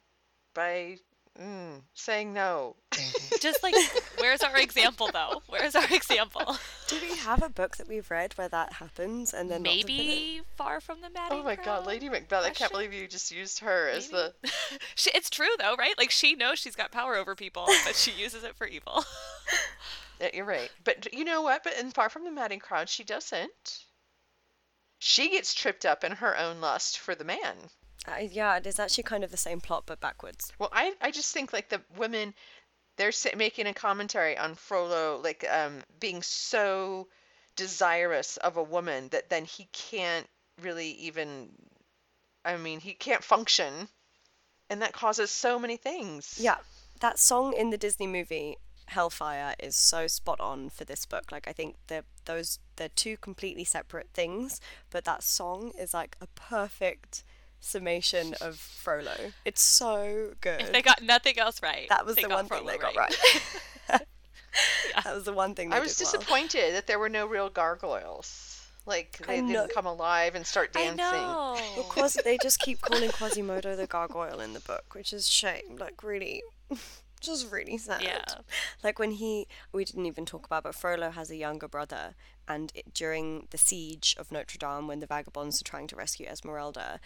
by 0.54 0.98
mm, 1.40 1.82
saying 1.94 2.34
no. 2.34 2.76
Just 3.40 3.64
like, 3.64 3.76
where's 4.20 4.42
our 4.42 4.58
example 4.58 5.10
though? 5.12 5.42
Where's 5.48 5.76
our 5.76 5.86
example? 5.92 6.58
Do 6.88 6.98
we 7.02 7.16
have 7.18 7.44
a 7.44 7.50
book 7.50 7.78
that 7.78 7.88
we've 7.88 8.10
read 8.10 8.34
where 8.34 8.50
that 8.50 8.74
happens 8.74 9.34
and 9.34 9.50
then 9.50 9.64
not 9.64 9.74
fulfill 9.74 9.90
it? 9.90 9.98
Maybe 9.98 10.42
far 10.56 10.82
from 10.82 11.02
the 11.02 11.10
Maddie. 11.10 11.36
Oh 11.36 11.44
my 11.44 11.56
god, 11.56 11.86
Lady 11.86 12.10
Macbeth, 12.10 12.44
I 12.44 12.50
can't 12.50 12.72
believe 12.72 12.94
you 12.94 13.08
just 13.08 13.32
used 13.32 13.60
her 13.60 13.90
as 13.90 14.10
the 14.10 14.34
she, 14.96 15.12
it's 15.14 15.30
true 15.30 15.54
though, 15.60 15.76
right? 15.76 15.98
Like 15.98 16.12
she 16.12 16.36
knows 16.36 16.60
she's 16.60 16.76
got 16.76 16.92
power 16.92 17.16
over 17.16 17.36
people, 17.36 17.66
but 17.86 17.96
she 17.96 18.12
uses 18.12 18.44
it 18.44 18.56
for 18.56 18.68
evil. 18.68 19.04
Yeah, 20.20 20.30
you're 20.34 20.46
right. 20.46 20.70
But 20.84 21.12
you 21.14 21.24
know 21.24 21.42
what? 21.42 21.64
But 21.64 21.80
in 21.80 21.90
Far 21.90 22.08
From 22.10 22.26
the 22.26 22.32
Madding 22.32 22.60
Crowd, 22.60 22.90
she 22.90 23.04
doesn't. 23.04 23.86
She 25.00 25.32
gets 25.32 25.56
tripped 25.56 25.84
up 25.84 26.04
in 26.04 26.12
her 26.12 26.38
own 26.38 26.62
lust 26.62 27.00
for 27.00 27.16
the 27.16 27.24
man. 27.24 27.72
Uh, 28.08 28.16
yeah, 28.32 28.58
it 28.58 28.66
is 28.66 28.80
actually 28.80 29.04
kind 29.04 29.24
of 29.24 29.32
the 29.32 29.38
same 29.38 29.62
plot 29.62 29.84
but 29.86 30.00
backwards. 30.00 30.52
Well, 30.58 30.70
I, 30.72 30.94
I 31.02 31.12
just 31.12 31.34
think 31.34 31.54
like 31.54 31.70
the 31.70 31.82
women, 31.98 32.34
they're 32.98 33.12
making 33.36 33.68
a 33.68 33.74
commentary 33.74 34.38
on 34.38 34.56
Frollo, 34.56 35.22
like 35.24 35.46
um, 35.50 35.82
being 36.00 36.22
so 36.22 37.08
desirous 37.56 38.38
of 38.38 38.58
a 38.58 38.64
woman 38.64 39.10
that 39.10 39.30
then 39.30 39.46
he 39.46 39.68
can't 39.72 40.28
really 40.62 40.92
even, 40.92 41.50
I 42.44 42.58
mean, 42.58 42.80
he 42.80 42.94
can't 42.94 43.24
function. 43.24 43.88
And 44.70 44.82
that 44.82 44.94
causes 44.94 45.30
so 45.30 45.60
many 45.60 45.78
things. 45.78 46.40
Yeah, 46.42 46.58
that 47.02 47.20
song 47.20 47.54
in 47.54 47.72
the 47.72 47.78
Disney 47.78 48.08
movie 48.08 48.58
Hellfire 48.88 49.56
is 49.60 49.76
so 49.76 50.08
spot 50.08 50.40
on 50.40 50.70
for 50.70 50.86
this 50.86 51.06
book. 51.06 51.32
Like 51.32 51.48
I 51.48 51.54
think 51.54 51.76
they're 51.88 52.04
those 52.26 52.60
they're 52.78 52.90
two 52.90 53.18
completely 53.18 53.64
separate 53.64 54.10
things, 54.14 54.62
but 54.90 55.06
that 55.06 55.24
song 55.24 55.72
is 55.78 55.94
like 55.94 56.16
a 56.22 56.28
perfect 56.28 57.24
summation 57.62 58.34
of 58.42 58.58
Frollo. 58.58 59.32
It's 59.46 59.62
so 59.62 60.34
good. 60.42 60.62
If 60.62 60.72
they 60.74 60.82
got 60.82 61.02
nothing 61.02 61.40
else 61.40 61.62
right, 61.64 61.88
that 61.90 62.06
was 62.06 62.16
the 62.16 62.24
got 62.24 62.32
one 62.32 62.46
thing 62.48 62.58
Frollo 62.60 62.72
they 62.72 62.78
got 62.78 62.96
right. 62.96 63.16
That 65.04 65.16
was 65.16 65.24
the 65.24 65.34
one 65.34 65.56
thing 65.56 65.70
they 65.70 65.78
I 65.78 65.80
was 65.80 65.96
did 65.96 66.04
well. 66.06 66.12
disappointed 66.14 66.74
that 66.74 66.86
there 66.88 67.00
were 67.00 67.08
no 67.10 67.26
real 67.26 67.50
gargoyles. 67.50 68.68
Like 68.86 69.20
they 69.28 69.40
didn't 69.42 69.74
come 69.74 69.86
alive 69.86 70.36
and 70.36 70.46
start 70.46 70.74
dancing. 70.74 71.00
I 71.00 71.12
dancing. 71.12 71.22
know. 71.22 71.58
Well, 71.78 71.86
Quas- 71.86 72.18
they 72.24 72.38
just 72.42 72.60
keep 72.60 72.82
calling 72.82 73.12
Quasimodo 73.12 73.76
the 73.76 73.88
gargoyle 73.88 74.40
in 74.40 74.54
the 74.54 74.60
book, 74.60 74.94
which 74.94 75.14
is 75.14 75.28
shame. 75.30 75.78
Like 75.80 76.04
really, 76.04 76.42
just 77.22 77.52
really 77.52 77.78
sad. 77.78 78.02
Yeah. 78.02 78.24
Like 78.84 78.98
when 79.00 79.12
he, 79.12 79.48
we 79.72 79.86
didn't 79.86 80.08
even 80.08 80.26
talk 80.26 80.46
about, 80.48 80.64
but 80.64 80.74
Frollo 80.76 81.12
has 81.12 81.30
a 81.30 81.36
younger 81.36 81.68
brother, 81.68 82.16
and 82.48 82.72
it, 82.74 82.92
during 82.94 83.48
the 83.52 83.58
siege 83.60 84.16
of 84.20 84.32
Notre 84.32 84.58
Dame, 84.58 84.88
when 84.88 85.00
the 85.00 85.06
vagabonds 85.08 85.62
are 85.62 85.66
trying 85.66 85.88
to 85.88 85.96
rescue 85.96 86.26
Esmeralda, 86.26 87.00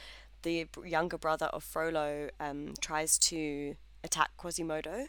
the 0.46 0.68
younger 0.86 1.18
brother 1.18 1.48
of 1.48 1.64
Frollo 1.64 2.30
um, 2.40 2.74
tries 2.80 3.18
to 3.18 3.76
attack 4.04 4.30
Quasimodo, 4.38 5.08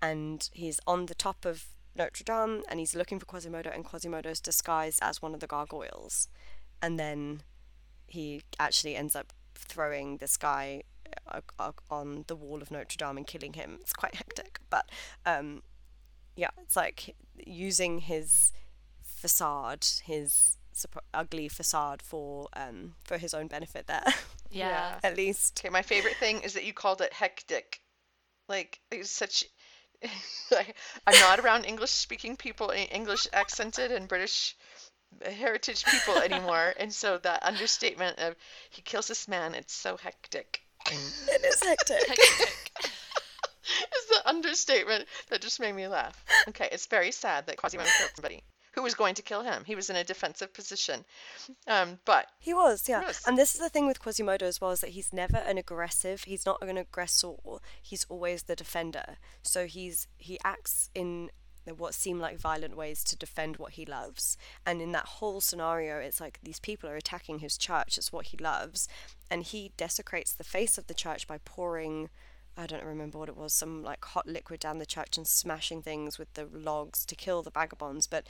and 0.00 0.48
he's 0.52 0.80
on 0.86 1.06
the 1.06 1.14
top 1.14 1.44
of 1.44 1.66
Notre 1.94 2.24
Dame, 2.24 2.62
and 2.68 2.80
he's 2.80 2.96
looking 2.96 3.20
for 3.20 3.26
Quasimodo, 3.26 3.70
and 3.70 3.84
Quasimodo's 3.84 4.40
disguised 4.40 4.98
as 5.02 5.20
one 5.20 5.34
of 5.34 5.40
the 5.40 5.46
gargoyles, 5.46 6.28
and 6.80 6.98
then 6.98 7.42
he 8.06 8.42
actually 8.58 8.96
ends 8.96 9.14
up 9.14 9.32
throwing 9.54 10.16
this 10.16 10.36
guy 10.38 10.82
uh, 11.28 11.40
uh, 11.58 11.72
on 11.90 12.24
the 12.26 12.34
wall 12.34 12.62
of 12.62 12.70
Notre 12.70 12.96
Dame 12.96 13.18
and 13.18 13.26
killing 13.26 13.52
him. 13.52 13.78
It's 13.82 13.92
quite 13.92 14.14
hectic, 14.14 14.60
but 14.70 14.88
um, 15.26 15.62
yeah, 16.36 16.50
it's 16.62 16.74
like 16.74 17.14
using 17.36 17.98
his 17.98 18.52
facade, 19.02 19.86
his 20.04 20.56
ugly 21.14 21.48
facade 21.48 22.02
for 22.02 22.48
um, 22.54 22.94
for 23.04 23.18
his 23.18 23.34
own 23.34 23.46
benefit. 23.46 23.86
There, 23.86 24.02
Yeah. 24.50 24.98
at 25.02 25.16
least. 25.16 25.60
Okay, 25.60 25.70
my 25.70 25.82
favorite 25.82 26.16
thing 26.16 26.42
is 26.42 26.54
that 26.54 26.64
you 26.64 26.72
called 26.72 27.00
it 27.00 27.12
hectic. 27.12 27.80
Like 28.48 28.80
it's 28.90 29.10
such. 29.10 29.44
like, 30.50 30.74
I'm 31.06 31.20
not 31.20 31.40
around 31.40 31.64
English 31.66 31.90
speaking 31.90 32.34
people, 32.36 32.72
English 32.74 33.26
accented 33.34 33.92
and 33.92 34.08
British 34.08 34.56
heritage 35.22 35.84
people 35.84 36.16
anymore, 36.22 36.72
and 36.78 36.92
so 36.92 37.18
that 37.18 37.42
understatement 37.42 38.18
of 38.18 38.34
he 38.70 38.80
kills 38.82 39.08
this 39.08 39.28
man, 39.28 39.54
it's 39.54 39.74
so 39.74 39.96
hectic. 39.98 40.60
It 40.86 41.44
is 41.44 41.62
hectic. 41.62 42.18
is 43.68 44.06
the 44.08 44.22
understatement 44.28 45.04
that 45.28 45.42
just 45.42 45.60
made 45.60 45.74
me 45.74 45.86
laugh. 45.86 46.24
Okay, 46.48 46.68
it's 46.72 46.86
very 46.86 47.12
sad 47.12 47.46
that 47.46 47.58
Quasimodo 47.58 47.90
killed 47.98 48.10
somebody 48.16 48.42
who 48.72 48.82
was 48.82 48.94
going 48.94 49.14
to 49.14 49.22
kill 49.22 49.42
him. 49.42 49.64
He 49.64 49.74
was 49.74 49.90
in 49.90 49.96
a 49.96 50.04
defensive 50.04 50.54
position. 50.54 51.04
Um, 51.66 51.98
but 52.04 52.26
He 52.38 52.54
was, 52.54 52.88
yeah. 52.88 53.02
Yes. 53.02 53.26
And 53.26 53.36
this 53.36 53.54
is 53.54 53.60
the 53.60 53.68
thing 53.68 53.86
with 53.86 54.00
Quasimodo 54.00 54.46
as 54.46 54.60
well, 54.60 54.70
is 54.70 54.80
that 54.80 54.90
he's 54.90 55.12
never 55.12 55.38
an 55.38 55.58
aggressive. 55.58 56.24
He's 56.24 56.46
not 56.46 56.62
an 56.62 56.76
aggressor. 56.76 57.34
He's 57.82 58.06
always 58.08 58.44
the 58.44 58.56
defender. 58.56 59.16
So 59.42 59.66
he's 59.66 60.06
he 60.18 60.38
acts 60.44 60.90
in 60.94 61.30
what 61.76 61.94
seem 61.94 62.18
like 62.18 62.38
violent 62.38 62.76
ways 62.76 63.04
to 63.04 63.16
defend 63.16 63.56
what 63.56 63.72
he 63.72 63.84
loves. 63.84 64.36
And 64.66 64.80
in 64.80 64.92
that 64.92 65.06
whole 65.06 65.40
scenario, 65.40 65.98
it's 65.98 66.20
like 66.20 66.40
these 66.42 66.60
people 66.60 66.88
are 66.88 66.96
attacking 66.96 67.40
his 67.40 67.58
church. 67.58 67.98
It's 67.98 68.12
what 68.12 68.26
he 68.26 68.36
loves, 68.38 68.88
and 69.30 69.42
he 69.42 69.72
desecrates 69.76 70.32
the 70.32 70.44
face 70.44 70.78
of 70.78 70.86
the 70.86 70.94
church 70.94 71.26
by 71.26 71.38
pouring. 71.38 72.08
I 72.56 72.66
don't 72.66 72.84
remember 72.84 73.18
what 73.18 73.28
it 73.28 73.36
was, 73.36 73.54
some 73.54 73.82
like 73.82 74.04
hot 74.04 74.26
liquid 74.26 74.60
down 74.60 74.78
the 74.78 74.86
church 74.86 75.16
and 75.16 75.26
smashing 75.26 75.82
things 75.82 76.18
with 76.18 76.34
the 76.34 76.46
logs 76.52 77.06
to 77.06 77.14
kill 77.14 77.42
the 77.42 77.50
vagabonds. 77.50 78.06
But 78.06 78.26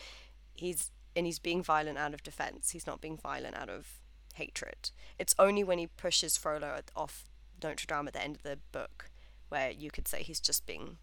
he's 0.61 0.91
and 1.17 1.27
he's 1.27 1.39
being 1.41 1.63
violent 1.63 1.99
out 1.99 2.15
of 2.15 2.23
defense. 2.23 2.71
He's 2.71 2.87
not 2.87 3.01
being 3.01 3.17
violent 3.17 3.57
out 3.57 3.69
of 3.69 4.01
hatred. 4.35 4.91
It's 5.19 5.35
only 5.39 5.65
when 5.65 5.79
he 5.79 5.87
pushes 5.89 6.37
Frollo 6.37 6.81
off 6.95 7.25
Notre 7.63 7.87
Dame 7.87 8.07
at 8.07 8.13
the 8.15 8.23
end 8.23 8.37
of 8.37 8.43
the 8.43 8.59
book 8.73 9.11
where 9.49 9.71
you 9.71 9.91
could 9.91 10.07
say 10.07 10.23
he's 10.23 10.41
just 10.41 10.67
being 10.67 10.99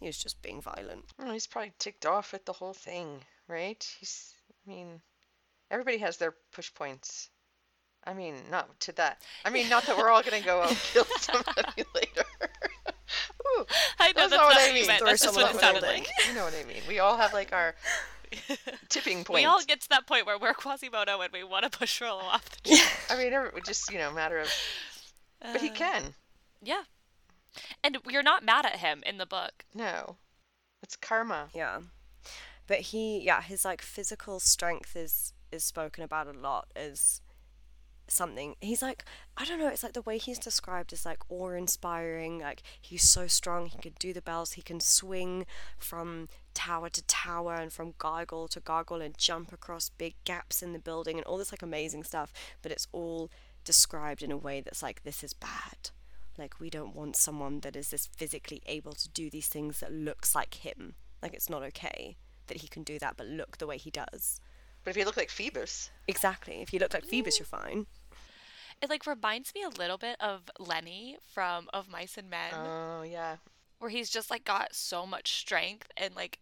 he 0.00 0.06
was 0.06 0.18
just 0.18 0.42
being 0.42 0.60
violent. 0.60 1.06
well, 1.18 1.32
he's 1.32 1.46
probably 1.46 1.72
ticked 1.78 2.06
off 2.06 2.32
at 2.34 2.46
the 2.46 2.52
whole 2.52 2.72
thing, 2.74 3.20
right? 3.48 3.84
He's, 3.98 4.32
I 4.64 4.70
mean, 4.70 5.00
everybody 5.72 5.98
has 5.98 6.18
their 6.18 6.34
push 6.52 6.72
points. 6.72 7.30
I 8.06 8.14
mean, 8.14 8.34
not 8.48 8.78
to 8.80 8.92
that. 8.92 9.22
I 9.44 9.50
mean, 9.50 9.68
not 9.68 9.84
that 9.86 9.96
we're 9.98 10.08
all 10.10 10.22
gonna 10.22 10.40
go 10.40 10.60
out 10.62 10.68
and 10.70 10.78
kill 10.78 11.04
somebody 11.18 11.82
later. 11.94 12.24
Ooh, 13.58 13.64
I 13.98 14.12
know 14.12 14.28
That's 14.28 14.30
that's, 14.30 14.30
not 14.30 14.36
not 14.36 14.46
what 14.46 14.54
what 14.54 14.58
I 14.62 14.66
you 14.68 14.74
mean. 14.74 14.86
meant. 14.86 15.04
That's 15.04 15.22
just 15.22 15.36
what 15.36 15.52
it 15.54 15.60
sounded 15.60 15.82
like. 15.82 16.06
you 16.28 16.34
know 16.34 16.44
what 16.44 16.54
I 16.54 16.64
mean. 16.64 16.82
We 16.86 17.00
all 17.00 17.16
have 17.16 17.32
like 17.32 17.52
our 17.52 17.74
tipping 18.88 19.24
point. 19.24 19.40
We 19.40 19.44
all 19.44 19.62
get 19.64 19.80
to 19.82 19.88
that 19.90 20.06
point 20.06 20.26
where 20.26 20.38
we're 20.38 20.54
Quasimodo 20.54 21.20
and 21.20 21.32
we 21.32 21.44
want 21.44 21.70
to 21.70 21.78
push 21.78 21.98
Frollo 21.98 22.22
off 22.22 22.48
the 22.50 22.70
tree. 22.70 22.80
I 23.10 23.16
mean, 23.16 23.32
it 23.32 23.54
would 23.54 23.64
just 23.64 23.90
you 23.92 23.98
know 23.98 24.12
matter 24.12 24.38
of. 24.38 24.52
But 25.40 25.60
he 25.60 25.70
Uh, 25.70 25.74
can. 25.74 26.14
Yeah. 26.62 26.82
And 27.82 27.98
you're 28.08 28.22
not 28.22 28.44
mad 28.44 28.66
at 28.66 28.76
him 28.76 29.02
in 29.06 29.18
the 29.18 29.26
book. 29.26 29.64
No, 29.74 30.16
it's 30.82 30.96
karma. 30.96 31.48
Yeah. 31.54 31.80
But 32.66 32.78
he 32.78 33.20
yeah, 33.20 33.40
his 33.42 33.64
like 33.64 33.82
physical 33.82 34.40
strength 34.40 34.94
is 34.96 35.32
is 35.50 35.64
spoken 35.64 36.04
about 36.04 36.26
a 36.26 36.32
lot 36.32 36.68
as 36.76 37.20
something 38.10 38.56
he's 38.60 38.82
like 38.82 39.04
I 39.36 39.44
don't 39.44 39.58
know, 39.58 39.68
it's 39.68 39.82
like 39.82 39.92
the 39.92 40.02
way 40.02 40.18
he's 40.18 40.38
described 40.38 40.92
is 40.92 41.06
like 41.06 41.18
awe 41.28 41.50
inspiring, 41.50 42.40
like 42.40 42.62
he's 42.80 43.08
so 43.08 43.26
strong, 43.26 43.66
he 43.66 43.78
can 43.78 43.92
do 43.98 44.12
the 44.12 44.22
bells, 44.22 44.52
he 44.52 44.62
can 44.62 44.80
swing 44.80 45.46
from 45.78 46.28
tower 46.54 46.88
to 46.88 47.02
tower 47.02 47.54
and 47.54 47.72
from 47.72 47.94
gargoyle 47.98 48.48
to 48.48 48.60
gargoyle 48.60 49.00
and 49.00 49.16
jump 49.16 49.52
across 49.52 49.90
big 49.90 50.14
gaps 50.24 50.60
in 50.60 50.72
the 50.72 50.78
building 50.78 51.16
and 51.16 51.24
all 51.26 51.38
this 51.38 51.52
like 51.52 51.62
amazing 51.62 52.02
stuff, 52.02 52.32
but 52.62 52.72
it's 52.72 52.88
all 52.90 53.30
described 53.64 54.22
in 54.22 54.32
a 54.32 54.36
way 54.36 54.60
that's 54.60 54.82
like 54.82 55.04
this 55.04 55.22
is 55.22 55.32
bad. 55.32 55.90
Like 56.36 56.58
we 56.58 56.70
don't 56.70 56.96
want 56.96 57.16
someone 57.16 57.60
that 57.60 57.76
is 57.76 57.90
this 57.90 58.06
physically 58.06 58.62
able 58.66 58.92
to 58.92 59.08
do 59.08 59.30
these 59.30 59.48
things 59.48 59.80
that 59.80 59.92
looks 59.92 60.34
like 60.34 60.54
him. 60.54 60.94
Like 61.22 61.34
it's 61.34 61.50
not 61.50 61.62
okay 61.62 62.16
that 62.48 62.58
he 62.58 62.68
can 62.68 62.82
do 62.82 62.98
that 62.98 63.16
but 63.16 63.26
look 63.26 63.58
the 63.58 63.66
way 63.66 63.76
he 63.76 63.90
does. 63.90 64.40
But 64.84 64.90
if 64.90 64.96
you 64.96 65.04
look 65.04 65.16
like 65.16 65.30
Phoebus, 65.30 65.90
Exactly. 66.08 66.62
If 66.62 66.72
you 66.72 66.78
look 66.78 66.94
like 66.94 67.04
Phoebus, 67.04 67.38
you're 67.38 67.46
fine. 67.46 67.86
It 68.80 68.90
like 68.90 69.06
reminds 69.06 69.54
me 69.54 69.62
a 69.62 69.68
little 69.68 69.98
bit 69.98 70.16
of 70.20 70.42
Lenny 70.58 71.16
from 71.32 71.68
Of 71.72 71.88
Mice 71.88 72.16
and 72.16 72.30
Men, 72.30 72.52
oh 72.54 73.02
yeah, 73.02 73.36
where 73.78 73.90
he's 73.90 74.10
just 74.10 74.30
like 74.30 74.44
got 74.44 74.74
so 74.74 75.06
much 75.06 75.32
strength 75.32 75.88
and 75.96 76.14
like 76.14 76.38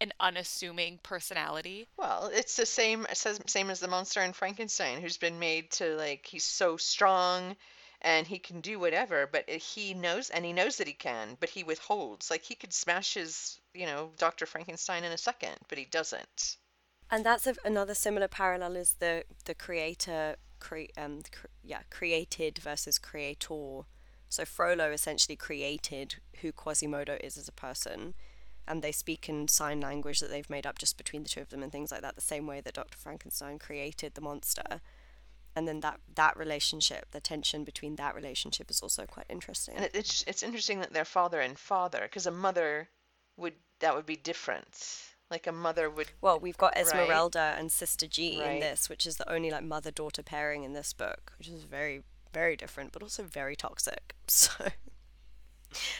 an 0.00 0.12
unassuming 0.20 0.98
personality. 1.02 1.88
Well, 1.96 2.30
it's 2.32 2.56
the 2.56 2.66
same 2.66 3.06
says 3.12 3.40
same 3.46 3.70
as 3.70 3.80
the 3.80 3.88
monster 3.88 4.22
in 4.22 4.32
Frankenstein, 4.32 5.00
who's 5.00 5.18
been 5.18 5.38
made 5.38 5.70
to 5.72 5.94
like 5.96 6.26
he's 6.26 6.44
so 6.44 6.76
strong 6.76 7.56
and 8.00 8.26
he 8.26 8.38
can 8.38 8.60
do 8.60 8.78
whatever, 8.78 9.26
but 9.30 9.48
he 9.48 9.94
knows 9.94 10.28
and 10.30 10.44
he 10.44 10.52
knows 10.52 10.76
that 10.76 10.86
he 10.86 10.92
can, 10.92 11.36
but 11.40 11.48
he 11.48 11.64
withholds. 11.64 12.30
Like 12.30 12.42
he 12.42 12.54
could 12.54 12.72
smash 12.72 13.14
his, 13.14 13.58
you 13.72 13.86
know, 13.86 14.10
Dr. 14.18 14.44
Frankenstein 14.44 15.04
in 15.04 15.12
a 15.12 15.18
second, 15.18 15.56
but 15.68 15.78
he 15.78 15.86
doesn't. 15.86 16.56
And 17.10 17.24
that's 17.24 17.46
a, 17.46 17.54
another 17.64 17.94
similar 17.94 18.28
parallel 18.28 18.76
is 18.76 18.96
the 18.98 19.24
the 19.44 19.54
creator 19.54 20.36
cre- 20.64 20.92
um 20.96 21.20
cr- 21.30 21.46
yeah, 21.62 21.82
created 21.90 22.58
versus 22.58 22.98
creator. 22.98 23.82
So 24.28 24.44
Frollo 24.44 24.90
essentially 24.90 25.36
created 25.36 26.16
who 26.40 26.50
Quasimodo 26.50 27.18
is 27.22 27.36
as 27.36 27.48
a 27.48 27.52
person 27.52 28.14
and 28.66 28.82
they 28.82 28.92
speak 28.92 29.28
in 29.28 29.46
sign 29.46 29.80
language 29.80 30.20
that 30.20 30.30
they've 30.30 30.48
made 30.48 30.66
up 30.66 30.78
just 30.78 30.96
between 30.96 31.22
the 31.22 31.28
two 31.28 31.40
of 31.40 31.50
them 31.50 31.62
and 31.62 31.70
things 31.70 31.92
like 31.92 32.00
that 32.00 32.14
the 32.14 32.20
same 32.20 32.46
way 32.46 32.60
that 32.62 32.74
Dr. 32.74 32.96
Frankenstein 32.96 33.58
created 33.58 34.14
the 34.14 34.22
monster 34.22 34.80
and 35.54 35.68
then 35.68 35.80
that 35.80 36.00
that 36.14 36.36
relationship 36.36 37.10
the 37.10 37.20
tension 37.20 37.62
between 37.62 37.96
that 37.96 38.14
relationship 38.14 38.70
is 38.70 38.80
also 38.80 39.04
quite 39.04 39.26
interesting 39.28 39.76
And 39.76 39.84
it, 39.84 39.92
it's 39.94 40.24
it's 40.26 40.42
interesting 40.42 40.80
that 40.80 40.92
they're 40.92 41.04
father 41.04 41.40
and 41.40 41.58
father 41.58 42.00
because 42.02 42.26
a 42.26 42.32
mother 42.32 42.88
would 43.36 43.54
that 43.80 43.94
would 43.94 44.06
be 44.06 44.16
different. 44.16 45.13
Like 45.34 45.48
a 45.48 45.52
mother 45.52 45.90
would 45.90 46.12
well 46.20 46.38
we've 46.38 46.56
got 46.56 46.74
Right. 46.76 46.86
Esmeralda 46.86 47.56
and 47.58 47.72
Sister 47.72 48.06
G 48.06 48.40
in 48.40 48.60
this 48.60 48.88
which 48.88 49.04
is 49.04 49.16
the 49.16 49.28
only 49.28 49.50
like 49.50 49.64
mother 49.64 49.90
daughter 49.90 50.22
pairing 50.22 50.62
in 50.62 50.74
this 50.74 50.92
book 50.92 51.32
which 51.38 51.48
is 51.48 51.64
very 51.64 52.04
very 52.32 52.54
different 52.56 52.92
but 52.92 53.02
also 53.02 53.24
very 53.24 53.56
toxic 53.56 54.14
so 54.28 54.52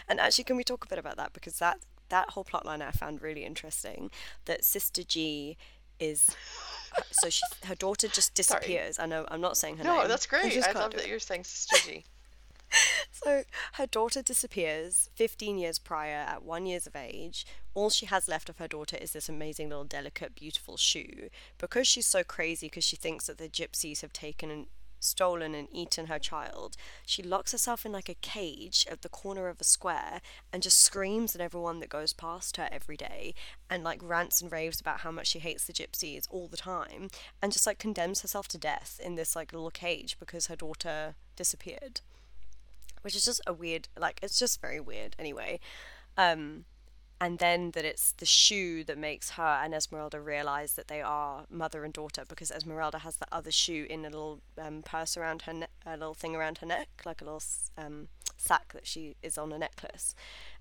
and 0.09 0.21
actually 0.21 0.45
can 0.45 0.57
we 0.57 0.63
talk 0.63 0.85
a 0.85 0.89
bit 0.89 1.01
about 1.01 1.17
that 1.17 1.33
because 1.33 1.59
that 1.59 1.79
that 2.11 2.31
whole 2.31 2.45
plotline 2.45 2.81
I 2.81 2.93
found 2.93 3.23
really 3.23 3.45
interesting 3.45 4.13
that 4.45 4.65
Sister 4.65 5.03
G 5.03 5.57
is 5.99 6.37
so 7.11 7.29
she 7.29 7.43
her 7.65 7.75
daughter 7.75 8.07
just 8.07 8.37
Sorry. 8.37 8.61
disappears 8.61 9.01
I 9.01 9.07
know 9.07 9.27
I'm 9.33 9.41
not 9.41 9.57
saying 9.57 9.79
her 9.79 9.85
No, 9.85 9.99
name 9.99 10.09
that's 10.09 10.27
I 10.27 10.31
great. 10.31 10.53
just 10.53 10.69
I, 10.69 10.73
love 10.79 10.93
that 10.93 11.03
it. 11.07 11.09
you're 11.09 11.19
saying 11.19 11.43
Sister 11.59 11.77
G. 11.85 12.05
So 13.11 13.43
her 13.75 13.87
daughter 13.87 14.23
disappears 14.23 15.09
15 15.17 15.59
years 15.59 15.79
prior 15.81 16.15
at 16.15 16.45
one 16.45 16.67
years 16.67 16.87
of 16.87 16.95
age. 16.97 17.47
All 17.75 17.91
she 17.91 18.07
has 18.07 18.29
left 18.29 18.49
of 18.49 18.59
her 18.59 18.69
daughter 18.69 18.97
is 18.97 19.13
this 19.13 19.29
amazing 19.29 19.69
little 19.69 19.85
delicate, 19.85 20.35
beautiful 20.35 20.77
shoe. 20.77 21.29
Because 21.59 21.87
she's 21.89 22.07
so 22.07 22.23
crazy 22.23 22.67
because 22.67 22.85
she 22.85 22.97
thinks 22.97 23.27
that 23.27 23.39
the 23.39 23.49
gypsies 23.49 24.01
have 24.01 24.13
taken 24.13 24.51
and 24.51 24.67
stolen 25.05 25.55
and 25.55 25.69
eaten 25.71 26.07
her 26.07 26.19
child, 26.19 26.77
she 27.05 27.23
locks 27.23 27.53
herself 27.53 27.85
in 27.85 27.93
like 27.93 28.09
a 28.09 28.15
cage 28.15 28.87
at 28.91 29.03
the 29.03 29.09
corner 29.09 29.49
of 29.49 29.61
a 29.61 29.65
square 29.65 30.21
and 30.53 30.63
just 30.63 30.81
screams 30.81 31.35
at 31.35 31.41
everyone 31.41 31.81
that 31.81 31.89
goes 31.89 32.13
past 32.13 32.57
her 32.57 32.69
every 32.73 32.97
day 32.97 33.35
and 33.69 33.85
like 33.85 34.01
rants 34.03 34.41
and 34.41 34.51
raves 34.51 34.81
about 34.81 35.01
how 35.01 35.11
much 35.11 35.29
she 35.29 35.39
hates 35.39 35.67
the 35.67 35.73
gypsies 35.73 36.27
all 36.31 36.49
the 36.49 36.57
time 36.57 37.09
and 37.43 37.53
just 37.53 37.67
like 37.67 37.79
condemns 37.79 38.23
herself 38.23 38.49
to 38.49 38.59
death 38.59 38.99
in 39.05 39.15
this 39.15 39.37
like 39.37 39.53
little 39.53 39.71
cage 39.71 40.17
because 40.19 40.47
her 40.47 40.57
daughter 40.57 41.15
disappeared 41.37 42.01
which 43.03 43.15
is 43.15 43.25
just 43.25 43.41
a 43.47 43.53
weird 43.53 43.89
like 43.99 44.19
it's 44.23 44.39
just 44.39 44.61
very 44.61 44.81
weird 44.81 45.15
anyway 45.19 45.61
um 46.17 46.65
and 47.21 47.39
then 47.39 47.71
that 47.73 47.85
it's 47.85 48.13
the 48.13 48.27
shoe 48.27 48.85
that 48.85 48.99
makes 48.99 49.31
her 49.31 49.61
and 49.63 49.75
Esmeralda 49.75 50.21
realize 50.21 50.75
that 50.75 50.89
they 50.89 51.01
are 51.01 51.45
mother 51.51 51.85
and 51.85 51.93
daughter 51.93 52.25
because 52.29 52.51
Esmeralda 52.51 52.99
has 52.99 53.17
the 53.17 53.27
other 53.31 53.51
shoe 53.51 53.87
in 53.89 54.01
a 54.01 54.11
little 54.11 54.41
um, 54.59 54.83
purse 54.83 55.17
around 55.17 55.43
her 55.43 55.53
neck, 55.53 55.71
a 55.87 55.97
little 55.97 56.15
thing 56.15 56.35
around 56.35 56.59
her 56.59 56.67
neck, 56.67 56.89
like 57.05 57.21
a 57.21 57.25
little 57.25 57.43
um, 57.79 58.09
sack 58.37 58.73
that 58.73 58.87
she 58.87 59.17
is 59.23 59.39
on 59.39 59.53
a 59.53 59.59
necklace. 59.59 60.15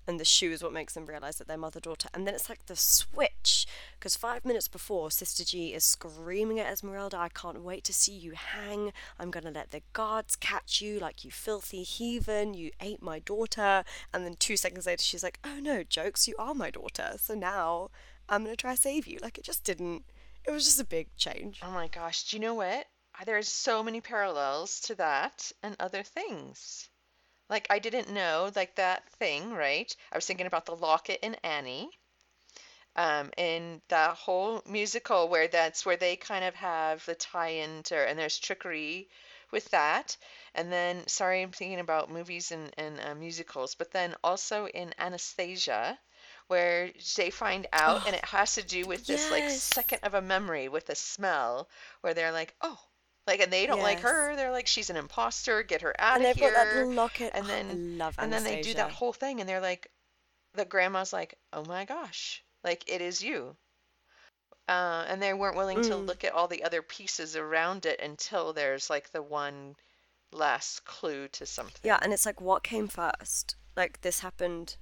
And 0.06 0.20
the 0.20 0.24
shoe 0.24 0.52
is 0.52 0.62
what 0.62 0.72
makes 0.72 0.94
them 0.94 1.06
realize 1.06 1.36
that 1.36 1.48
they're 1.48 1.56
mother 1.56 1.80
daughter. 1.80 2.08
And 2.12 2.26
then 2.26 2.34
it's 2.34 2.48
like 2.48 2.66
the 2.66 2.76
switch 2.76 3.66
because 3.98 4.16
five 4.16 4.44
minutes 4.44 4.68
before, 4.68 5.10
Sister 5.10 5.44
G 5.44 5.72
is 5.72 5.84
screaming 5.84 6.60
at 6.60 6.70
Esmeralda, 6.70 7.16
I 7.16 7.30
can't 7.30 7.62
wait 7.62 7.84
to 7.84 7.94
see 7.94 8.12
you 8.12 8.32
hang. 8.32 8.92
I'm 9.18 9.30
going 9.30 9.44
to 9.44 9.50
let 9.50 9.70
the 9.70 9.82
guards 9.92 10.36
catch 10.36 10.82
you 10.82 10.98
like 10.98 11.24
you 11.24 11.30
filthy 11.30 11.82
heathen. 11.82 12.54
You 12.54 12.70
ate 12.80 13.02
my 13.02 13.18
daughter. 13.20 13.84
And 14.12 14.24
then 14.24 14.34
two 14.38 14.56
seconds 14.56 14.86
later, 14.86 15.02
she's 15.02 15.22
like, 15.22 15.38
oh 15.44 15.58
no, 15.60 15.82
jokes, 15.82 16.28
you 16.28 16.34
are 16.38 16.54
my 16.54 16.70
daughter. 16.70 17.12
So 17.16 17.34
now 17.34 17.90
I'm 18.28 18.44
going 18.44 18.54
to 18.54 18.60
try 18.60 18.74
to 18.74 18.80
save 18.80 19.06
you. 19.06 19.18
Like 19.22 19.38
it 19.38 19.44
just 19.44 19.64
didn't, 19.64 20.04
it 20.46 20.50
was 20.50 20.64
just 20.64 20.80
a 20.80 20.84
big 20.84 21.08
change. 21.16 21.60
Oh 21.62 21.70
my 21.70 21.88
gosh, 21.88 22.24
do 22.24 22.36
you 22.36 22.42
know 22.42 22.54
what? 22.54 22.86
There's 23.24 23.48
so 23.48 23.82
many 23.82 24.00
parallels 24.00 24.80
to 24.80 24.96
that 24.96 25.52
and 25.62 25.76
other 25.78 26.02
things. 26.02 26.88
Like 27.48 27.66
I 27.70 27.78
didn't 27.78 28.10
know 28.10 28.50
like 28.54 28.74
that 28.76 29.08
thing, 29.12 29.52
right? 29.52 29.94
I 30.12 30.16
was 30.16 30.26
thinking 30.26 30.46
about 30.46 30.66
the 30.66 30.76
locket 30.76 31.20
in 31.22 31.34
Annie. 31.44 31.90
Um, 32.96 33.30
and 33.38 33.80
the 33.88 34.08
whole 34.14 34.60
musical 34.66 35.28
where 35.28 35.46
that's 35.48 35.84
where 35.86 35.96
they 35.96 36.16
kind 36.16 36.44
of 36.44 36.54
have 36.56 37.04
the 37.06 37.14
tie-in 37.14 37.82
to, 37.84 37.96
and 37.96 38.18
there's 38.18 38.38
trickery 38.38 39.08
with 39.52 39.68
that. 39.70 40.16
And 40.54 40.72
then, 40.72 41.06
sorry, 41.08 41.42
I'm 41.42 41.52
thinking 41.52 41.78
about 41.80 42.10
movies 42.10 42.50
and, 42.52 42.72
and 42.78 43.00
uh, 43.00 43.14
musicals, 43.14 43.74
but 43.76 43.90
then 43.92 44.14
also 44.24 44.66
in 44.68 44.92
Anastasia, 44.98 45.98
where 46.48 46.92
they 47.16 47.30
find 47.30 47.66
out, 47.72 48.02
and 48.04 48.14
it 48.16 48.24
has 48.26 48.54
to 48.54 48.62
do 48.64 48.86
with 48.86 49.06
this 49.06 49.30
like 49.30 49.50
Yes. 49.50 49.62
second 49.74 50.00
of 50.02 50.14
a 50.14 50.22
memory 50.22 50.68
with 50.68 50.88
a 50.90 50.94
smell, 50.96 51.68
where 52.00 52.14
they're 52.14 52.32
like, 52.32 52.54
oh, 52.60 52.78
like, 53.26 53.40
and 53.40 53.52
they 53.52 53.66
don't 53.66 53.80
like 53.82 54.00
her. 54.00 54.36
They're 54.36 54.50
like, 54.52 54.66
she's 54.66 54.90
an 54.90 54.96
imposter. 54.96 55.62
Get 55.62 55.82
her 55.82 55.94
out 56.00 56.16
And 56.16 56.22
of 56.22 56.26
they've 56.26 56.38
got 56.38 56.52
that 56.54 56.70
little 56.72 56.92
locket. 56.92 57.32
And 57.34 57.44
Oh, 57.44 57.50
then, 57.50 57.66
I 57.68 57.74
love 57.74 58.18
and 58.18 58.32
then 58.32 58.44
they 58.44 58.56
do 58.56 58.74
that 58.74 58.90
whole 58.90 59.12
thing, 59.12 59.40
and 59.40 59.48
they're 59.48 59.60
like, 59.60 59.90
the 60.54 60.64
grandma's 60.64 61.12
like, 61.12 61.38
oh 61.52 61.64
my 61.64 61.84
gosh, 61.84 62.44
like 62.64 62.84
it 62.88 63.00
is 63.02 63.22
you. 63.22 63.56
Uh, 64.68 65.04
and 65.08 65.22
they 65.22 65.32
weren't 65.32 65.56
willing 65.56 65.80
to 65.80 65.96
Mm. 65.96 66.06
look 66.06 66.22
at 66.22 66.32
all 66.34 66.48
the 66.48 66.64
other 66.64 66.82
pieces 66.82 67.34
around 67.34 67.86
it 67.86 67.98
until 68.00 68.52
there's 68.52 68.90
like 68.90 69.10
the 69.10 69.22
one 69.22 69.74
last 70.32 70.84
clue 70.84 71.28
to 71.28 71.46
something. 71.46 71.80
Yeah, 71.82 71.98
and 72.02 72.12
it's 72.12 72.26
like, 72.26 72.40
what 72.40 72.62
came 72.64 72.88
first? 72.88 73.56
Like, 73.76 74.00
this 74.00 74.20
happened, 74.20 74.76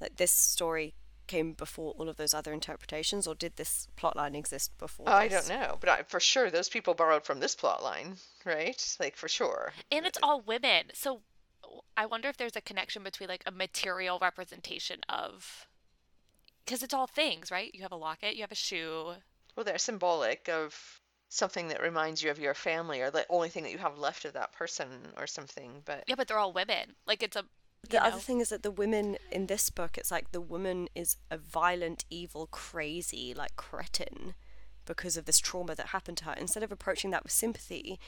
like, 0.00 0.16
this 0.16 0.32
story 0.32 0.94
came 1.28 1.52
before 1.52 1.92
all 1.92 2.08
of 2.08 2.16
those 2.16 2.34
other 2.34 2.52
interpretations, 2.52 3.26
or 3.26 3.34
did 3.34 3.56
this 3.56 3.86
plotline 3.96 4.34
exist 4.34 4.76
before? 4.78 5.08
I 5.08 5.28
this? 5.28 5.46
don't 5.46 5.60
know, 5.60 5.76
but 5.78 5.88
I, 5.88 6.02
for 6.02 6.18
sure 6.18 6.50
those 6.50 6.68
people 6.68 6.94
borrowed 6.94 7.24
from 7.24 7.38
this 7.38 7.54
plot 7.54 7.82
line, 7.82 8.16
right? 8.44 8.96
Like 8.98 9.16
for 9.16 9.28
sure. 9.28 9.72
And 9.92 10.06
it's 10.06 10.18
all 10.22 10.40
women. 10.40 10.86
So 10.94 11.20
I 11.96 12.06
wonder 12.06 12.28
if 12.28 12.36
there's 12.36 12.56
a 12.56 12.60
connection 12.60 13.02
between 13.02 13.28
like 13.28 13.44
a 13.46 13.52
material 13.52 14.18
representation 14.20 15.00
of 15.08 15.66
because 16.64 16.82
it's 16.82 16.94
all 16.94 17.06
things, 17.06 17.50
right? 17.50 17.70
You 17.74 17.82
have 17.82 17.92
a 17.92 17.96
locket, 17.96 18.34
you 18.34 18.42
have 18.42 18.52
a 18.52 18.56
shoe. 18.56 19.12
Well, 19.56 19.64
they're 19.64 19.78
symbolic 19.78 20.48
of 20.48 21.00
something 21.30 21.68
that 21.68 21.82
reminds 21.82 22.22
you 22.22 22.30
of 22.30 22.38
your 22.38 22.54
family 22.54 23.00
or 23.00 23.10
the 23.10 23.26
only 23.28 23.48
thing 23.48 23.62
that 23.64 23.72
you 23.72 23.78
have 23.78 23.98
left 23.98 24.24
of 24.24 24.34
that 24.34 24.52
person 24.52 24.88
or 25.16 25.26
something. 25.26 25.82
But 25.84 26.04
Yeah, 26.06 26.14
but 26.16 26.28
they're 26.28 26.38
all 26.38 26.52
women. 26.52 26.94
Like 27.06 27.22
it's 27.22 27.36
a 27.36 27.44
you 27.84 27.88
The 27.90 28.04
other 28.04 28.18
thing 28.18 28.40
is 28.40 28.48
that 28.50 28.62
the 28.62 28.70
women 28.70 29.16
in 29.30 29.46
this 29.46 29.70
book, 29.70 29.96
it's 29.98 30.10
like 30.10 30.32
the 30.32 30.40
woman 30.40 30.88
is 30.94 31.16
a 31.30 31.38
violent, 31.38 32.04
evil, 32.10 32.46
crazy, 32.46 33.34
like 33.34 33.56
cretin 33.56 34.34
because 34.84 35.16
of 35.16 35.26
this 35.26 35.38
trauma 35.38 35.74
that 35.74 35.88
happened 35.88 36.16
to 36.18 36.24
her. 36.24 36.32
Instead 36.32 36.62
of 36.62 36.72
approaching 36.72 37.10
that 37.10 37.22
with 37.22 37.32
sympathy 37.32 37.98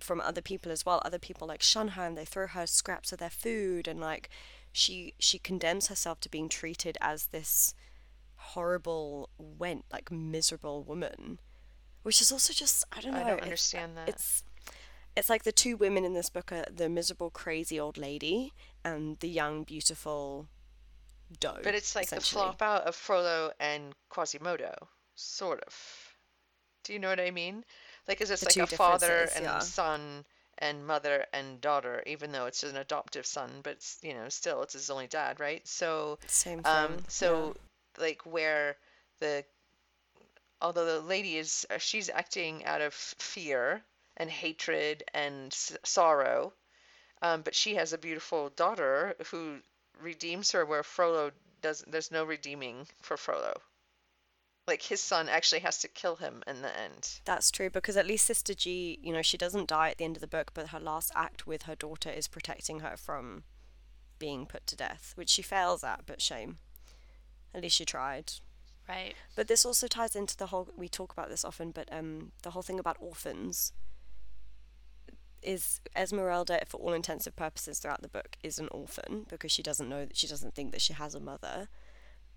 from 0.00 0.20
other 0.20 0.40
people 0.40 0.70
as 0.72 0.84
well, 0.86 1.02
other 1.04 1.18
people 1.18 1.46
like 1.48 1.62
shun 1.62 1.88
her 1.88 2.04
and 2.04 2.16
they 2.16 2.24
throw 2.24 2.46
her 2.46 2.66
scraps 2.66 3.12
of 3.12 3.18
their 3.18 3.30
food 3.30 3.86
and 3.88 4.00
like 4.00 4.28
she 4.72 5.14
she 5.18 5.38
condemns 5.38 5.86
herself 5.88 6.20
to 6.20 6.28
being 6.30 6.48
treated 6.48 6.98
as 7.00 7.26
this 7.26 7.74
horrible 8.36 9.30
went 9.38 9.84
like 9.92 10.10
miserable 10.12 10.82
woman 10.84 11.38
which 12.02 12.20
is 12.20 12.30
also 12.30 12.52
just 12.52 12.84
i 12.92 13.00
don't 13.00 13.12
know 13.12 13.20
I 13.20 13.24
don't 13.24 13.32
it's- 13.38 13.42
understand 13.44 13.96
that. 13.96 14.08
it's 14.08 14.44
it's 15.16 15.30
like 15.30 15.44
the 15.44 15.52
two 15.52 15.78
women 15.78 16.04
in 16.04 16.12
this 16.12 16.28
book 16.28 16.52
are 16.52 16.66
the 16.70 16.90
miserable 16.90 17.30
crazy 17.30 17.80
old 17.80 17.96
lady 17.96 18.52
and 18.86 19.18
the 19.20 19.28
young 19.28 19.64
beautiful 19.64 20.48
doe 21.40 21.58
But 21.62 21.74
it's 21.74 21.94
like 21.94 22.14
the 22.14 22.20
flop 22.22 22.62
out 22.62 22.84
of 22.84 22.96
Frollo 22.96 23.52
and 23.60 23.94
Quasimodo, 24.08 24.88
sort 25.14 25.60
of. 25.64 26.16
Do 26.84 26.92
you 26.94 26.98
know 26.98 27.08
what 27.10 27.20
I 27.20 27.30
mean? 27.30 27.64
Like, 28.08 28.20
is 28.22 28.30
it's 28.30 28.42
The 28.42 28.46
like 28.46 28.58
a 28.58 28.66
father 28.66 29.30
and 29.34 29.44
yeah. 29.44 29.60
son 29.60 30.24
and 30.58 30.86
mother 30.86 31.26
and 31.32 31.60
daughter, 31.60 32.02
even 32.06 32.32
though 32.32 32.46
it's 32.46 32.62
an 32.64 32.76
adoptive 32.76 33.26
son, 33.26 33.60
but 33.62 33.74
it's, 33.74 33.98
you 34.02 34.14
know, 34.14 34.28
still 34.30 34.62
it's 34.62 34.72
his 34.74 34.90
only 34.90 35.06
dad, 35.08 35.40
right? 35.40 35.66
So, 35.68 36.18
same 36.26 36.62
thing 36.62 36.74
um, 36.74 37.04
so 37.08 37.56
like 37.98 38.22
where 38.24 38.78
the, 39.18 39.44
although 40.60 40.84
the 40.84 41.00
lady 41.00 41.38
is, 41.38 41.66
uh, 41.70 41.78
she's 41.78 42.10
acting 42.10 42.64
out 42.66 42.80
of 42.82 42.92
fear 42.94 43.82
and 44.18 44.30
hatred 44.30 45.02
and 45.14 45.52
s- 45.52 45.76
sorrow, 45.84 46.52
um, 47.26 47.42
but 47.42 47.54
she 47.54 47.74
has 47.74 47.92
a 47.92 47.98
beautiful 47.98 48.50
daughter 48.50 49.14
who 49.30 49.58
redeems 50.00 50.52
her 50.52 50.64
where 50.64 50.82
Frollo 50.82 51.30
does 51.62 51.84
there's 51.86 52.10
no 52.10 52.24
redeeming 52.24 52.86
for 53.02 53.16
Frollo. 53.16 53.54
Like 54.66 54.82
his 54.82 55.00
son 55.00 55.28
actually 55.28 55.60
has 55.60 55.78
to 55.78 55.88
kill 55.88 56.16
him 56.16 56.42
in 56.46 56.62
the 56.62 56.78
end. 56.78 57.20
That's 57.24 57.50
true 57.50 57.70
because 57.70 57.96
at 57.96 58.06
least 58.06 58.26
Sister 58.26 58.52
G, 58.54 58.98
you 59.02 59.12
know, 59.12 59.22
she 59.22 59.38
doesn't 59.38 59.68
die 59.68 59.90
at 59.90 59.98
the 59.98 60.04
end 60.04 60.16
of 60.16 60.20
the 60.20 60.26
book, 60.26 60.50
but 60.54 60.68
her 60.68 60.80
last 60.80 61.12
act 61.14 61.46
with 61.46 61.62
her 61.62 61.76
daughter 61.76 62.10
is 62.10 62.28
protecting 62.28 62.80
her 62.80 62.96
from 62.96 63.44
being 64.18 64.46
put 64.46 64.66
to 64.66 64.76
death, 64.76 65.12
which 65.14 65.30
she 65.30 65.42
fails 65.42 65.84
at, 65.84 66.04
but 66.06 66.20
shame. 66.20 66.58
At 67.54 67.62
least 67.62 67.76
she 67.76 67.84
tried. 67.84 68.32
right. 68.88 69.14
But 69.36 69.46
this 69.48 69.64
also 69.64 69.86
ties 69.86 70.16
into 70.16 70.36
the 70.36 70.46
whole 70.46 70.68
we 70.76 70.88
talk 70.88 71.12
about 71.12 71.30
this 71.30 71.44
often, 71.44 71.70
but 71.70 71.88
um 71.92 72.32
the 72.42 72.50
whole 72.50 72.62
thing 72.62 72.80
about 72.80 72.96
orphans 73.00 73.72
is 75.42 75.80
Esmeralda 75.96 76.60
for 76.66 76.78
all 76.78 76.92
intensive 76.92 77.36
purposes 77.36 77.78
throughout 77.78 78.02
the 78.02 78.08
book 78.08 78.36
is 78.42 78.58
an 78.58 78.68
orphan 78.68 79.26
because 79.28 79.52
she 79.52 79.62
doesn't 79.62 79.88
know 79.88 80.04
that 80.04 80.16
she 80.16 80.26
doesn't 80.26 80.54
think 80.54 80.72
that 80.72 80.80
she 80.80 80.92
has 80.92 81.14
a 81.14 81.20
mother 81.20 81.68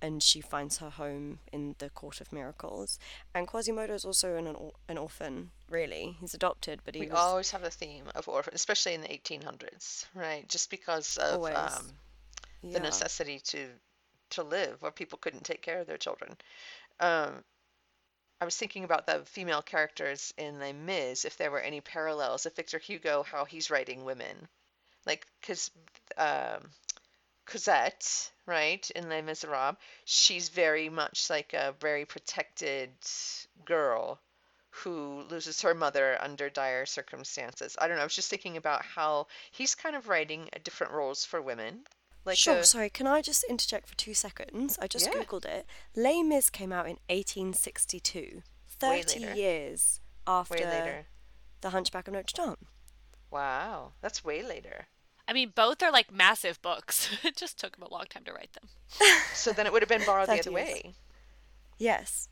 and 0.01 0.23
she 0.23 0.39
finds 0.39 0.77
her 0.77 0.89
home 0.89 1.39
in 1.51 1.75
the 1.79 1.89
court 1.89 2.21
of 2.21 2.31
miracles 2.31 2.99
and 3.33 3.47
Quasimodo 3.47 3.93
is 3.93 4.05
also 4.05 4.35
an 4.35 4.47
an 4.87 4.97
orphan 4.97 5.51
really 5.69 6.15
he's 6.19 6.33
adopted 6.33 6.81
but 6.85 6.95
he 6.95 7.01
We 7.01 7.07
was 7.07 7.19
always 7.19 7.51
have 7.51 7.61
the 7.61 7.69
theme 7.69 8.05
of 8.15 8.27
orphan, 8.27 8.53
especially 8.55 8.93
in 8.93 9.01
the 9.01 9.07
1800s, 9.07 10.05
right? 10.15 10.47
Just 10.47 10.69
because 10.69 11.17
of 11.17 11.43
um, 11.45 11.91
the 12.63 12.79
necessity 12.79 13.39
to 13.45 13.67
to 14.31 14.43
live, 14.43 14.81
where 14.81 14.91
people 14.91 15.17
couldn't 15.17 15.43
take 15.43 15.61
care 15.61 15.79
of 15.79 15.87
their 15.87 15.97
children. 15.97 16.35
Um, 16.99 17.43
I 18.41 18.45
was 18.45 18.55
thinking 18.55 18.85
about 18.85 19.05
the 19.05 19.25
female 19.25 19.61
characters 19.61 20.33
in 20.37 20.59
Les 20.59 20.73
Mis, 20.73 21.25
if 21.25 21.35
there 21.37 21.51
were 21.51 21.59
any 21.59 21.81
parallels, 21.81 22.45
if 22.45 22.55
Victor 22.55 22.79
Hugo, 22.79 23.23
how 23.23 23.43
he's 23.45 23.69
writing 23.69 24.05
women. 24.05 24.47
Like, 25.05 25.27
because 25.41 25.71
um, 26.17 26.69
Cosette, 27.45 28.31
right, 28.45 28.89
in 28.91 29.09
Les 29.09 29.21
Miserables, 29.21 29.75
she's 30.05 30.49
very 30.49 30.87
much 30.87 31.29
like 31.29 31.53
a 31.53 31.75
very 31.79 32.05
protected 32.05 32.91
girl 33.65 34.21
who 34.69 35.23
loses 35.29 35.61
her 35.61 35.73
mother 35.73 36.17
under 36.21 36.49
dire 36.49 36.85
circumstances. 36.85 37.75
I 37.79 37.87
don't 37.87 37.97
know. 37.97 38.03
I 38.03 38.05
was 38.05 38.15
just 38.15 38.29
thinking 38.29 38.55
about 38.55 38.85
how 38.85 39.27
he's 39.51 39.75
kind 39.75 39.95
of 39.95 40.07
writing 40.07 40.49
different 40.63 40.93
roles 40.93 41.25
for 41.25 41.41
women. 41.41 41.83
Like 42.30 42.38
sure, 42.38 42.57
a... 42.57 42.63
sorry, 42.63 42.91
can 42.91 43.07
I 43.07 43.23
just 43.23 43.43
interject 43.45 43.89
for 43.89 43.95
two 43.95 44.13
seconds? 44.13 44.77
I 44.80 44.86
just 44.86 45.07
yeah. 45.07 45.19
googled 45.19 45.45
it. 45.45 45.65
Les 45.95 46.21
Mis 46.21 46.51
came 46.51 46.71
out 46.71 46.86
in 46.86 46.97
1862, 47.09 48.43
30 48.67 49.19
years 49.36 49.99
after 50.27 51.07
The 51.61 51.71
Hunchback 51.71 52.07
of 52.07 52.13
Notre 52.13 52.45
Dame. 52.45 52.67
Wow, 53.32 53.93
that's 54.01 54.23
way 54.23 54.43
later. 54.43 54.86
I 55.27 55.34
mean, 55.34 55.53
both 55.55 55.82
are 55.82 55.91
like 55.91 56.13
massive 56.13 56.61
books. 56.61 57.09
it 57.23 57.36
just 57.36 57.59
took 57.59 57.75
them 57.75 57.88
a 57.88 57.91
long 57.91 58.05
time 58.07 58.25
to 58.25 58.34
write 58.34 58.53
them. 58.53 58.69
so 59.34 59.51
then 59.51 59.65
it 59.65 59.73
would 59.73 59.82
have 59.82 59.89
been 59.89 60.05
borrowed 60.05 60.27
the 60.27 60.34
other 60.34 60.51
years. 60.51 60.53
way. 60.53 60.93
Yes. 61.80 62.30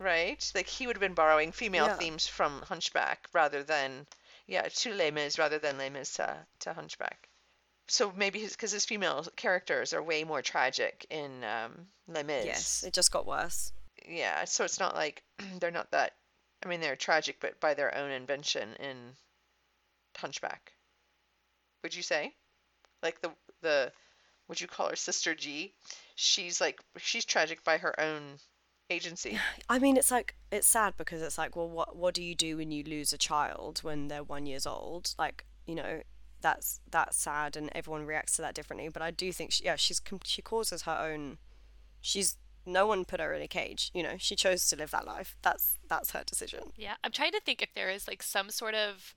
Right? 0.00 0.44
Like 0.56 0.66
he 0.66 0.88
would 0.88 0.96
have 0.96 1.00
been 1.00 1.14
borrowing 1.14 1.52
female 1.52 1.86
yeah. 1.86 1.94
themes 1.94 2.26
from 2.26 2.62
Hunchback 2.62 3.28
rather 3.32 3.62
than, 3.62 4.08
yeah, 4.48 4.62
to 4.62 4.92
Les 4.92 5.12
Mis 5.12 5.38
rather 5.38 5.60
than 5.60 5.78
Les 5.78 5.90
Mis 5.90 6.14
to, 6.14 6.36
to 6.58 6.72
Hunchback 6.72 7.28
so 7.88 8.12
maybe 8.16 8.40
because 8.40 8.72
his, 8.72 8.82
his, 8.82 8.84
female 8.84 9.26
characters 9.36 9.92
are 9.92 10.02
way 10.02 10.24
more 10.24 10.42
tragic 10.42 11.06
in 11.10 11.44
um, 11.44 11.86
Les 12.08 12.22
Mis. 12.22 12.44
Yes, 12.44 12.84
it 12.84 12.92
just 12.92 13.12
got 13.12 13.26
worse. 13.26 13.72
Yeah, 14.08 14.44
so 14.44 14.64
it's 14.64 14.80
not 14.80 14.94
like 14.94 15.22
they're 15.60 15.70
not 15.70 15.90
that. 15.92 16.14
I 16.64 16.68
mean, 16.68 16.80
they're 16.80 16.96
tragic, 16.96 17.36
but 17.40 17.60
by 17.60 17.74
their 17.74 17.94
own 17.96 18.10
invention 18.10 18.70
in 18.80 18.96
Hunchback. 20.16 20.72
Would 21.82 21.94
you 21.94 22.02
say, 22.02 22.34
like 23.02 23.20
the 23.20 23.30
the, 23.62 23.92
would 24.48 24.60
you 24.60 24.66
call 24.66 24.90
her 24.90 24.96
Sister 24.96 25.34
G? 25.34 25.72
She's 26.16 26.60
like 26.60 26.80
she's 26.96 27.24
tragic 27.24 27.62
by 27.62 27.78
her 27.78 27.98
own 28.00 28.38
agency. 28.90 29.38
I 29.68 29.78
mean, 29.78 29.96
it's 29.96 30.10
like 30.10 30.34
it's 30.50 30.66
sad 30.66 30.94
because 30.96 31.22
it's 31.22 31.38
like, 31.38 31.54
well, 31.54 31.68
what 31.68 31.96
what 31.96 32.14
do 32.14 32.22
you 32.22 32.34
do 32.34 32.56
when 32.56 32.70
you 32.70 32.82
lose 32.82 33.12
a 33.12 33.18
child 33.18 33.80
when 33.82 34.08
they're 34.08 34.24
one 34.24 34.46
years 34.46 34.66
old? 34.66 35.14
Like, 35.18 35.44
you 35.66 35.74
know, 35.74 36.02
that's 36.46 36.78
that's 36.92 37.16
sad 37.16 37.56
and 37.56 37.70
everyone 37.74 38.06
reacts 38.06 38.36
to 38.36 38.42
that 38.42 38.54
differently 38.54 38.88
but 38.88 39.02
i 39.02 39.10
do 39.10 39.32
think 39.32 39.50
she, 39.50 39.64
yeah 39.64 39.74
she's 39.74 40.00
she 40.22 40.40
causes 40.40 40.82
her 40.82 40.96
own 40.96 41.38
she's 42.00 42.36
no 42.64 42.86
one 42.86 43.04
put 43.04 43.18
her 43.18 43.34
in 43.34 43.42
a 43.42 43.48
cage 43.48 43.90
you 43.92 44.02
know? 44.02 44.14
She 44.16 44.36
chose 44.36 44.68
to 44.68 44.76
live 44.76 44.92
that 44.92 45.06
life. 45.06 45.36
That's 45.42 45.78
that's 45.88 46.12
her 46.12 46.22
decision. 46.24 46.72
Yeah 46.76 46.94
i'm 47.02 47.10
trying 47.10 47.32
to 47.32 47.40
think 47.40 47.62
if 47.62 47.74
there 47.74 47.90
is 47.90 48.06
like 48.06 48.22
some 48.22 48.50
sort 48.50 48.74
of 48.76 49.16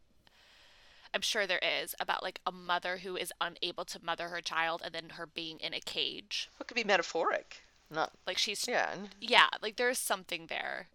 i'm 1.14 1.22
sure 1.22 1.46
there 1.46 1.62
is 1.82 1.94
about 2.00 2.24
like 2.24 2.40
a 2.48 2.52
mother 2.52 2.98
who 2.98 3.16
is 3.16 3.32
unable 3.40 3.86
to 3.86 4.04
mother 4.04 4.30
her 4.30 4.42
child 4.42 4.82
and 4.84 4.94
then 4.96 5.10
her 5.10 5.28
being 5.28 5.60
in 5.60 5.76
a 5.76 5.80
cage. 5.80 6.50
What 6.58 6.68
could 6.68 6.76
be 6.76 6.84
metaphoric. 6.84 7.62
Not 7.92 8.12
like 8.26 8.40
she's 8.40 8.68
yeah. 8.68 8.96
Yeah 9.22 9.50
like 9.62 9.76
there's 9.76 10.00
something 10.00 10.48
there 10.48 10.88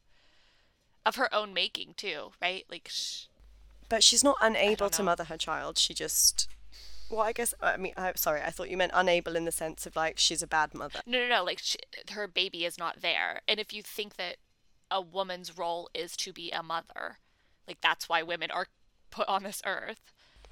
of 1.07 1.15
her 1.15 1.33
own 1.33 1.55
making 1.55 1.95
too 1.97 2.33
right? 2.43 2.65
Like 2.69 2.89
sh- 2.91 3.27
but 3.89 4.03
she's 4.03 4.25
not 4.25 4.37
unable 4.41 4.91
to 4.91 5.03
mother 5.03 5.25
her 5.25 5.37
child. 5.37 5.79
She 5.79 5.95
just 5.95 6.49
well, 7.11 7.21
I 7.21 7.33
guess 7.33 7.55
I 7.61 7.77
mean, 7.77 7.93
I'm 7.97 8.17
sorry. 8.17 8.41
I 8.43 8.51
thought 8.51 8.71
you 8.71 8.77
meant 8.77 8.93
unable 8.95 9.37
in 9.37 9.45
the 9.45 9.53
sense 9.53 9.87
of 9.87 9.97
like 9.97 10.19
she's 10.19 10.43
a 10.43 10.47
bad 10.47 10.75
mother. 10.75 11.01
No, 11.07 11.21
no, 11.21 11.29
no. 11.29 11.45
Like 11.45 11.59
she, 11.61 11.79
her 12.11 12.27
baby 12.27 12.65
is 12.65 12.79
not 12.79 13.03
there, 13.03 13.43
and 13.47 13.61
if 13.61 13.73
you 13.73 13.83
think 13.83 14.17
that 14.17 14.37
a 14.91 15.01
woman's 15.01 15.57
role 15.57 15.89
is 15.95 16.17
to 16.19 16.33
be 16.33 16.51
a 16.51 16.63
mother, 16.63 17.19
like 17.69 17.81
that's 17.81 18.09
why 18.09 18.23
women 18.23 18.51
are 18.51 18.67
put 19.11 19.29
on 19.29 19.43
this 19.43 19.63
earth. 19.67 20.01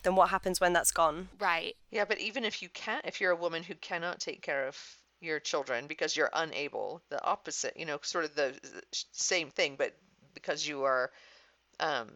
Then 0.03 0.17
what 0.17 0.31
happens 0.31 0.61
when 0.61 0.73
that's 0.73 0.91
gone? 0.91 1.29
Right. 1.39 1.77
Yeah, 1.91 2.05
but 2.05 2.19
even 2.19 2.45
if 2.45 2.61
you 2.61 2.69
can't, 2.71 3.07
if 3.07 3.21
you're 3.21 3.31
a 3.31 3.37
woman 3.37 3.63
who 3.63 3.75
cannot 3.75 4.19
take 4.19 4.43
care 4.43 4.67
of 4.67 4.77
your 5.21 5.39
children 5.39 5.87
because 5.87 6.17
you're 6.17 6.31
unable, 6.33 7.01
the 7.09 7.25
opposite, 7.25 7.77
you 7.77 7.87
know, 7.87 7.99
sort 8.03 8.25
of 8.25 8.35
the 8.35 8.55
same 9.13 9.51
thing, 9.51 9.77
but 9.79 9.95
because 10.35 10.67
you 10.67 10.83
are 10.83 11.11
um, 11.79 12.11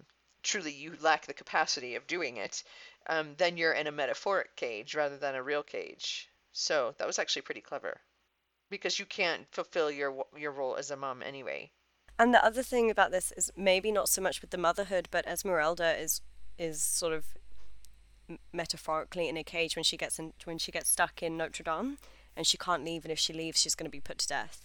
truly 0.46 0.72
you 0.72 0.94
lack 1.00 1.26
the 1.26 1.34
capacity 1.34 1.96
of 1.96 2.06
doing 2.06 2.36
it, 2.38 2.62
um, 3.08 3.34
then 3.36 3.56
you're 3.56 3.72
in 3.72 3.86
a 3.86 3.92
metaphoric 3.92 4.56
cage 4.56 4.94
rather 4.94 5.18
than 5.18 5.34
a 5.34 5.42
real 5.42 5.62
cage. 5.62 6.28
So 6.52 6.94
that 6.98 7.06
was 7.06 7.18
actually 7.18 7.42
pretty 7.42 7.60
clever, 7.60 8.00
because 8.70 8.98
you 8.98 9.06
can't 9.06 9.46
fulfill 9.50 9.90
your 9.90 10.24
your 10.36 10.52
role 10.52 10.76
as 10.76 10.90
a 10.90 10.96
mom 10.96 11.22
anyway. 11.22 11.70
And 12.18 12.32
the 12.32 12.44
other 12.44 12.62
thing 12.62 12.90
about 12.90 13.10
this 13.10 13.32
is 13.36 13.52
maybe 13.56 13.92
not 13.92 14.08
so 14.08 14.22
much 14.22 14.40
with 14.40 14.50
the 14.50 14.58
motherhood, 14.58 15.08
but 15.10 15.26
Esmeralda 15.26 16.00
is 16.00 16.22
is 16.56 16.82
sort 16.82 17.12
of 17.12 17.26
metaphorically 18.52 19.28
in 19.28 19.36
a 19.36 19.44
cage 19.44 19.76
when 19.76 19.84
she 19.84 19.96
gets 19.96 20.18
in, 20.18 20.32
when 20.44 20.58
she 20.58 20.72
gets 20.72 20.88
stuck 20.90 21.22
in 21.22 21.36
Notre 21.36 21.64
Dame, 21.64 21.98
and 22.36 22.46
she 22.46 22.56
can't 22.56 22.84
leave, 22.84 23.04
and 23.04 23.12
if 23.12 23.18
she 23.18 23.32
leaves, 23.32 23.60
she's 23.60 23.74
going 23.74 23.90
to 23.90 23.98
be 23.98 24.00
put 24.00 24.18
to 24.18 24.28
death 24.28 24.62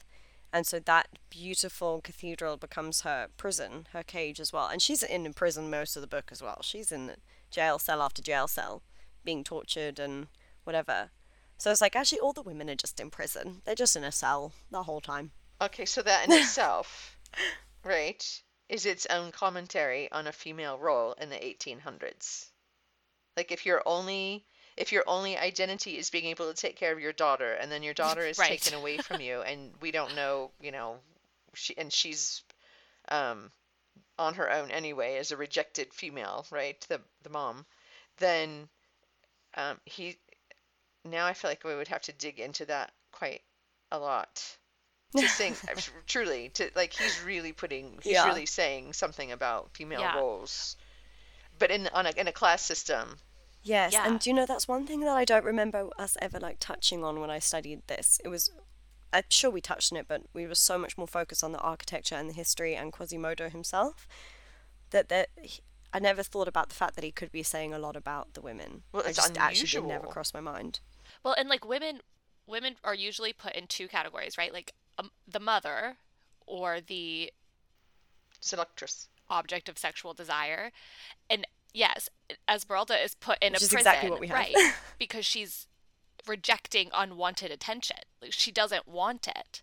and 0.54 0.68
so 0.68 0.80
that 0.80 1.08
beautiful 1.30 2.02
cathedral 2.02 2.58
becomes 2.58 3.02
her 3.02 3.30
prison, 3.38 3.88
her 3.93 4.04
cage 4.04 4.39
as 4.39 4.52
well. 4.52 4.68
And 4.68 4.82
she's 4.82 5.02
in 5.02 5.34
prison 5.34 5.70
most 5.70 5.95
of 5.95 6.02
the 6.02 6.08
book 6.08 6.30
as 6.32 6.41
well. 6.41 6.62
She's 6.62 6.91
in 6.91 7.16
jail 7.49 7.80
cell 7.80 8.02
after 8.02 8.22
jail 8.22 8.47
cell, 8.47 8.84
being 9.24 9.43
tortured 9.43 9.97
and 9.97 10.28
whatever. 10.64 11.12
So 11.58 11.72
it's 11.72 11.82
like 11.82 11.95
actually 11.95 12.20
all 12.20 12.34
the 12.34 12.41
women 12.41 12.70
are 12.70 12.76
just 12.76 12.99
in 12.99 13.10
prison. 13.10 13.62
They're 13.64 13.76
just 13.76 13.95
in 13.95 14.04
a 14.04 14.12
cell 14.12 14.52
the 14.70 14.84
whole 14.84 15.02
time. 15.02 15.32
Okay, 15.62 15.86
so 15.86 16.02
that 16.02 16.26
in 16.26 16.34
itself, 16.34 17.18
right, 17.86 18.41
is 18.68 18.86
its 18.86 19.06
own 19.06 19.32
commentary 19.32 20.12
on 20.12 20.28
a 20.28 20.32
female 20.32 20.78
role 20.78 21.14
in 21.14 21.30
the 21.30 21.36
1800s. 21.36 22.47
Like 23.38 23.52
if 23.52 23.66
you're 23.66 23.84
only 23.86 24.45
if 24.78 24.91
your 24.91 25.03
only 25.07 25.38
identity 25.38 25.97
is 25.97 26.09
being 26.09 26.26
able 26.26 26.47
to 26.51 26.59
take 26.59 26.76
care 26.76 26.91
of 26.91 26.99
your 26.99 27.13
daughter 27.13 27.53
and 27.53 27.72
then 27.72 27.84
your 27.84 27.93
daughter 27.93 28.22
is 28.22 28.38
right. 28.38 28.49
taken 28.49 28.78
away 28.78 28.97
from 28.97 29.22
you 29.22 29.41
and 29.41 29.72
we 29.82 29.91
don't 29.91 30.15
know 30.15 30.51
you 30.61 30.72
know 30.72 30.95
she 31.53 31.78
and 31.78 31.91
she's 31.91 32.43
um 33.09 33.51
on 34.17 34.36
her 34.36 34.51
own 34.51 34.72
anyway 34.72 35.17
as 35.17 35.32
a 35.32 35.38
rejected 35.38 35.93
female 35.93 36.45
right 36.51 36.86
the 36.89 36.99
the 37.24 37.30
mom 37.30 37.65
then 38.17 38.67
um 39.57 39.78
he 39.86 40.17
now 41.03 41.26
i 41.26 41.34
feel 41.34 41.49
like 41.49 41.63
we 41.63 41.76
would 41.76 41.88
have 41.88 42.01
to 42.01 42.13
dig 42.13 42.39
into 42.39 42.65
that 42.65 42.91
quite 43.11 43.41
a 43.91 43.99
lot 43.99 44.57
to 45.15 45.28
think 45.28 45.57
truly 46.07 46.49
to 46.49 46.69
like 46.76 46.93
he's 46.93 47.22
really 47.24 47.51
putting 47.51 47.97
he's 48.01 48.13
yeah. 48.13 48.28
really 48.28 48.45
saying 48.45 48.93
something 48.93 49.32
about 49.32 49.76
female 49.76 49.99
yeah. 49.99 50.17
roles 50.17 50.78
but 51.59 51.72
in 51.72 51.89
on 51.93 52.05
a, 52.05 52.11
in 52.15 52.28
a 52.28 52.32
class 52.32 52.61
system 52.61 53.17
Yes, 53.64 53.93
yeah. 53.93 54.07
and 54.07 54.20
do 54.20 54.30
you 54.30 54.36
know 54.36 54.45
that's 54.45 54.68
one 54.68 54.88
thing 54.88 55.01
that 55.01 55.16
I 55.16 55.26
don't 55.26 55.45
remember 55.45 55.89
us 55.97 56.18
ever 56.22 56.39
like 56.39 56.57
touching 56.59 57.03
on 57.03 57.20
when 57.20 57.30
I 57.30 57.39
studied 57.39 57.82
this. 57.88 58.20
It 58.24 58.30
was 58.30 58.51
I'm 59.14 59.24
sure 59.30 59.51
we 59.51 59.62
touched 59.62 59.91
on 59.91 59.99
it, 59.99 60.07
but 60.07 60.24
we 60.34 60.47
were 60.47 60.55
so 60.55 60.78
much 60.78 60.97
more 60.97 61.07
focused 61.07 61.43
on 61.43 61.51
the 61.51 61.59
architecture 61.59 62.16
and 62.16 62.30
the 62.30 62.34
history 62.34 62.76
and 62.76 62.93
Quasimodo 62.93 63.49
himself 63.49 64.07
that 64.91 65.09
that 65.09 65.30
I 65.93 65.99
never 65.99 66.24
thought 66.24 66.47
about 66.47 66.70
the 66.70 66.76
fact 66.76 66.95
that 66.95 67.03
he 67.03 67.12
could 67.12 67.32
be 67.32 67.43
saying 67.43 67.74
a 67.74 67.80
lot 67.80 67.95
about 67.95 68.34
the 68.34 68.41
women. 68.41 68.84
Well, 68.91 69.03
it's 69.03 69.20
I 69.20 69.22
just 69.22 69.38
unusual. 69.38 69.49
actually 69.49 69.88
never 69.88 70.07
crossed 70.07 70.34
my 70.34 70.39
mind. 70.39 70.80
Well, 71.24 71.36
and 71.38 71.49
like 71.49 71.68
women, 71.68 71.99
women 72.47 72.76
are 72.84 72.95
usually 72.95 73.34
put 73.34 73.53
in 73.53 73.68
two 73.68 73.88
categories, 73.88 74.38
right? 74.38 74.53
Like 74.53 74.74
um, 74.97 75.12
the 75.28 75.39
mother 75.39 75.97
or 76.47 76.80
the 76.80 77.32
seductress 78.39 79.07
object 79.30 79.68
of 79.70 79.78
sexual 79.78 80.14
desire, 80.14 80.72
and 81.30 81.45
yes, 81.74 82.09
Esmeralda 82.49 83.01
is 83.01 83.15
put 83.15 83.38
in 83.41 83.53
Which 83.53 83.63
a 83.63 83.65
prison, 83.65 83.78
exactly 83.80 84.09
what 84.09 84.19
we 84.19 84.28
have. 84.28 84.38
right? 84.38 84.55
because 84.99 85.26
she's 85.26 85.67
rejecting 86.28 86.89
unwanted 86.93 87.51
attention. 87.51 87.97
Like, 88.22 88.34
she 88.34 88.51
doesn't 88.51 88.88
want 88.88 89.28
it, 89.28 89.61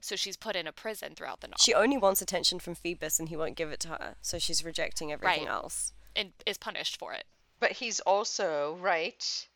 so 0.00 0.16
she's 0.16 0.36
put 0.36 0.56
in 0.56 0.66
a 0.66 0.72
prison 0.72 1.14
throughout 1.14 1.40
the 1.40 1.48
novel. 1.48 1.60
She 1.60 1.74
only 1.74 1.96
wants 1.96 2.22
attention 2.22 2.58
from 2.58 2.74
Phoebus, 2.74 3.18
and 3.18 3.28
he 3.28 3.36
won't 3.36 3.56
give 3.56 3.70
it 3.70 3.80
to 3.80 3.88
her, 3.88 4.16
so 4.20 4.38
she's 4.38 4.64
rejecting 4.64 5.12
everything 5.12 5.44
right. 5.44 5.52
else 5.52 5.92
and 6.14 6.32
is 6.46 6.58
punished 6.58 6.98
for 6.98 7.12
it. 7.12 7.24
But 7.60 7.72
he's 7.72 8.00
also 8.00 8.76
right, 8.80 9.46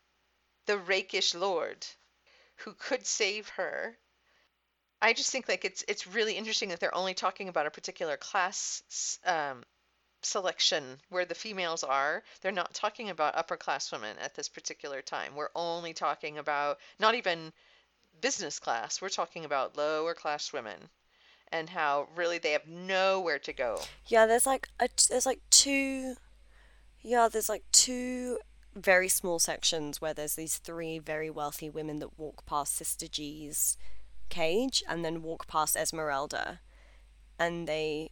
the 0.66 0.78
rakish 0.78 1.34
lord, 1.34 1.86
who 2.57 2.72
could 2.72 3.07
save 3.07 3.49
her. 3.51 3.99
I 5.03 5.12
just 5.12 5.30
think 5.30 5.49
like 5.49 5.64
it's 5.64 5.84
it's 5.88 6.07
really 6.07 6.34
interesting 6.34 6.70
that 6.70 6.80
they're 6.80 6.94
only 6.94 7.14
talking 7.14 7.49
about 7.49 7.66
a 7.66 7.70
particular 7.70 8.16
class 8.16 9.18
um, 9.26 9.62
selection 10.27 10.99
where 11.09 11.24
the 11.24 11.35
females 11.35 11.83
are, 11.85 12.22
they're 12.41 12.53
not 12.53 12.74
talking 12.74 13.11
about 13.11 13.37
upper 13.37 13.57
class 13.57 13.91
women 13.93 14.16
at 14.18 14.35
this 14.35 14.49
particular 14.49 15.03
time. 15.03 15.35
We're 15.35 15.49
only 15.55 15.93
talking 15.93 16.39
about 16.39 16.79
not 16.99 17.14
even 17.14 17.53
business 18.20 18.59
class, 18.59 19.01
we're 19.01 19.09
talking 19.09 19.45
about 19.45 19.77
lower 19.77 20.14
class 20.14 20.53
women 20.53 20.89
and 21.53 21.70
how 21.70 22.09
really 22.16 22.39
they 22.39 22.53
have 22.53 22.66
nowhere 22.66 23.39
to 23.39 23.53
go. 23.53 23.81
Yeah, 24.07 24.27
there's 24.27 24.47
like 24.47 24.68
a, 24.81 24.89
there's 25.09 25.27
like 25.27 25.41
two 25.51 26.16
yeah, 27.03 27.29
there's 27.29 27.49
like 27.49 27.64
two 27.70 28.39
very 28.74 29.09
small 29.09 29.39
sections 29.39 30.01
where 30.01 30.12
there's 30.12 30.35
these 30.35 30.59
three 30.59 30.99
very 30.99 31.31
wealthy 31.31 31.70
women 31.70 32.01
that 32.01 32.18
walk 32.18 32.45
past 32.47 32.74
Sister 32.74 33.07
G's 33.07 33.77
cage 34.29 34.83
and 34.89 35.05
then 35.05 35.22
walk 35.22 35.47
past 35.47 35.77
Esmeralda, 35.77 36.61
and 37.39 37.68
they 37.68 38.11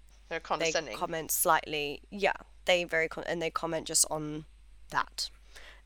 They're 0.61 0.73
they 0.73 0.93
comment 0.99 1.31
slightly. 1.31 2.03
Yeah, 2.11 2.33
they 2.65 2.85
very 2.85 3.09
con- 3.09 3.25
and 3.27 3.41
they 3.41 3.51
comment 3.51 3.87
just 3.87 4.07
on 4.11 4.45
that, 4.91 5.31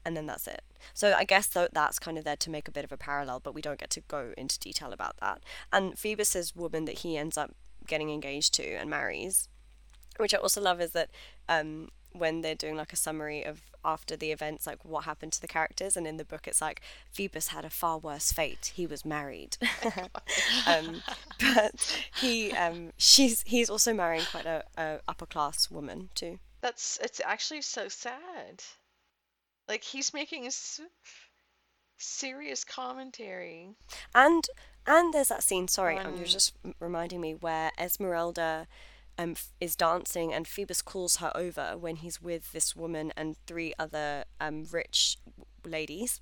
and 0.05 0.17
then 0.17 0.27
that's 0.27 0.47
it. 0.47 0.63
So 0.95 1.15
I 1.17 1.25
guess 1.25 1.47
tho- 1.47 1.69
that's 1.73 1.99
kind 1.99 2.19
of 2.19 2.25
there 2.25 2.37
to 2.37 2.51
make 2.51 2.69
a 2.69 2.71
bit 2.71 2.85
of 2.85 2.93
a 2.93 2.97
parallel, 2.97 3.41
but 3.41 3.55
we 3.55 3.63
don't 3.63 3.79
get 3.79 3.91
to 3.91 4.01
go 4.01 4.33
into 4.37 4.59
detail 4.59 4.93
about 4.93 5.17
that. 5.21 5.43
And 5.73 5.99
Phoebus's 5.99 6.55
woman 6.55 6.85
that 6.87 7.01
he 7.01 7.17
ends 7.17 7.37
up 7.37 7.55
getting 7.87 8.11
engaged 8.11 8.55
to 8.55 8.65
and 8.75 8.89
marries, 8.89 9.49
which 10.19 10.35
I 10.35 10.39
also 10.39 10.61
love 10.61 10.81
is 10.81 10.93
that 10.93 11.11
um, 11.49 11.89
when 12.13 12.41
they're 12.41 12.55
doing 12.55 12.77
like 12.77 12.93
a 12.93 12.97
summary 12.97 13.45
of 13.45 13.63
after 13.85 14.17
the 14.17 14.33
events, 14.33 14.67
like 14.67 14.85
what 14.85 15.05
happened 15.05 15.33
to 15.33 15.41
the 15.41 15.49
characters, 15.49 15.97
and 15.97 16.07
in 16.07 16.17
the 16.17 16.25
book 16.25 16.47
it's 16.47 16.61
like 16.61 16.81
Phoebus 17.11 17.49
had 17.49 17.65
a 17.65 17.71
far 17.71 17.99
worse 17.99 18.33
fate. 18.33 18.73
He 18.75 18.87
was 18.87 19.05
married, 19.05 19.57
um, 20.67 21.03
but 21.41 22.01
he 22.21 22.53
um, 22.53 22.93
she's 22.97 23.43
he's 23.43 23.71
also 23.71 23.93
marrying 23.93 24.25
quite 24.31 24.47
a, 24.47 24.65
a 24.77 25.01
upper 25.09 25.27
class 25.27 25.71
woman 25.71 26.11
too. 26.15 26.39
That's 26.61 26.99
it's 27.03 27.21
actually 27.25 27.63
so 27.63 27.89
sad. 27.89 28.63
Like 29.69 29.85
he's 29.85 30.15
making 30.15 30.45
a 30.45 30.49
s- 30.49 30.81
serious 31.99 32.65
commentary. 32.65 33.71
And 34.15 34.45
and 34.87 35.13
there's 35.13 35.29
that 35.29 35.43
scene. 35.43 35.69
Sorry, 35.69 35.99
um, 35.99 36.17
you're 36.17 36.25
just 36.25 36.55
reminding 36.81 37.21
me 37.21 37.35
where 37.35 37.71
Esmeralda 37.79 38.67
um, 39.19 39.35
is 39.61 39.77
dancing 39.77 40.33
and 40.33 40.47
Phoebus 40.47 40.81
calls 40.81 41.17
her 41.17 41.33
over 41.35 41.77
when 41.77 41.97
he's 41.97 42.23
with 42.23 42.53
this 42.53 42.75
woman 42.77 43.13
and 43.17 43.37
three 43.47 43.75
other 43.79 44.25
um, 44.41 44.65
rich 44.71 45.19
ladies. 45.65 46.21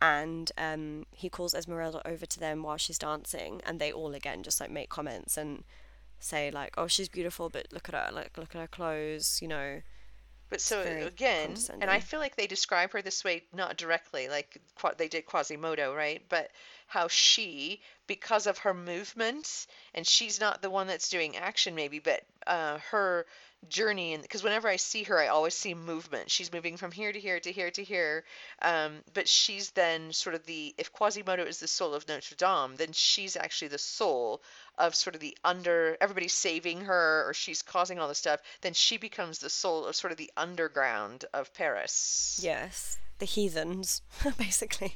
And 0.00 0.52
um, 0.58 1.06
he 1.10 1.30
calls 1.30 1.54
Esmeralda 1.54 2.06
over 2.06 2.26
to 2.26 2.38
them 2.38 2.62
while 2.62 2.76
she's 2.76 2.98
dancing, 2.98 3.62
and 3.64 3.80
they 3.80 3.90
all 3.90 4.14
again 4.14 4.42
just 4.42 4.60
like 4.60 4.70
make 4.70 4.90
comments 4.90 5.38
and 5.38 5.64
say 6.20 6.50
like, 6.50 6.74
"Oh, 6.76 6.86
she's 6.86 7.08
beautiful, 7.08 7.48
but 7.48 7.68
look 7.72 7.88
at 7.88 7.94
her, 7.94 8.12
like 8.12 8.36
look 8.36 8.54
at 8.54 8.60
her 8.60 8.66
clothes," 8.66 9.38
you 9.40 9.48
know. 9.48 9.80
But 10.48 10.60
so 10.60 10.82
again, 10.82 11.56
and 11.80 11.90
I 11.90 11.98
feel 11.98 12.20
like 12.20 12.36
they 12.36 12.46
describe 12.46 12.92
her 12.92 13.02
this 13.02 13.24
way 13.24 13.44
not 13.52 13.78
directly, 13.78 14.28
like 14.28 14.60
they 14.96 15.08
did 15.08 15.26
Quasimodo, 15.26 15.94
right? 15.94 16.22
But 16.28 16.50
how 16.86 17.08
she, 17.08 17.80
because 18.06 18.46
of 18.46 18.58
her 18.58 18.74
movement, 18.74 19.66
and 19.94 20.06
she's 20.06 20.40
not 20.40 20.62
the 20.62 20.70
one 20.70 20.86
that's 20.86 21.08
doing 21.08 21.36
action, 21.36 21.74
maybe, 21.74 21.98
but 21.98 22.22
uh, 22.46 22.78
her 22.90 23.26
journey, 23.68 24.12
and 24.12 24.22
because 24.22 24.44
whenever 24.44 24.68
I 24.68 24.76
see 24.76 25.02
her, 25.04 25.18
I 25.18 25.28
always 25.28 25.54
see 25.54 25.74
movement. 25.74 26.30
She's 26.30 26.52
moving 26.52 26.76
from 26.76 26.92
here 26.92 27.12
to 27.12 27.18
here 27.18 27.40
to 27.40 27.52
here 27.52 27.70
to 27.70 27.82
here. 27.82 28.24
Um, 28.62 28.98
but 29.14 29.28
she's 29.28 29.70
then 29.70 30.12
sort 30.12 30.34
of 30.34 30.46
the, 30.46 30.74
if 30.78 30.92
Quasimodo 30.92 31.44
is 31.44 31.58
the 31.58 31.68
soul 31.68 31.94
of 31.94 32.06
Notre 32.08 32.36
Dame, 32.36 32.76
then 32.76 32.92
she's 32.92 33.36
actually 33.36 33.68
the 33.68 33.78
soul 33.78 34.42
of 34.78 34.94
sort 34.94 35.14
of 35.14 35.20
the 35.20 35.36
under 35.42 35.96
everybody's 36.00 36.34
saving 36.34 36.82
her 36.82 37.24
or 37.26 37.32
she's 37.32 37.62
causing 37.62 37.98
all 37.98 38.08
this 38.08 38.18
stuff 38.18 38.40
then 38.60 38.74
she 38.74 38.98
becomes 38.98 39.38
the 39.38 39.48
soul 39.48 39.86
of 39.86 39.96
sort 39.96 40.10
of 40.10 40.18
the 40.18 40.30
underground 40.36 41.24
of 41.32 41.50
paris 41.54 42.38
Yes, 42.42 42.98
the 43.18 43.24
heathens, 43.24 44.02
basically. 44.38 44.94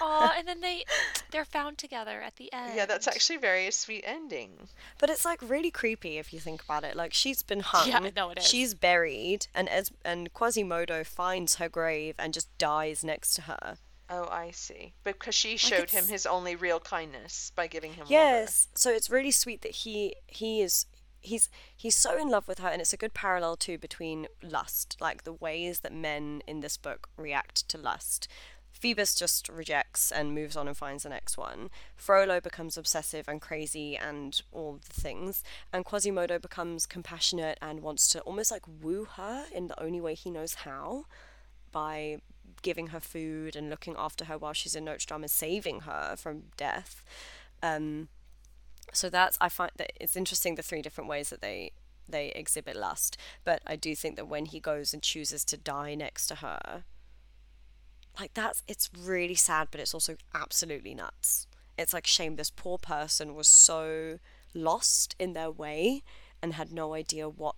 Oh, 0.00 0.30
and 0.36 0.46
then 0.46 0.60
they 0.60 0.84
they're 1.30 1.44
found 1.44 1.78
together 1.78 2.20
at 2.20 2.36
the 2.36 2.52
end. 2.52 2.72
yeah 2.76 2.86
that's 2.86 3.06
actually 3.08 3.36
very 3.38 3.70
sweet 3.70 4.04
ending 4.06 4.68
But 4.98 5.10
it's 5.10 5.24
like 5.24 5.40
really 5.42 5.70
creepy 5.70 6.18
if 6.18 6.32
you 6.32 6.40
think 6.40 6.62
about 6.62 6.84
it. 6.84 6.96
Like 6.96 7.12
she's 7.14 7.42
been 7.42 7.60
hung. 7.60 7.88
Yeah, 7.88 8.10
no, 8.16 8.30
it 8.30 8.38
is. 8.38 8.46
She's 8.46 8.74
buried, 8.74 9.46
and 9.54 9.68
as 9.68 9.90
and 10.04 10.32
Quasimodo 10.32 11.04
finds 11.04 11.56
her 11.56 11.68
grave 11.68 12.14
and 12.18 12.32
just 12.34 12.48
dies 12.58 13.04
next 13.04 13.34
to 13.34 13.42
her. 13.42 13.78
oh 14.08 14.28
i 14.30 14.52
see 14.52 14.92
because 15.02 15.34
she 15.34 15.56
showed 15.56 15.90
him 15.90 16.06
his 16.06 16.26
only 16.26 16.54
real 16.54 16.78
kindness 16.78 17.50
by 17.56 17.66
giving 17.66 17.92
him 17.94 18.04
water. 18.04 18.12
Yes. 18.12 18.68
So 18.74 18.90
it's 18.90 19.10
really 19.10 19.32
sweet 19.32 19.62
that 19.62 19.72
he 19.82 20.14
he 20.26 20.60
is 20.62 20.86
he's 21.20 21.48
he's 21.76 21.96
so 21.96 22.16
in 22.16 22.28
love 22.28 22.46
with 22.46 22.60
her, 22.60 22.68
and 22.68 22.80
it's 22.80 22.92
a 22.92 22.96
good 22.96 23.14
parallel 23.14 23.56
too 23.56 23.78
between 23.78 24.28
lust, 24.42 24.96
like 25.00 25.24
the 25.24 25.32
ways 25.32 25.80
that 25.80 25.92
men 25.92 26.40
in 26.46 26.60
this 26.60 26.76
book 26.76 27.08
react 27.16 27.68
to 27.70 27.78
lust. 27.78 28.28
Phoebus 28.78 29.14
just 29.14 29.48
rejects 29.48 30.12
and 30.12 30.34
moves 30.34 30.54
on 30.54 30.68
and 30.68 30.76
finds 30.76 31.04
the 31.04 31.08
next 31.08 31.38
one. 31.38 31.70
Frollo 31.96 32.40
becomes 32.40 32.76
obsessive 32.76 33.26
and 33.26 33.40
crazy 33.40 33.96
and 33.96 34.42
all 34.52 34.78
the 34.86 34.92
things. 34.92 35.42
And 35.72 35.84
Quasimodo 35.84 36.38
becomes 36.38 36.84
compassionate 36.84 37.58
and 37.62 37.80
wants 37.80 38.08
to 38.10 38.20
almost 38.20 38.50
like 38.50 38.64
woo 38.82 39.06
her 39.16 39.46
in 39.52 39.68
the 39.68 39.82
only 39.82 40.00
way 40.00 40.14
he 40.14 40.30
knows 40.30 40.54
how 40.54 41.06
by 41.72 42.18
giving 42.60 42.88
her 42.88 43.00
food 43.00 43.56
and 43.56 43.70
looking 43.70 43.94
after 43.98 44.26
her 44.26 44.36
while 44.36 44.52
she's 44.52 44.74
in 44.74 44.84
Notre 44.84 45.06
Dame 45.06 45.22
and 45.22 45.30
saving 45.30 45.80
her 45.80 46.14
from 46.16 46.44
death. 46.58 47.02
Um, 47.62 48.08
so 48.92 49.08
that's 49.08 49.38
I 49.40 49.48
find 49.48 49.72
that 49.76 49.92
it's 49.98 50.16
interesting 50.16 50.54
the 50.54 50.62
three 50.62 50.82
different 50.82 51.08
ways 51.08 51.30
that 51.30 51.40
they 51.40 51.72
they 52.08 52.28
exhibit 52.28 52.76
lust. 52.76 53.16
But 53.42 53.62
I 53.66 53.76
do 53.76 53.96
think 53.96 54.16
that 54.16 54.28
when 54.28 54.46
he 54.46 54.60
goes 54.60 54.92
and 54.92 55.02
chooses 55.02 55.44
to 55.46 55.56
die 55.56 55.94
next 55.94 56.26
to 56.28 56.36
her, 56.36 56.84
like 58.18 58.34
that's 58.34 58.62
it's 58.66 58.90
really 58.98 59.34
sad, 59.34 59.68
but 59.70 59.80
it's 59.80 59.94
also 59.94 60.16
absolutely 60.34 60.94
nuts. 60.94 61.46
It's 61.78 61.92
like 61.92 62.06
shame 62.06 62.36
this 62.36 62.50
poor 62.50 62.78
person 62.78 63.34
was 63.34 63.48
so 63.48 64.18
lost 64.54 65.14
in 65.18 65.34
their 65.34 65.50
way 65.50 66.02
and 66.42 66.54
had 66.54 66.72
no 66.72 66.94
idea 66.94 67.28
what 67.28 67.56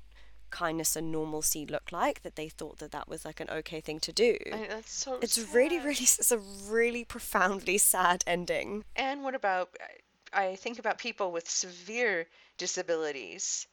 kindness 0.51 0.97
and 0.97 1.13
normalcy 1.13 1.67
looked 1.67 1.93
like 1.93 2.23
that 2.23 2.37
they 2.37 2.49
thought 2.49 2.79
that 2.79 2.91
that 2.91 3.09
was 3.09 3.25
like 3.25 3.41
an 3.41 3.51
okay 3.51 3.81
thing 3.81 4.01
to 4.01 4.13
do. 4.13 4.37
I, 4.53 4.67
that's 4.69 4.93
so 4.93 5.19
It's 5.21 5.39
really, 5.53 5.79
really, 5.79 5.93
it's 6.01 6.33
a 6.33 6.39
really 6.39 7.05
profoundly 7.05 7.79
sad 7.79 8.25
ending. 8.27 8.85
And 8.97 9.23
what 9.23 9.35
about, 9.35 9.71
I 10.33 10.57
think 10.57 10.79
about 10.79 10.99
people 10.99 11.33
with 11.33 11.49
severe 11.49 12.27
disabilities, 12.57 13.67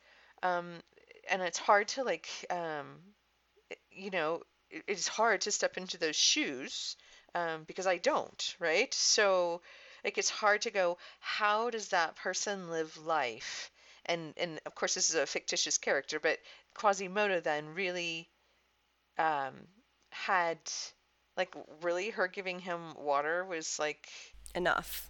um, 0.43 0.73
and 1.29 1.41
it's 1.41 1.57
hard 1.57 1.87
to 1.89 2.03
like, 2.03 2.27
um, 2.49 2.99
you 3.89 4.11
know, 4.11 4.41
it- 4.75 4.83
it's 4.87 5.07
hard 5.07 5.41
to 5.41 5.51
step 5.51 5.77
into 5.77 5.97
those 5.97 6.15
shoes 6.15 6.97
um, 7.35 7.63
because 7.65 7.87
I 7.87 7.97
don't, 7.97 8.55
right? 8.59 8.93
So, 8.93 9.61
like, 10.03 10.17
it's 10.17 10.29
hard 10.29 10.61
to 10.63 10.71
go, 10.71 10.97
how 11.19 11.69
does 11.69 11.89
that 11.89 12.15
person 12.15 12.69
live 12.69 12.95
life? 12.97 13.71
And 14.05 14.33
and 14.37 14.61
of 14.65 14.75
course, 14.75 14.93
this 14.95 15.09
is 15.09 15.15
a 15.15 15.25
fictitious 15.25 15.77
character, 15.79 16.19
but 16.19 16.39
Quasimodo 16.75 17.39
then 17.41 17.73
really 17.75 18.29
um, 19.17 19.53
had, 20.11 20.59
like, 21.37 21.53
really 21.81 22.09
her 22.11 22.27
giving 22.27 22.59
him 22.59 22.93
water 22.95 23.45
was 23.45 23.79
like 23.79 24.07
Enough. 24.55 25.09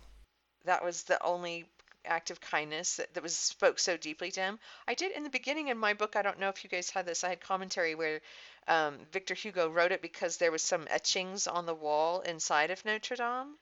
that 0.65 0.83
was 0.83 1.03
the 1.03 1.21
only 1.23 1.65
act 2.05 2.29
of 2.31 2.39
kindness 2.41 2.97
that, 2.97 3.13
that 3.13 3.23
was 3.23 3.35
spoke 3.35 3.79
so 3.79 3.97
deeply 3.97 4.31
to 4.31 4.39
him. 4.41 4.59
I 4.87 4.93
did 4.93 5.11
in 5.11 5.23
the 5.23 5.29
beginning 5.29 5.69
in 5.69 5.77
my 5.77 5.93
book. 5.93 6.15
I 6.15 6.21
don't 6.21 6.39
know 6.39 6.49
if 6.49 6.63
you 6.63 6.69
guys 6.69 6.89
had 6.89 7.05
this. 7.05 7.23
I 7.23 7.29
had 7.29 7.41
commentary 7.41 7.95
where 7.95 8.21
um, 8.67 8.97
Victor 9.11 9.33
Hugo 9.33 9.69
wrote 9.69 9.91
it 9.91 10.01
because 10.01 10.37
there 10.37 10.51
was 10.51 10.63
some 10.63 10.87
etchings 10.89 11.47
on 11.47 11.65
the 11.65 11.73
wall 11.75 12.21
inside 12.21 12.71
of 12.71 12.83
Notre 12.85 13.15
Dame, 13.15 13.55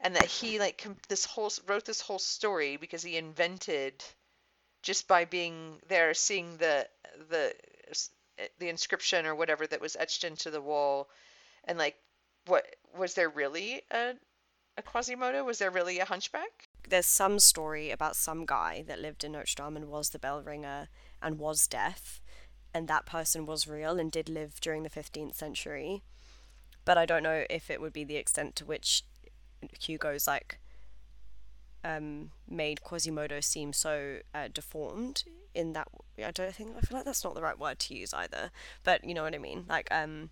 and 0.00 0.16
that 0.16 0.26
he 0.26 0.58
like 0.58 0.78
com- 0.78 0.96
this 1.08 1.24
whole 1.24 1.52
wrote 1.66 1.84
this 1.84 2.00
whole 2.00 2.18
story 2.18 2.76
because 2.76 3.02
he 3.02 3.16
invented 3.16 4.02
just 4.82 5.08
by 5.08 5.24
being 5.24 5.80
there, 5.88 6.14
seeing 6.14 6.56
the 6.56 6.88
the 7.28 7.54
the 8.58 8.68
inscription 8.68 9.26
or 9.26 9.34
whatever 9.34 9.66
that 9.66 9.80
was 9.80 9.96
etched 9.96 10.24
into 10.24 10.50
the 10.50 10.60
wall, 10.60 11.08
and 11.64 11.78
like 11.78 11.96
what 12.46 12.64
was 12.96 13.14
there 13.14 13.28
really 13.28 13.82
a 13.90 14.14
a 14.78 14.82
Quasimodo? 14.82 15.42
Was 15.44 15.58
there 15.58 15.70
really 15.70 15.98
a 16.00 16.04
hunchback? 16.04 16.68
There's 16.88 17.06
some 17.06 17.38
story 17.38 17.90
about 17.90 18.14
some 18.14 18.44
guy 18.44 18.84
that 18.86 19.00
lived 19.00 19.24
in 19.24 19.32
Notre 19.32 19.54
Dame 19.56 19.76
and 19.76 19.88
was 19.88 20.10
the 20.10 20.18
bell 20.18 20.42
ringer 20.42 20.88
and 21.22 21.38
was 21.38 21.66
deaf, 21.66 22.20
and 22.76 22.88
that 22.88 23.06
person 23.06 23.46
was 23.46 23.66
real 23.66 23.98
and 23.98 24.12
did 24.12 24.28
live 24.28 24.60
during 24.60 24.82
the 24.82 24.90
15th 24.90 25.34
century. 25.34 26.02
But 26.84 26.98
I 26.98 27.06
don't 27.06 27.22
know 27.22 27.46
if 27.48 27.70
it 27.70 27.80
would 27.80 27.94
be 27.94 28.04
the 28.04 28.16
extent 28.16 28.54
to 28.56 28.66
which 28.66 29.02
Hugo's 29.80 30.26
like 30.26 30.58
um, 31.82 32.32
made 32.46 32.82
Quasimodo 32.82 33.40
seem 33.40 33.72
so 33.72 34.18
uh, 34.34 34.48
deformed 34.52 35.24
in 35.54 35.72
that 35.72 35.88
I 36.22 36.30
don't 36.30 36.54
think 36.54 36.76
I 36.76 36.80
feel 36.82 36.98
like 36.98 37.06
that's 37.06 37.24
not 37.24 37.34
the 37.34 37.40
right 37.40 37.58
word 37.58 37.78
to 37.78 37.94
use 37.96 38.12
either 38.12 38.50
but 38.84 39.02
you 39.04 39.14
know 39.14 39.22
what 39.22 39.34
I 39.34 39.38
mean 39.38 39.64
like 39.66 39.88
um 39.90 40.28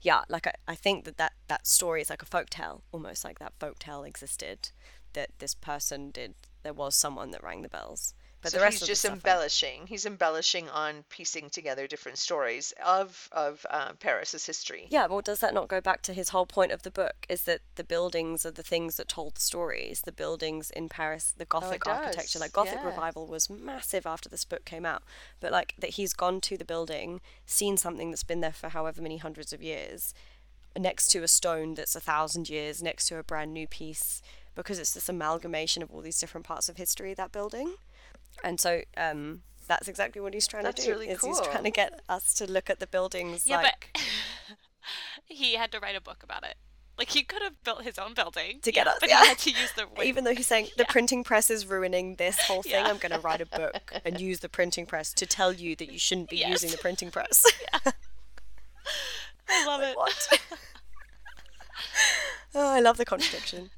yeah 0.00 0.22
like 0.28 0.46
I, 0.46 0.52
I 0.68 0.76
think 0.76 1.06
that, 1.06 1.16
that 1.16 1.32
that 1.48 1.66
story 1.66 2.02
is 2.02 2.08
like 2.08 2.22
a 2.22 2.26
folk 2.26 2.48
tale 2.48 2.84
almost 2.92 3.24
like 3.24 3.40
that 3.40 3.54
folk 3.58 3.80
tale 3.80 4.04
existed 4.04 4.70
that 5.14 5.30
this 5.40 5.54
person 5.54 6.12
did 6.12 6.34
there 6.62 6.72
was 6.72 6.94
someone 6.94 7.32
that 7.32 7.42
rang 7.42 7.62
the 7.62 7.68
bells 7.68 8.14
but 8.40 8.52
so 8.52 8.58
the 8.58 8.62
rest 8.62 8.78
he's 8.80 8.88
just 8.88 9.02
the 9.02 9.08
stuff 9.08 9.12
I- 9.24 9.30
embellishing. 9.30 9.86
He's 9.86 10.06
embellishing 10.06 10.68
on 10.68 11.04
piecing 11.08 11.50
together 11.50 11.86
different 11.86 12.18
stories 12.18 12.72
of 12.84 13.28
of 13.32 13.66
uh, 13.70 13.92
Paris's 13.94 14.46
history. 14.46 14.86
Yeah, 14.90 15.06
well, 15.06 15.20
does 15.20 15.40
that 15.40 15.54
not 15.54 15.68
go 15.68 15.80
back 15.80 16.02
to 16.02 16.12
his 16.12 16.28
whole 16.28 16.46
point 16.46 16.72
of 16.72 16.82
the 16.82 16.90
book? 16.90 17.26
Is 17.28 17.42
that 17.44 17.60
the 17.74 17.84
buildings 17.84 18.46
are 18.46 18.50
the 18.50 18.62
things 18.62 18.96
that 18.96 19.08
told 19.08 19.38
stories. 19.38 20.02
The 20.02 20.12
buildings 20.12 20.70
in 20.70 20.88
Paris, 20.88 21.34
the 21.36 21.44
Gothic 21.44 21.86
architecture, 21.86 22.38
like 22.38 22.52
Gothic 22.52 22.78
yeah. 22.80 22.86
revival 22.86 23.26
was 23.26 23.50
massive 23.50 24.06
after 24.06 24.28
this 24.28 24.44
book 24.44 24.64
came 24.64 24.86
out. 24.86 25.02
But 25.40 25.52
like 25.52 25.74
that 25.78 25.90
he's 25.90 26.12
gone 26.12 26.40
to 26.42 26.56
the 26.56 26.64
building, 26.64 27.20
seen 27.46 27.76
something 27.76 28.10
that's 28.10 28.22
been 28.22 28.40
there 28.40 28.52
for 28.52 28.68
however 28.68 29.02
many 29.02 29.16
hundreds 29.16 29.52
of 29.52 29.62
years, 29.62 30.14
next 30.78 31.08
to 31.08 31.22
a 31.22 31.28
stone 31.28 31.74
that's 31.74 31.96
a 31.96 32.00
thousand 32.00 32.48
years, 32.48 32.82
next 32.82 33.08
to 33.08 33.18
a 33.18 33.22
brand 33.22 33.52
new 33.52 33.66
piece. 33.66 34.22
because 34.54 34.80
it's 34.80 34.92
this 34.92 35.08
amalgamation 35.08 35.84
of 35.84 35.90
all 35.92 36.00
these 36.00 36.18
different 36.18 36.44
parts 36.44 36.68
of 36.68 36.76
history 36.76 37.14
that 37.14 37.30
building 37.30 37.74
and 38.44 38.60
so 38.60 38.82
um 38.96 39.40
that's 39.66 39.88
exactly 39.88 40.20
what 40.20 40.32
he's 40.32 40.46
trying 40.46 40.62
That's 40.64 40.80
to 40.82 40.86
do 40.86 40.92
really 40.92 41.08
is 41.08 41.20
he's 41.22 41.40
trying 41.40 41.64
to 41.64 41.70
get 41.70 42.00
us 42.08 42.32
to 42.34 42.50
look 42.50 42.70
at 42.70 42.80
the 42.80 42.86
buildings 42.86 43.46
Yeah, 43.46 43.58
like 43.58 43.90
but 43.92 44.02
he 45.26 45.54
had 45.56 45.70
to 45.72 45.80
write 45.80 45.94
a 45.96 46.00
book 46.00 46.22
about 46.22 46.42
it. 46.44 46.54
Like 46.96 47.10
he 47.10 47.22
could 47.22 47.42
have 47.42 47.62
built 47.62 47.82
his 47.84 47.98
own 47.98 48.14
building 48.14 48.60
To 48.62 48.72
get 48.72 48.86
yeah, 48.86 48.92
us- 48.92 48.98
but 49.00 49.08
yeah. 49.08 49.20
he 49.22 49.28
had 49.28 49.38
to 49.38 49.50
use 49.50 49.72
the 49.76 49.86
even 50.02 50.24
though 50.24 50.34
he's 50.34 50.46
saying 50.46 50.68
the 50.76 50.84
printing 50.86 51.22
press 51.22 51.50
is 51.50 51.66
ruining 51.66 52.16
this 52.16 52.40
whole 52.40 52.62
thing, 52.62 52.72
Yeah. 52.72 52.88
I'm 52.88 52.96
going 52.98 53.12
to 53.12 53.20
write 53.20 53.40
a 53.40 53.46
book 53.46 53.92
and 54.04 54.20
use 54.20 54.40
the 54.40 54.48
printing 54.48 54.86
press 54.86 55.12
to 55.14 55.26
tell 55.26 55.52
you 55.52 55.76
that 55.76 55.92
you 55.92 55.98
shouldn't 55.98 56.30
be 56.30 56.38
Yes. 56.38 56.50
using 56.50 56.70
the 56.70 56.78
printing 56.78 57.10
press. 57.10 57.44
I 59.50 59.66
love 59.66 59.82
it. 59.82 59.96
what? 59.96 60.40
oh, 62.54 62.68
I 62.68 62.80
love 62.80 62.96
the 62.96 63.04
contradiction. 63.04 63.70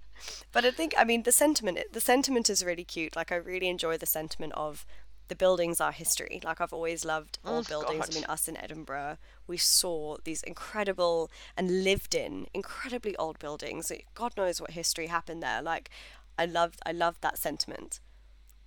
But 0.53 0.65
I 0.65 0.71
think, 0.71 0.95
I 0.97 1.05
mean, 1.05 1.23
the 1.23 1.33
sentiment, 1.33 1.79
the 1.93 2.01
sentiment 2.01 2.51
is 2.51 2.65
really 2.65 2.85
cute. 2.85 3.17
Like, 3.17 3.33
I 3.33 3.37
really 3.37 3.69
enjoy 3.69 3.97
the 3.97 4.07
sentiment 4.07 4.53
of 4.55 4.87
the 5.29 5.37
buildings 5.37 5.81
are 5.81 5.93
history. 5.93 6.41
Like, 6.43 6.61
I've 6.61 6.73
always 6.73 7.05
loved 7.05 7.39
oh, 7.45 7.57
old 7.57 7.67
Oh, 7.67 7.69
buildings. 7.69 8.07
God. 8.07 8.15
I 8.15 8.15
mean, 8.15 8.25
us 8.25 8.49
in 8.49 8.57
Edinburgh, 8.57 9.19
we 9.47 9.57
saw 9.57 10.17
these 10.25 10.43
incredible 10.43 11.31
and 11.57 11.85
lived 11.85 12.15
in 12.15 12.49
incredibly 12.53 13.17
old 13.17 13.39
buildings. 13.39 13.93
God 14.15 14.37
knows 14.37 14.61
what 14.61 14.73
history 14.73 15.07
happened 15.07 15.43
there. 15.43 15.63
Like, 15.63 15.91
I 16.37 16.47
loved, 16.47 16.81
I 16.85 16.93
loved 16.93 17.23
that 17.23 17.39
sentiment 17.39 18.01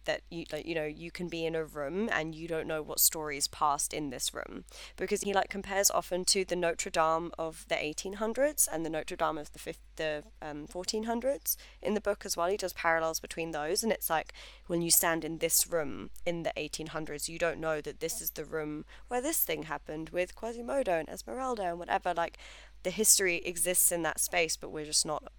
that 0.06 0.22
you 0.30 0.46
like, 0.52 0.66
you 0.66 0.76
know 0.76 0.86
you 0.86 1.12
can 1.12 1.28
be 1.28 1.46
in 1.46 1.56
a 1.56 1.64
room 1.64 2.10
and 2.12 2.36
you 2.36 2.48
don't 2.48 2.68
know 2.68 2.82
what 2.82 3.00
stories 3.00 3.48
passed 3.48 3.94
in 3.94 4.10
this 4.10 4.34
room. 4.34 4.66
Because 4.98 5.22
he 5.22 5.34
like 5.34 5.50
compares 5.50 5.90
often 5.92 6.26
to 6.26 6.46
the 6.46 6.56
Notre 6.56 6.90
Dame 6.90 7.32
of 7.38 7.66
the 7.70 7.76
1800s 7.76 8.68
and 8.72 8.86
the 8.86 8.90
Notre 8.90 9.16
Dame 9.16 9.38
of 9.38 9.52
the 9.54 9.60
fif- 9.60 9.80
the 9.96 10.24
um, 10.42 10.68
1400s 10.68 11.56
in 11.82 11.94
the 11.94 12.02
book 12.02 12.26
as 12.26 12.36
well. 12.36 12.48
He 12.48 12.58
does 12.58 12.74
parallels 12.74 13.20
between 13.20 13.52
those 13.52 13.84
and 13.84 13.92
it's 13.92 14.10
like 14.10 14.34
when 14.68 14.82
you 14.82 14.92
stand 14.92 15.24
in 15.24 15.38
this 15.38 15.68
room 15.68 16.10
in 16.26 16.44
the 16.44 16.54
1800s 16.58 17.28
you 17.28 17.40
don't 17.40 17.60
know 17.60 17.82
that 17.82 18.00
this 18.00 18.22
is 18.22 18.32
the 18.32 18.46
room 18.46 18.86
where 19.08 19.22
this 19.22 19.44
thing 19.44 19.64
happened 19.64 20.10
with 20.10 20.36
Quasimodo 20.36 21.00
and 21.00 21.10
Esmeralda 21.10 21.64
and 21.64 21.80
whatever. 21.80 22.14
Like 22.14 22.38
the 22.84 22.90
history 22.90 23.38
exists 23.38 23.92
in 23.92 24.04
that 24.04 24.20
space 24.20 24.58
but 24.58 24.72
we're 24.72 24.86
just 24.86 25.06
not 25.06 25.32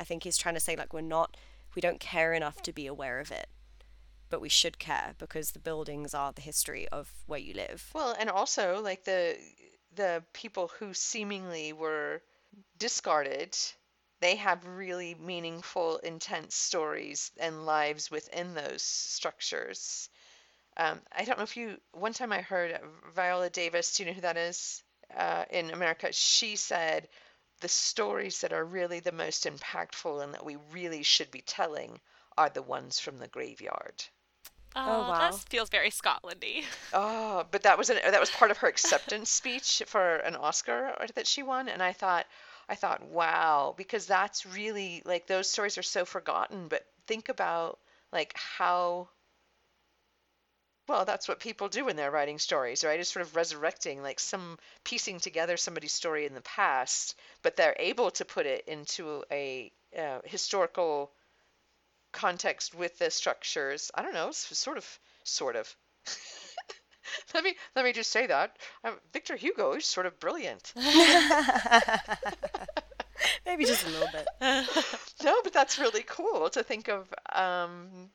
I 0.00 0.04
think 0.04 0.24
he's 0.24 0.36
trying 0.36 0.54
to 0.54 0.60
say 0.60 0.76
like 0.76 0.92
we're 0.92 1.00
not 1.00 1.36
we 1.74 1.80
don't 1.80 2.00
care 2.00 2.32
enough 2.32 2.62
to 2.62 2.72
be 2.72 2.86
aware 2.86 3.20
of 3.20 3.30
it 3.30 3.48
but 4.30 4.40
we 4.40 4.48
should 4.48 4.78
care 4.78 5.14
because 5.18 5.52
the 5.52 5.58
buildings 5.58 6.14
are 6.14 6.32
the 6.32 6.42
history 6.42 6.88
of 6.88 7.12
where 7.26 7.38
you 7.38 7.54
live. 7.54 7.90
Well, 7.94 8.14
and 8.18 8.30
also 8.30 8.80
like 8.82 9.04
the 9.04 9.36
the 9.94 10.22
people 10.32 10.68
who 10.78 10.94
seemingly 10.94 11.72
were 11.72 12.22
discarded, 12.78 13.56
they 14.20 14.36
have 14.36 14.66
really 14.66 15.14
meaningful, 15.14 15.98
intense 15.98 16.54
stories 16.54 17.30
and 17.38 17.66
lives 17.66 18.10
within 18.10 18.54
those 18.54 18.82
structures. 18.82 20.08
Um, 20.76 21.00
I 21.12 21.24
don't 21.24 21.38
know 21.38 21.44
if 21.44 21.56
you. 21.56 21.80
One 21.92 22.12
time 22.12 22.32
I 22.32 22.40
heard 22.40 22.78
Viola 23.14 23.50
Davis. 23.50 23.96
Do 23.96 24.02
you 24.02 24.08
know 24.08 24.14
who 24.14 24.20
that 24.22 24.36
is? 24.36 24.82
Uh, 25.16 25.44
in 25.50 25.70
America, 25.70 26.12
she 26.12 26.56
said 26.56 27.08
the 27.60 27.68
stories 27.68 28.40
that 28.42 28.52
are 28.52 28.64
really 28.64 29.00
the 29.00 29.12
most 29.12 29.44
impactful 29.44 30.22
and 30.22 30.34
that 30.34 30.44
we 30.44 30.56
really 30.70 31.02
should 31.02 31.30
be 31.30 31.40
telling 31.40 32.00
are 32.36 32.50
the 32.50 32.62
ones 32.62 33.00
from 33.00 33.18
the 33.18 33.26
graveyard. 33.28 34.04
Oh, 34.74 35.02
wow. 35.02 35.18
That 35.18 35.50
feels 35.50 35.68
very 35.68 35.90
Scotlandy. 35.90 36.64
Oh, 36.92 37.46
but 37.50 37.62
that 37.62 37.78
was 37.78 37.88
an, 37.90 37.98
that 38.02 38.20
was 38.20 38.30
part 38.30 38.50
of 38.50 38.58
her 38.58 38.68
acceptance 38.68 39.30
speech 39.30 39.82
for 39.86 40.16
an 40.16 40.36
Oscar 40.36 40.94
that 41.14 41.26
she 41.26 41.42
won, 41.42 41.68
and 41.68 41.82
I 41.82 41.92
thought, 41.94 42.26
I 42.68 42.74
thought, 42.74 43.02
wow, 43.02 43.74
because 43.76 44.06
that's 44.06 44.44
really 44.46 45.02
like 45.06 45.26
those 45.26 45.50
stories 45.50 45.78
are 45.78 45.82
so 45.82 46.04
forgotten. 46.04 46.68
But 46.68 46.86
think 47.06 47.28
about 47.30 47.78
like 48.12 48.34
how, 48.36 49.08
well, 50.88 51.04
that's 51.04 51.28
what 51.28 51.38
people 51.40 51.68
do 51.68 51.84
when 51.84 51.96
they're 51.96 52.10
writing 52.10 52.38
stories, 52.38 52.82
right? 52.84 52.98
Is 52.98 53.08
sort 53.08 53.24
of 53.26 53.36
resurrecting, 53.36 54.02
like 54.02 54.18
some 54.18 54.58
piecing 54.84 55.20
together 55.20 55.56
somebody's 55.56 55.92
story 55.92 56.24
in 56.26 56.34
the 56.34 56.40
past, 56.40 57.14
but 57.42 57.56
they're 57.56 57.76
able 57.78 58.10
to 58.12 58.24
put 58.24 58.46
it 58.46 58.64
into 58.66 59.22
a 59.30 59.70
uh, 59.96 60.20
historical 60.24 61.12
context 62.12 62.74
with 62.74 62.98
the 62.98 63.10
structures. 63.10 63.90
I 63.94 64.02
don't 64.02 64.14
know, 64.14 64.30
sort 64.32 64.78
of, 64.78 64.98
sort 65.24 65.56
of. 65.56 65.74
let 67.34 67.44
me 67.44 67.54
let 67.76 67.84
me 67.84 67.92
just 67.92 68.10
say 68.10 68.26
that 68.26 68.56
um, 68.84 68.94
Victor 69.12 69.36
Hugo 69.36 69.74
is 69.74 69.84
sort 69.86 70.06
of 70.06 70.18
brilliant. 70.20 70.72
Maybe 73.46 73.64
just 73.64 73.86
a 73.86 73.90
little 73.90 74.08
bit. 74.12 74.26
no, 75.24 75.40
but 75.42 75.52
that's 75.52 75.78
really 75.78 76.04
cool 76.06 76.48
to 76.50 76.62
think 76.62 76.88
of 76.88 77.12
um, 77.32 78.10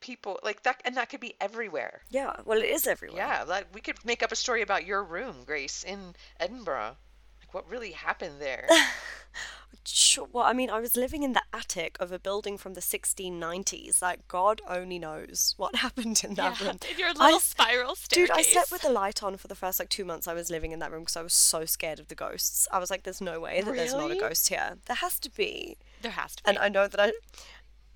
people 0.00 0.38
like 0.42 0.62
that, 0.62 0.80
and 0.84 0.96
that 0.96 1.10
could 1.10 1.20
be 1.20 1.34
everywhere. 1.40 2.02
Yeah, 2.10 2.36
well, 2.44 2.58
it 2.58 2.70
is 2.70 2.86
everywhere. 2.86 3.18
Yeah, 3.18 3.44
like 3.44 3.66
we 3.74 3.80
could 3.80 4.04
make 4.04 4.22
up 4.22 4.32
a 4.32 4.36
story 4.36 4.62
about 4.62 4.86
your 4.86 5.02
room, 5.02 5.36
Grace, 5.46 5.84
in 5.84 6.14
Edinburgh. 6.38 6.96
What 7.52 7.68
really 7.68 7.92
happened 7.92 8.40
there? 8.40 8.68
Sure. 9.84 10.28
Well, 10.30 10.44
I 10.44 10.52
mean, 10.52 10.68
I 10.70 10.78
was 10.78 10.96
living 10.96 11.22
in 11.22 11.32
the 11.32 11.42
attic 11.52 11.96
of 12.00 12.12
a 12.12 12.18
building 12.18 12.58
from 12.58 12.74
the 12.74 12.80
1690s. 12.80 14.02
Like, 14.02 14.28
God 14.28 14.60
only 14.68 14.98
knows 14.98 15.54
what 15.56 15.74
happened 15.86 16.22
in 16.24 16.34
that 16.34 16.60
yeah, 16.60 16.66
room. 16.66 16.78
in 16.90 16.98
your 16.98 17.12
little 17.14 17.36
s- 17.36 17.44
spiral 17.44 17.94
staircase. 17.96 18.28
Dude, 18.28 18.36
I 18.36 18.42
slept 18.42 18.70
with 18.70 18.82
the 18.82 18.90
light 18.90 19.22
on 19.22 19.36
for 19.36 19.48
the 19.48 19.54
first 19.54 19.78
like 19.78 19.88
two 19.88 20.04
months 20.04 20.28
I 20.28 20.34
was 20.34 20.50
living 20.50 20.72
in 20.72 20.78
that 20.80 20.92
room 20.92 21.02
because 21.02 21.16
I 21.16 21.22
was 21.22 21.32
so 21.32 21.64
scared 21.64 21.98
of 21.98 22.08
the 22.08 22.14
ghosts. 22.14 22.68
I 22.70 22.78
was 22.78 22.90
like, 22.90 23.04
there's 23.04 23.20
no 23.20 23.40
way 23.40 23.62
that 23.62 23.74
there's 23.74 23.94
not 23.94 24.10
a 24.10 24.16
ghost 24.16 24.48
here. 24.48 24.76
There 24.86 24.96
has 24.96 25.18
to 25.20 25.30
be. 25.30 25.76
There 26.02 26.12
has 26.12 26.36
to 26.36 26.42
be. 26.42 26.48
And 26.50 26.58
I 26.58 26.68
know 26.68 26.86
that 26.86 27.00
I. 27.00 27.12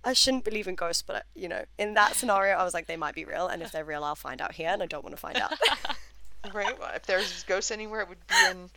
I 0.07 0.13
shouldn't 0.13 0.45
believe 0.45 0.69
in 0.69 0.75
ghosts, 0.75 1.01
but 1.01 1.17
I, 1.17 1.23
you 1.35 1.49
know, 1.49 1.65
in 1.79 1.95
that 1.95 2.15
scenario, 2.15 2.57
I 2.57 2.63
was 2.63 2.75
like, 2.75 2.87
they 2.87 2.97
might 2.99 3.15
be 3.15 3.25
real, 3.25 3.47
and 3.47 3.63
if 3.63 3.73
they're 3.73 3.87
real, 3.87 4.05
I'll 4.05 4.15
find 4.15 4.43
out 4.43 4.53
here, 4.53 4.69
and 4.69 4.83
I 4.83 4.87
don't 4.87 5.03
want 5.03 5.17
to 5.17 5.21
find 5.21 5.39
out. 5.39 5.55
right? 6.53 6.79
Well, 6.79 6.91
if 6.95 7.07
there's 7.07 7.43
ghosts 7.45 7.71
anywhere, 7.71 8.03
it 8.03 8.11
would 8.11 8.27
be 8.27 8.35
in 8.51 8.69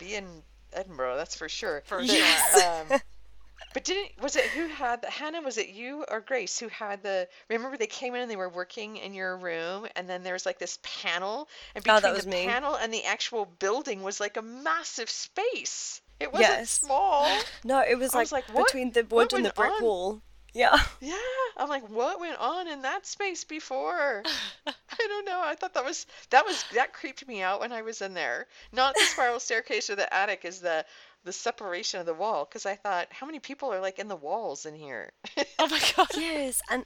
be 0.00 0.14
in 0.16 0.42
Edinburgh. 0.72 1.16
That's 1.16 1.36
for 1.36 1.48
sure. 1.48 1.82
For 1.86 1.98
But, 1.98 2.08
sure. 2.08 2.62
Um, 2.92 3.00
but 3.74 3.84
didn't 3.84 4.20
was 4.20 4.36
it 4.36 4.46
who 4.46 4.66
had 4.66 5.02
the 5.02 5.10
Hannah? 5.10 5.42
Was 5.42 5.58
it 5.58 5.68
you 5.68 6.04
or 6.08 6.20
Grace 6.20 6.58
who 6.58 6.68
had 6.68 7.02
the? 7.02 7.28
Remember 7.48 7.76
they 7.76 7.86
came 7.86 8.14
in 8.14 8.22
and 8.22 8.30
they 8.30 8.36
were 8.36 8.48
working 8.48 8.96
in 8.96 9.14
your 9.14 9.36
room, 9.36 9.86
and 9.96 10.08
then 10.08 10.22
there 10.22 10.32
was 10.32 10.46
like 10.46 10.58
this 10.58 10.78
panel, 10.82 11.48
and 11.74 11.84
Oh, 11.88 11.96
between 11.96 12.12
was 12.14 12.24
the 12.24 12.30
me. 12.30 12.46
panel 12.46 12.74
and 12.76 12.92
the 12.92 13.04
actual 13.04 13.44
building 13.44 14.02
was 14.02 14.18
like 14.20 14.36
a 14.36 14.42
massive 14.42 15.10
space. 15.10 16.00
It 16.18 16.32
wasn't 16.32 16.50
Yes. 16.50 16.70
small. 16.70 17.26
No, 17.64 17.80
it 17.80 17.98
was 17.98 18.14
I 18.14 18.18
like, 18.18 18.22
was 18.24 18.32
like, 18.32 18.46
between 18.66 18.92
the 18.92 19.04
wood 19.04 19.32
and 19.32 19.44
the 19.44 19.52
brick 19.52 19.70
on? 19.72 19.82
wall. 19.82 20.22
Yeah. 20.54 20.78
Yeah, 21.00 21.14
I'm 21.56 21.68
like, 21.68 21.88
what 21.88 22.20
went 22.20 22.38
on 22.38 22.68
in 22.68 22.82
that 22.82 23.06
space 23.06 23.44
before? 23.44 24.22
I 24.66 24.72
don't 25.08 25.24
know. 25.24 25.40
I 25.42 25.54
thought 25.54 25.74
that 25.74 25.84
was 25.84 26.06
that 26.30 26.44
was 26.44 26.62
that 26.74 26.92
creeped 26.92 27.26
me 27.26 27.40
out 27.42 27.60
when 27.60 27.72
I 27.72 27.82
was 27.82 28.02
in 28.02 28.12
there. 28.14 28.46
Not 28.72 28.94
the 28.94 29.04
spiral 29.04 29.40
staircase 29.40 29.88
or 29.90 29.96
the 29.96 30.12
attic, 30.14 30.44
is 30.44 30.60
the 30.60 30.84
the 31.24 31.32
separation 31.32 32.00
of 32.00 32.06
the 32.06 32.14
wall. 32.14 32.44
Because 32.44 32.66
I 32.66 32.74
thought, 32.76 33.08
how 33.10 33.26
many 33.26 33.38
people 33.38 33.72
are 33.72 33.80
like 33.80 33.98
in 33.98 34.08
the 34.08 34.16
walls 34.16 34.66
in 34.66 34.74
here? 34.74 35.10
oh 35.58 35.68
my 35.68 35.80
god. 35.96 36.08
Yes, 36.16 36.60
and 36.70 36.84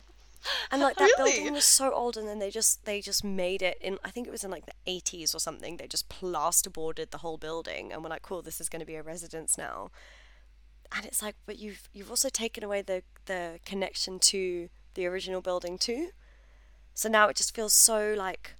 and 0.71 0.81
like 0.83 0.97
that 0.97 1.11
Really? 1.19 1.33
building 1.33 1.55
was 1.55 1.65
so 1.65 1.93
old, 1.93 2.17
and 2.17 2.29
then 2.29 2.39
they 2.39 2.51
just 2.51 2.85
they 2.85 3.01
just 3.01 3.25
made 3.25 3.62
it 3.62 3.79
in. 3.81 3.99
I 4.05 4.11
think 4.11 4.27
it 4.27 4.31
was 4.31 4.45
in 4.45 4.51
like 4.51 4.67
the 4.67 4.75
eighties 4.87 5.35
or 5.35 5.39
something. 5.41 5.77
They 5.77 5.87
just 5.89 6.09
plasterboarded 6.09 7.11
the 7.11 7.19
whole 7.19 7.37
building, 7.39 7.93
and 7.93 8.03
we're 8.03 8.11
like, 8.11 8.23
cool, 8.23 8.43
this 8.43 8.61
is 8.61 8.69
going 8.69 8.81
to 8.81 8.87
be 8.87 8.95
a 8.97 9.03
residence 9.03 9.59
now. 9.59 9.91
And 10.97 11.05
it's 11.07 11.23
like, 11.23 11.35
but 11.47 11.59
you've 11.59 11.89
you've 11.93 12.11
also 12.11 12.29
taken 12.29 12.62
away 12.62 12.83
the 12.83 13.03
the 13.27 13.61
connection 13.64 14.18
to 14.20 14.68
the 14.95 15.07
original 15.07 15.41
building 15.41 15.79
too. 15.79 16.11
So 16.95 17.09
now 17.09 17.29
it 17.29 17.37
just 17.37 17.55
feels 17.55 17.72
so 17.72 18.14
like 18.16 18.55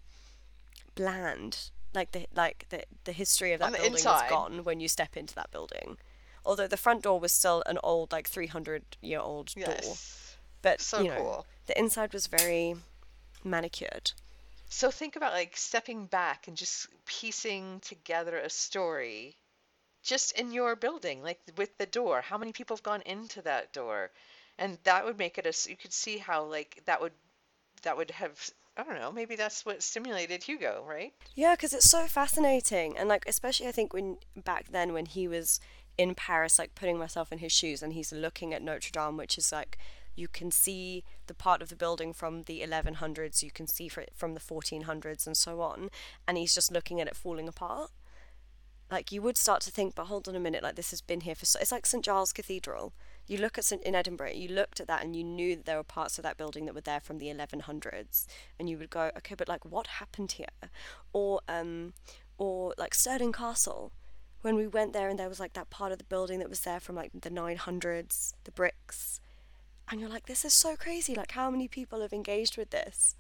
bland. 0.95 1.71
Like 1.95 2.12
the 2.12 2.27
like 2.35 2.67
the 2.71 2.85
the 3.05 3.12
history 3.12 3.53
of 3.53 3.61
that 3.61 3.73
building 3.73 3.93
inside. 3.93 4.25
is 4.27 4.31
gone 4.31 4.65
when 4.65 4.81
you 4.81 4.89
step 4.89 5.17
into 5.17 5.35
that 5.37 5.51
building. 5.53 5.97
Although 6.45 6.67
the 6.67 6.77
front 6.77 7.03
door 7.03 7.21
was 7.21 7.33
still 7.33 7.62
an 7.67 7.79
old 7.83 8.12
like 8.12 8.29
three 8.29 8.49
hundred 8.49 8.83
year 9.01 9.21
old 9.21 9.55
door. 9.55 9.65
yes. 9.69 10.37
But 10.62 10.81
So 10.81 11.01
you 11.01 11.09
know, 11.11 11.17
cool. 11.17 11.47
the 11.67 11.79
inside 11.79 12.12
was 12.12 12.27
very 12.27 12.77
manicured. 13.45 14.12
So 14.69 14.91
think 14.91 15.15
about 15.15 15.33
like 15.33 15.57
stepping 15.57 16.07
back 16.07 16.49
and 16.49 16.57
just 16.57 16.89
piecing 17.07 17.81
together 17.81 18.37
a 18.39 18.51
story 18.51 19.37
just 20.03 20.33
in 20.33 20.53
your 20.53 20.77
building, 20.77 21.23
like 21.23 21.41
with 21.57 21.79
the 21.79 21.87
door. 21.87 22.21
How 22.23 22.37
many 22.39 22.53
people 22.53 22.77
have 22.77 22.83
gone 22.83 23.03
into 23.03 23.41
that 23.43 23.73
door? 23.73 24.11
And 24.59 24.79
that 24.85 25.05
would 25.05 25.19
make 25.19 25.39
it 25.39 25.47
a 25.47 25.71
you 25.71 25.77
could 25.77 25.93
see 25.93 26.19
how 26.19 26.45
like 26.45 26.83
that 26.87 27.01
would 27.01 27.13
that 27.83 27.97
would 27.97 28.11
have 28.13 28.51
I 28.77 28.83
don't 28.83 28.99
know, 28.99 29.13
maybe 29.13 29.37
that's 29.37 29.65
what 29.65 29.83
stimulated 29.83 30.43
Hugo, 30.43 30.85
right? 30.87 31.13
Yeah, 31.35 31.55
because 31.55 31.73
it's 31.73 31.89
so 31.89 32.07
fascinating, 32.07 32.97
and 32.99 33.09
like 33.09 33.25
especially 33.29 33.69
I 33.69 33.73
think 33.73 33.93
when 33.93 34.19
back 34.37 34.67
then 34.71 34.93
when 34.93 35.07
he 35.07 35.29
was 35.29 35.61
in 35.97 36.15
Paris, 36.15 36.59
like 36.59 36.75
putting 36.75 36.99
myself 36.99 37.31
in 37.31 37.39
his 37.39 37.53
shoes, 37.53 37.83
and 37.83 37.93
he's 37.93 38.13
looking 38.13 38.53
at 38.53 38.63
Notre 38.63 38.91
Dame, 38.91 39.17
which 39.17 39.39
is 39.39 39.53
like 39.53 39.79
you 40.17 40.27
can 40.29 40.51
see 40.51 41.05
the 41.27 41.35
part 41.35 41.63
of 41.63 41.69
the 41.69 41.77
building 41.77 42.13
from 42.13 42.45
the 42.45 42.61
1100s, 42.61 43.43
you 43.43 43.51
can 43.51 43.67
see 43.67 43.89
fr- 43.89 44.03
from 44.15 44.35
the 44.35 44.41
1400s, 44.41 45.27
and 45.27 45.37
so 45.37 45.61
on, 45.61 45.91
and 46.27 46.37
he's 46.37 46.55
just 46.55 46.73
looking 46.73 47.01
at 47.01 47.07
it 47.07 47.17
falling 47.17 47.49
apart. 47.49 47.91
Like 48.91 49.13
you 49.13 49.23
would 49.23 49.37
start 49.37 49.61
to 49.63 49.71
think, 49.71 49.95
but 49.95 50.07
hold 50.07 50.29
on 50.29 50.35
a 50.35 50.41
minute, 50.41 50.63
like 50.65 50.75
this 50.75 50.91
has 50.91 51.01
been 51.01 51.21
here 51.21 51.35
for 51.35 51.47
so. 51.47 51.61
It's 51.61 51.73
like 51.73 51.87
St 51.87 52.05
Giles 52.05 52.33
Cathedral. 52.33 52.93
You 53.27 53.39
look 53.39 53.59
at 53.59 53.64
St 53.64 53.83
in 53.83 53.95
Edinburgh, 53.95 54.33
you 54.33 54.49
looked 54.49 54.81
at 54.81 54.87
that 54.87 55.03
and 55.03 55.16
you 55.16 55.25
knew 55.25 55.57
that 55.57 55.64
there 55.64 55.77
were 55.77 55.85
parts 55.85 56.18
of 56.18 56.22
that 56.25 56.37
building 56.37 56.66
that 56.66 56.75
were 56.75 56.81
there 56.81 57.01
from 57.01 57.18
the 57.18 57.27
1100s, 57.27 58.27
and 58.59 58.68
you 58.68 58.79
would 58.79 58.91
go, 58.91 59.11
okay, 59.18 59.35
but 59.35 59.49
like 59.49 59.64
what 59.64 59.87
happened 59.87 60.33
here, 60.33 60.70
or 61.12 61.41
um, 61.49 61.95
or 62.39 62.75
like 62.77 62.95
Stirling 62.95 63.33
Castle, 63.33 63.93
when 64.43 64.57
we 64.57 64.66
went 64.66 64.93
there 64.93 65.09
and 65.09 65.18
there 65.18 65.29
was 65.29 65.41
like 65.41 65.55
that 65.55 65.70
part 65.70 65.93
of 65.93 65.99
the 65.99 66.05
building 66.05 66.39
that 66.39 66.51
was 66.51 66.61
there 66.61 66.81
from 66.81 66.97
like 66.97 67.11
the 67.18 67.31
900s, 67.31 68.35
the 68.45 68.51
bricks, 68.51 69.20
and 69.91 70.01
you're 70.01 70.11
like, 70.11 70.27
this 70.27 70.45
is 70.45 70.55
so 70.55 70.77
crazy. 70.77 71.14
Like 71.14 71.33
how 71.33 71.51
many 71.51 71.68
people 71.68 72.01
have 72.01 72.12
engaged 72.12 72.57
with 72.57 72.70
this? 72.70 73.14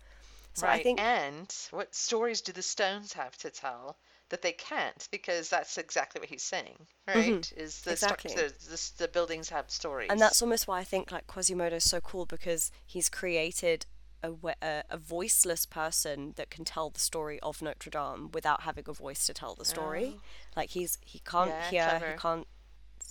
So 0.54 0.66
right. 0.66 0.80
I 0.80 0.82
think, 0.82 1.00
and 1.00 1.52
what 1.70 1.94
stories 1.94 2.40
do 2.40 2.52
the 2.52 2.62
stones 2.62 3.12
have 3.14 3.36
to 3.38 3.50
tell? 3.50 3.96
That 4.30 4.42
they 4.42 4.52
can't 4.52 5.08
because 5.10 5.48
that's 5.48 5.78
exactly 5.78 6.20
what 6.20 6.28
he's 6.28 6.42
saying, 6.42 6.76
right? 7.06 7.16
Mm-hmm. 7.16 7.60
Is 7.60 7.82
the, 7.82 7.92
exactly. 7.92 8.34
the, 8.34 8.52
the, 8.68 8.90
the 8.98 9.08
buildings 9.08 9.48
have 9.50 9.70
stories, 9.70 10.08
and 10.10 10.20
that's 10.20 10.42
almost 10.42 10.66
why 10.66 10.80
I 10.80 10.84
think 10.84 11.12
like 11.12 11.26
Quasimodo 11.26 11.76
is 11.76 11.88
so 11.88 12.00
cool 12.00 12.26
because 12.26 12.70
he's 12.86 13.08
created 13.08 13.86
a, 14.22 14.32
a, 14.62 14.82
a, 14.90 14.96
voiceless 14.96 15.66
person 15.66 16.32
that 16.36 16.50
can 16.50 16.64
tell 16.64 16.88
the 16.88 17.00
story 17.00 17.38
of 17.40 17.60
Notre 17.60 17.90
Dame 17.90 18.30
without 18.32 18.62
having 18.62 18.84
a 18.86 18.92
voice 18.92 19.26
to 19.26 19.34
tell 19.34 19.54
the 19.54 19.64
story. 19.64 20.14
Oh. 20.16 20.20
Like 20.56 20.70
he's 20.70 20.98
he 21.02 21.18
can't 21.18 21.50
yeah, 21.50 21.70
hear, 21.70 21.88
clever. 21.90 22.12
he 22.12 22.18
can't 22.18 22.46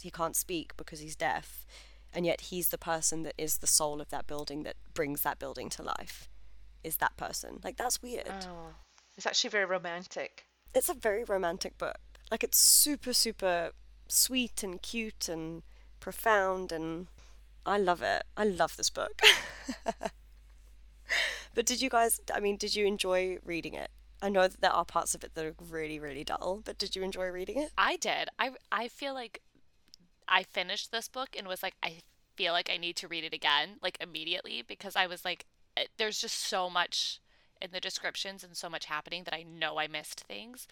he 0.02 0.12
can't 0.12 0.36
speak 0.36 0.76
because 0.76 1.00
he's 1.00 1.16
deaf, 1.16 1.66
and 2.12 2.26
yet 2.26 2.42
he's 2.42 2.70
the 2.70 2.78
person 2.78 3.24
that 3.24 3.36
is 3.38 3.58
the 3.58 3.68
soul 3.68 4.02
of 4.02 4.10
that 4.10 4.26
building 4.26 4.64
that 4.64 4.76
brings 4.94 5.22
that 5.22 5.38
building 5.38 5.70
to 5.70 5.84
life. 5.84 6.30
Is 6.84 6.98
that 6.98 7.16
person 7.16 7.60
like 7.64 7.78
that's 7.78 8.02
weird? 8.02 8.28
Oh, 8.30 8.74
it's 9.16 9.28
actually 9.28 9.52
very 9.52 9.66
romantic 9.66 10.46
it's 10.74 10.90
a 10.90 10.94
very 10.94 11.24
romantic 11.24 11.78
book. 11.78 11.98
Like 12.32 12.44
it's 12.44 12.58
super 12.58 13.14
super 13.14 13.72
sweet 14.08 14.64
and 14.64 14.82
cute 14.82 15.30
and 15.30 15.64
profound 16.00 16.72
and 16.72 17.08
I 17.66 17.78
love 17.78 18.02
it. 18.02 18.24
I 18.36 18.44
love 18.44 18.76
this 18.76 18.90
book. 18.90 19.22
but 21.56 21.66
did 21.66 21.82
you 21.82 21.90
guys 21.90 22.20
I 22.34 22.40
mean 22.40 22.58
did 22.58 22.76
you 22.76 22.86
enjoy 22.86 23.38
reading 23.44 23.74
it? 23.74 23.92
I 24.22 24.30
know 24.30 24.48
that 24.48 24.62
there 24.62 24.72
are 24.72 24.86
parts 24.86 25.16
of 25.16 25.24
it 25.24 25.36
that 25.36 25.46
are 25.46 25.56
really 25.70 26.00
really 26.00 26.24
dull, 26.24 26.62
but 26.64 26.78
did 26.78 26.96
you 26.96 27.04
enjoy 27.04 27.28
reading 27.28 27.58
it? 27.60 27.72
I 27.78 27.98
did. 27.98 28.30
I 28.40 28.52
I 28.72 28.88
feel 28.88 29.14
like 29.14 29.42
I 30.28 30.44
finished 30.44 30.92
this 30.92 31.08
book 31.08 31.36
and 31.38 31.48
was 31.48 31.64
like 31.64 31.76
I 31.84 32.00
feel 32.36 32.54
like 32.54 32.70
I 32.72 32.78
need 32.78 32.96
to 32.98 33.08
read 33.08 33.24
it 33.24 33.34
again 33.34 33.78
like 33.82 33.98
immediately 34.02 34.64
because 34.66 34.96
I 34.96 35.08
was 35.08 35.24
like 35.24 35.46
it, 35.78 35.90
there's 35.98 36.20
just 36.20 36.40
so 36.40 36.70
much 36.70 37.20
in 37.64 37.72
the 37.72 37.80
descriptions 37.80 38.44
and 38.44 38.56
so 38.56 38.70
much 38.70 38.86
happening 38.86 39.24
that 39.24 39.34
I 39.34 39.44
know 39.44 39.80
I 39.80 39.88
missed 39.88 40.22
things 40.22 40.68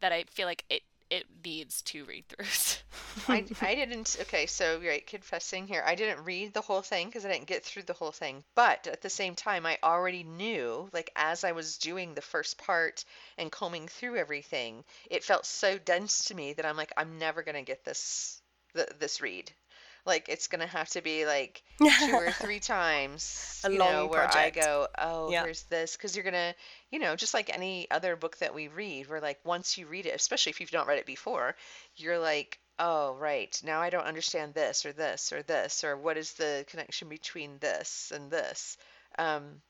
that 0.00 0.10
I 0.10 0.24
feel 0.24 0.46
like 0.46 0.64
it 0.68 0.82
it 1.10 1.26
needs 1.44 1.82
two 1.82 2.04
read 2.06 2.24
throughs. 2.28 2.78
I, 3.28 3.44
I 3.60 3.74
didn't. 3.74 4.16
Okay, 4.22 4.46
so 4.46 4.80
right, 4.84 5.06
confessing 5.06 5.66
here, 5.66 5.82
I 5.86 5.94
didn't 5.94 6.24
read 6.24 6.54
the 6.54 6.62
whole 6.62 6.80
thing 6.80 7.06
because 7.06 7.26
I 7.26 7.30
didn't 7.30 7.46
get 7.46 7.62
through 7.62 7.82
the 7.82 7.92
whole 7.92 8.10
thing. 8.10 8.42
But 8.54 8.86
at 8.86 9.02
the 9.02 9.10
same 9.10 9.34
time, 9.34 9.66
I 9.66 9.78
already 9.82 10.24
knew, 10.24 10.88
like 10.92 11.10
as 11.14 11.44
I 11.44 11.52
was 11.52 11.76
doing 11.76 12.14
the 12.14 12.22
first 12.22 12.58
part 12.58 13.04
and 13.36 13.52
combing 13.52 13.86
through 13.86 14.16
everything, 14.16 14.82
it 15.10 15.24
felt 15.24 15.44
so 15.44 15.78
dense 15.78 16.24
to 16.26 16.34
me 16.34 16.54
that 16.54 16.66
I'm 16.66 16.76
like, 16.76 16.92
I'm 16.96 17.18
never 17.18 17.42
gonna 17.42 17.62
get 17.62 17.84
this 17.84 18.40
the, 18.72 18.88
this 18.98 19.20
read. 19.20 19.52
Like 20.06 20.28
it's 20.28 20.48
gonna 20.48 20.66
have 20.66 20.88
to 20.90 21.02
be 21.02 21.26
like 21.26 21.62
two 21.78 22.12
or 22.14 22.30
three 22.30 22.60
times, 22.60 23.60
a 23.64 23.70
you 23.72 23.78
long 23.78 23.92
know, 23.92 24.06
where 24.06 24.26
project. 24.28 24.58
I 24.58 24.60
go, 24.60 24.88
oh, 24.98 25.30
yeah. 25.30 25.44
here's 25.44 25.62
this, 25.64 25.96
because 25.96 26.14
you're 26.14 26.24
gonna, 26.24 26.54
you 26.90 26.98
know, 26.98 27.16
just 27.16 27.34
like 27.34 27.50
any 27.54 27.90
other 27.90 28.16
book 28.16 28.38
that 28.38 28.54
we 28.54 28.68
read, 28.68 29.08
where 29.08 29.20
like 29.20 29.38
once 29.44 29.78
you 29.78 29.86
read 29.86 30.06
it, 30.06 30.14
especially 30.14 30.50
if 30.50 30.60
you've 30.60 30.72
not 30.72 30.86
read 30.86 30.98
it 30.98 31.06
before, 31.06 31.56
you're 31.96 32.18
like, 32.18 32.58
oh, 32.78 33.14
right, 33.14 33.60
now 33.64 33.80
I 33.80 33.90
don't 33.90 34.04
understand 34.04 34.54
this 34.54 34.84
or 34.84 34.92
this 34.92 35.32
or 35.32 35.42
this 35.42 35.84
or 35.84 35.96
what 35.96 36.16
is 36.16 36.32
the 36.34 36.64
connection 36.68 37.08
between 37.08 37.58
this 37.58 38.12
and 38.14 38.30
this. 38.30 38.76
Um, 39.18 39.60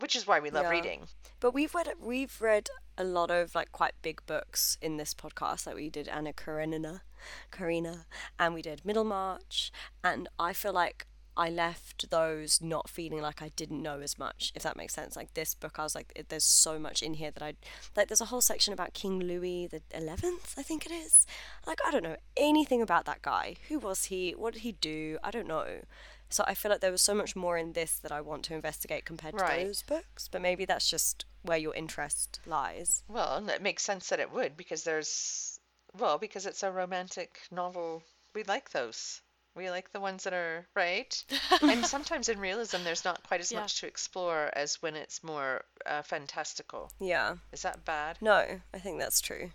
which 0.00 0.16
is 0.16 0.26
why 0.26 0.40
we 0.40 0.50
love 0.50 0.64
yeah. 0.64 0.70
reading. 0.70 1.06
But 1.38 1.54
we've 1.54 1.74
read 1.74 1.88
we've 2.00 2.40
read 2.40 2.68
a 2.98 3.04
lot 3.04 3.30
of 3.30 3.54
like 3.54 3.72
quite 3.72 3.94
big 4.02 4.20
books 4.26 4.76
in 4.82 4.96
this 4.96 5.14
podcast. 5.14 5.66
Like 5.66 5.76
we 5.76 5.90
did 5.90 6.08
Anna 6.08 6.32
Karenina, 6.32 7.02
Karina, 7.50 8.06
and 8.38 8.54
we 8.54 8.62
did 8.62 8.84
Middlemarch, 8.84 9.72
and 10.02 10.28
I 10.38 10.52
feel 10.52 10.72
like 10.72 11.06
I 11.36 11.48
left 11.48 12.10
those 12.10 12.60
not 12.60 12.90
feeling 12.90 13.22
like 13.22 13.40
I 13.40 13.50
didn't 13.56 13.82
know 13.82 14.00
as 14.00 14.18
much, 14.18 14.52
if 14.54 14.62
that 14.62 14.76
makes 14.76 14.94
sense. 14.94 15.16
Like 15.16 15.34
this 15.34 15.54
book, 15.54 15.78
I 15.78 15.84
was 15.84 15.94
like, 15.94 16.26
there's 16.28 16.44
so 16.44 16.78
much 16.78 17.02
in 17.02 17.14
here 17.14 17.30
that 17.30 17.42
I 17.42 17.54
like. 17.96 18.08
There's 18.08 18.20
a 18.20 18.26
whole 18.26 18.40
section 18.40 18.74
about 18.74 18.94
King 18.94 19.20
Louis 19.20 19.68
the 19.68 19.80
Eleventh, 19.92 20.54
I 20.58 20.62
think 20.62 20.84
it 20.84 20.92
is. 20.92 21.26
Like 21.66 21.78
I 21.86 21.90
don't 21.90 22.02
know 22.02 22.16
anything 22.36 22.82
about 22.82 23.04
that 23.06 23.22
guy. 23.22 23.56
Who 23.68 23.78
was 23.78 24.04
he? 24.04 24.32
What 24.32 24.54
did 24.54 24.62
he 24.62 24.72
do? 24.72 25.18
I 25.22 25.30
don't 25.30 25.48
know. 25.48 25.82
So 26.30 26.44
I 26.46 26.54
feel 26.54 26.70
like 26.70 26.80
there 26.80 26.92
was 26.92 27.02
so 27.02 27.14
much 27.14 27.34
more 27.34 27.58
in 27.58 27.72
this 27.72 27.98
that 27.98 28.12
I 28.12 28.20
want 28.20 28.44
to 28.44 28.54
investigate 28.54 29.04
compared 29.04 29.36
to 29.36 29.44
right. 29.44 29.66
those 29.66 29.82
books. 29.82 30.28
But 30.28 30.42
maybe 30.42 30.64
that's 30.64 30.88
just 30.88 31.24
where 31.42 31.58
your 31.58 31.74
interest 31.74 32.40
lies. 32.46 33.02
Well, 33.08 33.48
it 33.48 33.62
makes 33.62 33.82
sense 33.82 34.08
that 34.08 34.20
it 34.20 34.32
would 34.32 34.56
because 34.56 34.84
there's 34.84 35.58
well 35.98 36.18
because 36.18 36.46
it's 36.46 36.62
a 36.62 36.70
romantic 36.70 37.40
novel. 37.50 38.02
We 38.34 38.44
like 38.44 38.70
those. 38.70 39.20
We 39.56 39.68
like 39.68 39.90
the 39.92 40.00
ones 40.00 40.22
that 40.24 40.32
are 40.32 40.68
right. 40.76 41.24
and 41.62 41.84
sometimes 41.84 42.28
in 42.28 42.38
realism, 42.38 42.78
there's 42.84 43.04
not 43.04 43.22
quite 43.24 43.40
as 43.40 43.50
yeah. 43.50 43.60
much 43.60 43.80
to 43.80 43.88
explore 43.88 44.50
as 44.52 44.80
when 44.80 44.94
it's 44.94 45.24
more 45.24 45.64
uh, 45.84 46.02
fantastical. 46.02 46.92
Yeah. 47.00 47.36
Is 47.52 47.62
that 47.62 47.84
bad? 47.84 48.18
No, 48.20 48.60
I 48.72 48.78
think 48.78 49.00
that's 49.00 49.20
true. 49.20 49.50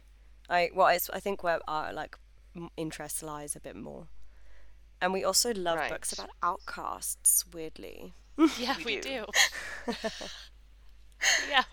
I 0.49 0.71
well, 0.76 0.88
I, 0.88 0.99
I 1.13 1.19
think 1.21 1.41
where 1.41 1.59
our 1.69 1.93
like 1.93 2.17
interest 2.76 3.23
lies 3.23 3.55
a 3.55 3.61
bit 3.61 3.76
more. 3.78 4.07
And 5.01 5.13
we 5.13 5.23
also 5.23 5.53
love 5.53 5.77
right. 5.77 5.91
books 5.91 6.13
about 6.13 6.29
outcasts, 6.41 7.45
weirdly. 7.53 8.13
Yeah, 8.59 8.75
we, 8.79 8.97
we 8.97 8.99
do. 8.99 9.25
do. 9.87 9.93
yeah. 11.49 11.63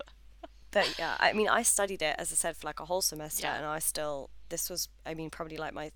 But 0.70 0.94
yeah, 0.98 1.16
I 1.18 1.32
mean, 1.32 1.48
I 1.48 1.62
studied 1.62 2.02
it, 2.02 2.14
as 2.18 2.32
I 2.32 2.36
said, 2.36 2.56
for 2.56 2.66
like 2.66 2.80
a 2.80 2.84
whole 2.84 3.02
semester, 3.02 3.46
yeah. 3.46 3.56
and 3.56 3.66
I 3.66 3.78
still, 3.78 4.30
this 4.48 4.70
was, 4.70 4.88
I 5.04 5.14
mean, 5.14 5.28
probably 5.28 5.56
like 5.56 5.74
my 5.74 5.90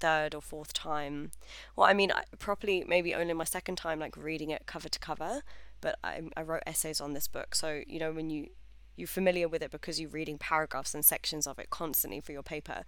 third 0.00 0.34
or 0.34 0.40
fourth 0.40 0.72
time. 0.72 1.30
Well, 1.76 1.86
I 1.86 1.92
mean, 1.92 2.10
I, 2.10 2.24
properly, 2.38 2.84
maybe 2.86 3.14
only 3.14 3.34
my 3.34 3.44
second 3.44 3.76
time, 3.76 4.00
like 4.00 4.16
reading 4.16 4.50
it 4.50 4.66
cover 4.66 4.88
to 4.88 4.98
cover, 4.98 5.42
but 5.80 5.98
I, 6.02 6.22
I 6.36 6.42
wrote 6.42 6.62
essays 6.66 7.00
on 7.00 7.12
this 7.12 7.28
book. 7.28 7.54
So, 7.54 7.82
you 7.86 8.00
know, 8.00 8.12
when 8.12 8.30
you, 8.30 8.48
you're 8.96 9.06
familiar 9.06 9.46
with 9.46 9.62
it 9.62 9.70
because 9.70 10.00
you're 10.00 10.10
reading 10.10 10.38
paragraphs 10.38 10.94
and 10.94 11.04
sections 11.04 11.46
of 11.46 11.58
it 11.58 11.70
constantly 11.70 12.20
for 12.20 12.32
your 12.32 12.42
paper. 12.42 12.84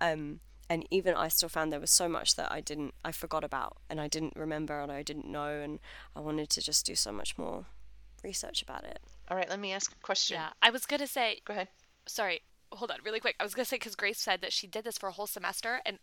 Um, 0.00 0.40
and 0.70 0.86
even 0.90 1.14
I 1.14 1.28
still 1.28 1.48
found 1.48 1.72
there 1.72 1.80
was 1.80 1.90
so 1.90 2.08
much 2.08 2.36
that 2.36 2.52
I 2.52 2.60
didn't 2.60 2.94
I 3.04 3.12
forgot 3.12 3.44
about 3.44 3.78
and 3.88 4.00
I 4.00 4.08
didn't 4.08 4.34
remember 4.36 4.80
and 4.80 4.92
I 4.92 5.02
didn't 5.02 5.26
know 5.26 5.60
and 5.60 5.78
I 6.14 6.20
wanted 6.20 6.50
to 6.50 6.60
just 6.60 6.84
do 6.86 6.94
so 6.94 7.12
much 7.12 7.38
more 7.38 7.66
research 8.22 8.62
about 8.62 8.84
it. 8.84 9.00
All 9.30 9.36
right, 9.36 9.48
let 9.48 9.60
me 9.60 9.72
ask 9.72 9.92
a 9.92 10.00
question. 10.00 10.36
Yeah, 10.36 10.50
I 10.62 10.70
was 10.70 10.86
gonna 10.86 11.06
say. 11.06 11.40
Go 11.44 11.52
ahead. 11.52 11.68
Sorry, 12.06 12.40
hold 12.72 12.90
on, 12.90 12.98
really 13.04 13.20
quick. 13.20 13.36
I 13.38 13.44
was 13.44 13.54
gonna 13.54 13.66
say 13.66 13.76
because 13.76 13.96
Grace 13.96 14.20
said 14.20 14.40
that 14.40 14.52
she 14.52 14.66
did 14.66 14.84
this 14.84 14.98
for 14.98 15.08
a 15.08 15.12
whole 15.12 15.26
semester, 15.26 15.80
and 15.84 15.98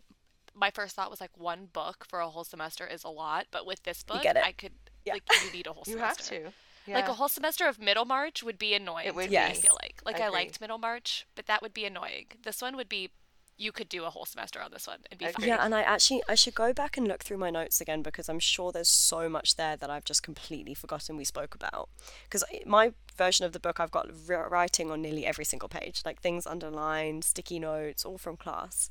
my 0.53 0.71
first 0.71 0.95
thought 0.95 1.09
was 1.09 1.21
like 1.21 1.37
one 1.37 1.67
book 1.71 2.05
for 2.07 2.19
a 2.19 2.29
whole 2.29 2.43
semester 2.43 2.87
is 2.87 3.03
a 3.03 3.09
lot, 3.09 3.47
but 3.51 3.65
with 3.65 3.83
this 3.83 4.03
book, 4.03 4.25
I 4.25 4.51
could 4.51 4.73
yeah. 5.05 5.13
like 5.13 5.23
you 5.45 5.51
need 5.51 5.67
a 5.67 5.73
whole 5.73 5.85
semester. 5.85 6.35
You 6.35 6.43
have 6.43 6.51
to. 6.51 6.55
Yeah. 6.87 6.95
Like 6.97 7.07
a 7.07 7.13
whole 7.13 7.29
semester 7.29 7.67
of 7.67 7.79
Middlemarch 7.79 8.43
would 8.43 8.59
be 8.59 8.75
annoying. 8.75 9.07
It 9.07 9.15
would. 9.15 9.31
Yes. 9.31 9.57
I 9.57 9.61
feel 9.61 9.77
like 9.81 10.01
like 10.05 10.21
I, 10.21 10.25
I 10.25 10.29
liked 10.29 10.61
Middlemarch, 10.61 11.25
but 11.35 11.47
that 11.47 11.63
would 11.63 11.73
be 11.73 11.85
annoying. 11.85 12.27
This 12.43 12.61
one 12.61 12.75
would 12.75 12.89
be 12.89 13.09
you 13.57 13.71
could 13.71 13.87
do 13.87 14.03
a 14.03 14.09
whole 14.09 14.25
semester 14.25 14.61
on 14.61 14.71
this 14.71 14.87
one 14.87 14.99
and 15.09 15.19
be 15.19 15.25
fine. 15.27 15.47
Yeah, 15.47 15.63
and 15.63 15.73
I 15.73 15.81
actually 15.81 16.21
I 16.27 16.35
should 16.35 16.55
go 16.55 16.73
back 16.73 16.97
and 16.97 17.07
look 17.07 17.23
through 17.23 17.37
my 17.37 17.49
notes 17.49 17.79
again 17.79 18.01
because 18.01 18.27
I'm 18.27 18.39
sure 18.39 18.71
there's 18.71 18.89
so 18.89 19.29
much 19.29 19.55
there 19.55 19.77
that 19.77 19.89
I've 19.89 20.05
just 20.05 20.23
completely 20.23 20.73
forgotten 20.73 21.17
we 21.17 21.23
spoke 21.23 21.55
about. 21.55 21.89
Because 22.23 22.43
my 22.65 22.93
version 23.15 23.45
of 23.45 23.53
the 23.53 23.59
book 23.59 23.79
I've 23.79 23.91
got 23.91 24.09
writing 24.27 24.91
on 24.91 25.01
nearly 25.01 25.25
every 25.25 25.45
single 25.45 25.69
page, 25.69 26.01
like 26.05 26.21
things 26.21 26.45
underlined, 26.45 27.23
sticky 27.23 27.59
notes, 27.59 28.03
all 28.03 28.17
from 28.17 28.35
class. 28.35 28.89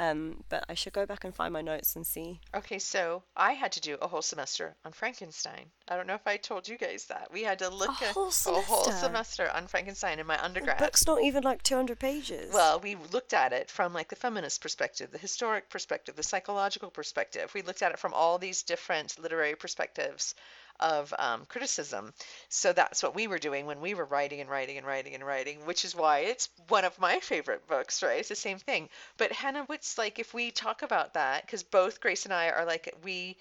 Um, 0.00 0.42
but 0.48 0.64
I 0.68 0.74
should 0.74 0.92
go 0.92 1.06
back 1.06 1.24
and 1.24 1.34
find 1.34 1.52
my 1.52 1.62
notes 1.62 1.94
and 1.94 2.06
see. 2.06 2.40
Okay, 2.54 2.78
so 2.78 3.22
I 3.36 3.52
had 3.52 3.72
to 3.72 3.80
do 3.80 3.96
a 4.02 4.08
whole 4.08 4.22
semester 4.22 4.74
on 4.84 4.92
Frankenstein. 4.92 5.66
I 5.88 5.96
don't 5.96 6.06
know 6.06 6.14
if 6.14 6.26
I 6.26 6.36
told 6.36 6.66
you 6.66 6.76
guys 6.76 7.06
that. 7.06 7.28
We 7.32 7.42
had 7.44 7.60
to 7.60 7.68
look 7.68 8.02
a 8.02 8.06
at 8.06 8.14
whole 8.14 8.28
a 8.28 8.60
whole 8.62 8.84
semester 8.84 9.48
on 9.50 9.68
Frankenstein 9.68 10.18
in 10.18 10.26
my 10.26 10.42
undergrad. 10.42 10.78
The 10.78 10.84
book's 10.84 11.06
not 11.06 11.22
even 11.22 11.44
like 11.44 11.62
200 11.62 11.98
pages. 11.98 12.52
Well, 12.52 12.80
we 12.80 12.96
looked 13.12 13.32
at 13.32 13.52
it 13.52 13.70
from 13.70 13.92
like 13.92 14.08
the 14.08 14.16
feminist 14.16 14.60
perspective, 14.60 15.12
the 15.12 15.18
historic 15.18 15.70
perspective, 15.70 16.16
the 16.16 16.22
psychological 16.22 16.90
perspective. 16.90 17.52
We 17.54 17.62
looked 17.62 17.82
at 17.82 17.92
it 17.92 17.98
from 17.98 18.14
all 18.14 18.38
these 18.38 18.62
different 18.62 19.18
literary 19.18 19.54
perspectives 19.54 20.34
of 20.80 21.12
um, 21.18 21.44
criticism. 21.46 22.12
So 22.48 22.72
that's 22.72 23.02
what 23.02 23.14
we 23.14 23.26
were 23.26 23.38
doing 23.38 23.66
when 23.66 23.80
we 23.80 23.94
were 23.94 24.04
writing 24.04 24.40
and 24.40 24.48
writing 24.50 24.76
and 24.78 24.86
writing 24.86 25.14
and 25.14 25.24
writing, 25.24 25.64
which 25.66 25.84
is 25.84 25.94
why 25.94 26.20
it's 26.20 26.48
one 26.68 26.84
of 26.84 26.98
my 26.98 27.20
favorite 27.20 27.66
books, 27.68 28.02
right? 28.02 28.18
It's 28.20 28.28
the 28.28 28.36
same 28.36 28.58
thing. 28.58 28.88
But 29.16 29.32
Hannah, 29.32 29.64
what's 29.66 29.98
like 29.98 30.18
if 30.18 30.34
we 30.34 30.50
talk 30.50 30.82
about 30.82 31.14
that, 31.14 31.46
because 31.46 31.62
both 31.62 32.00
Grace 32.00 32.24
and 32.24 32.34
I 32.34 32.50
are 32.50 32.64
like, 32.64 32.92
we 33.04 33.36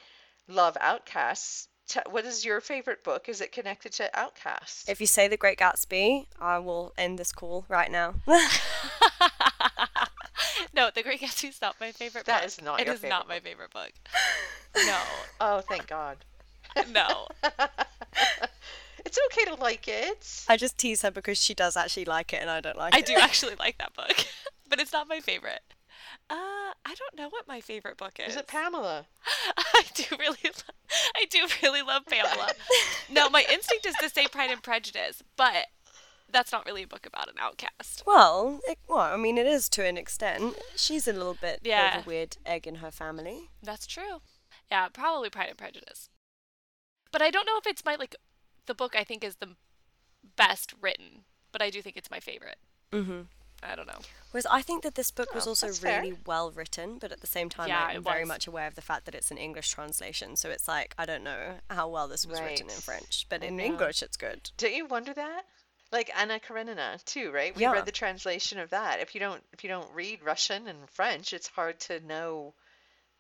love 0.48 0.78
Outcasts. 0.80 1.68
what 2.10 2.26
is 2.26 2.46
your 2.46 2.62
favorite 2.62 3.04
book? 3.04 3.28
Is 3.30 3.42
it 3.42 3.52
connected 3.52 3.92
to 3.94 4.10
Outcasts? 4.18 4.88
If 4.88 5.02
you 5.02 5.08
say 5.08 5.28
The 5.28 5.38
Great 5.38 5.58
Gatsby, 5.60 6.26
I 6.40 6.60
will 6.60 6.94
end 6.98 7.18
this 7.20 7.32
call 7.32 7.66
right 7.68 7.92
now. 7.92 8.16
No, 10.76 10.90
The 10.94 11.04
Great 11.04 11.22
Gatsby 11.22 11.50
is 11.50 11.62
not 11.62 11.76
my 11.80 11.92
favorite 11.92 12.26
That 12.26 12.40
book. 12.42 12.48
is 12.48 12.62
not 12.62 12.80
It 12.80 12.88
your 12.88 12.96
is 12.96 13.04
not 13.04 13.28
favorite 13.28 13.30
my 13.30 13.40
favorite 13.40 13.72
book. 13.72 13.92
No. 14.76 14.98
Oh, 15.40 15.62
thank 15.62 15.88
God. 15.88 16.18
No. 16.92 17.28
It's 19.06 19.20
okay 19.32 19.46
to 19.54 19.56
like 19.62 19.88
it. 19.88 20.46
I 20.50 20.58
just 20.58 20.78
tease 20.78 21.02
her 21.04 21.12
because 21.12 21.40
she 21.40 21.54
does 21.54 21.76
actually 21.78 22.06
like 22.06 22.34
it 22.34 22.38
and 22.42 22.50
I 22.50 22.62
don't 22.62 22.78
like 22.78 22.96
I 22.96 23.00
it. 23.00 23.10
I 23.10 23.14
do 23.14 23.16
actually 23.22 23.56
like 23.60 23.78
that 23.78 23.94
book, 23.94 24.26
but 24.68 24.80
it's 24.80 24.94
not 24.94 25.08
my 25.08 25.20
favorite. 25.20 25.60
Uh, 26.30 26.72
I 26.86 26.96
don't 26.98 27.16
know 27.16 27.30
what 27.30 27.48
my 27.48 27.60
favorite 27.62 27.98
book 27.98 28.14
is. 28.20 28.30
Is 28.34 28.38
it 28.38 28.48
Pamela? 28.48 29.06
I 29.58 29.84
do 29.94 30.06
really, 30.18 30.38
lo- 30.46 30.74
I 31.16 31.26
do 31.30 31.40
really 31.62 31.82
love 31.82 32.06
Pamela. 32.08 32.52
no, 33.12 33.30
my 33.30 33.46
instinct 33.52 33.86
is 33.86 33.94
to 34.02 34.10
say 34.10 34.26
Pride 34.28 34.50
and 34.52 34.64
Prejudice, 34.64 35.22
but 35.36 35.68
that's 36.32 36.52
not 36.52 36.66
really 36.66 36.84
a 36.84 36.88
book 36.88 37.06
about 37.06 37.28
an 37.28 37.36
outcast. 37.40 38.04
Well, 38.08 38.62
it, 38.68 38.80
well, 38.88 39.00
I 39.00 39.18
mean, 39.18 39.38
it 39.38 39.46
is 39.46 39.70
to 39.70 39.86
an 39.86 39.98
extent. 39.98 40.56
She's 40.76 41.08
a 41.08 41.14
little 41.14 41.36
bit 41.40 41.60
Yeah. 41.64 42.00
of 42.00 42.06
a 42.06 42.10
weird 42.10 42.38
egg 42.46 42.66
in 42.66 42.76
her 42.76 42.90
family. 42.90 43.50
That's 43.62 43.86
true. 43.86 44.22
Yeah, 44.72 44.88
probably 44.88 45.30
Pride 45.30 45.50
and 45.50 45.58
Prejudice. 45.58 46.10
But 47.14 47.22
I 47.22 47.30
don't 47.32 47.46
know 47.46 47.58
if 47.58 47.66
it's 47.68 47.86
my 47.86 47.96
like 47.96 48.18
the 48.66 48.74
book 48.74 48.96
I 48.98 49.06
think 49.06 49.24
is 49.24 49.36
the 49.38 49.56
best 50.36 50.74
written, 50.82 51.24
but 51.54 51.62
I 51.62 51.70
do 51.70 51.82
think 51.82 51.96
it's 51.96 52.12
my 52.12 52.20
favorite. 52.20 52.58
Mm-hmm. 52.92 53.22
I 53.62 53.76
don't 53.76 53.88
know. 53.88 54.00
Whereas 54.32 54.46
I 54.48 54.62
think 54.62 54.84
that 54.84 54.96
this 54.96 55.10
book 55.12 55.34
was 55.34 55.48
Oh, 55.48 55.52
also 55.52 55.68
that's 55.68 55.80
fair. 55.80 56.02
really 56.02 56.18
well 56.26 56.52
written, 56.52 56.98
but 56.98 57.14
at 57.14 57.22
the 57.22 57.28
same 57.28 57.48
time, 57.48 57.70
Yeah, 57.70 57.86
I'm 57.86 58.04
very 58.04 58.26
much 58.26 58.46
aware 58.46 58.68
of 58.68 58.76
the 58.76 58.82
fact 58.82 59.06
that 59.06 59.16
it's 59.16 59.32
an 59.32 59.38
English 59.38 59.70
translation. 59.72 60.36
So 60.36 60.50
it's 60.50 60.68
like 60.68 60.94
I 60.98 61.06
don't 61.06 61.24
know 61.24 61.60
how 61.70 61.88
well 61.88 62.08
this 62.10 62.26
was 62.26 62.42
written 62.42 62.70
in 62.70 62.76
French, 62.76 63.26
but 63.30 63.42
I 63.44 63.46
in 63.48 63.56
know. 63.58 63.64
English 63.64 64.02
it's 64.04 64.18
good. 64.18 64.52
Don't 64.58 64.74
you 64.74 64.86
wonder 64.88 65.14
that? 65.14 65.44
Like 65.92 66.12
Anna 66.18 66.40
Karenina 66.40 67.00
too, 67.06 67.32
right? 67.32 67.56
We 67.56 67.62
Yeah. 67.62 67.72
read 67.74 67.86
the 67.86 67.92
translation 67.92 68.58
of 68.60 68.72
that. 68.72 69.00
If 69.00 69.14
you 69.14 69.20
don't 69.22 69.44
if 69.54 69.64
you 69.64 69.70
don't 69.70 69.90
read 69.94 70.24
Russian 70.24 70.68
and 70.68 70.90
French, 70.90 71.32
it's 71.32 71.48
hard 71.48 71.80
to 71.82 72.00
know. 72.00 72.56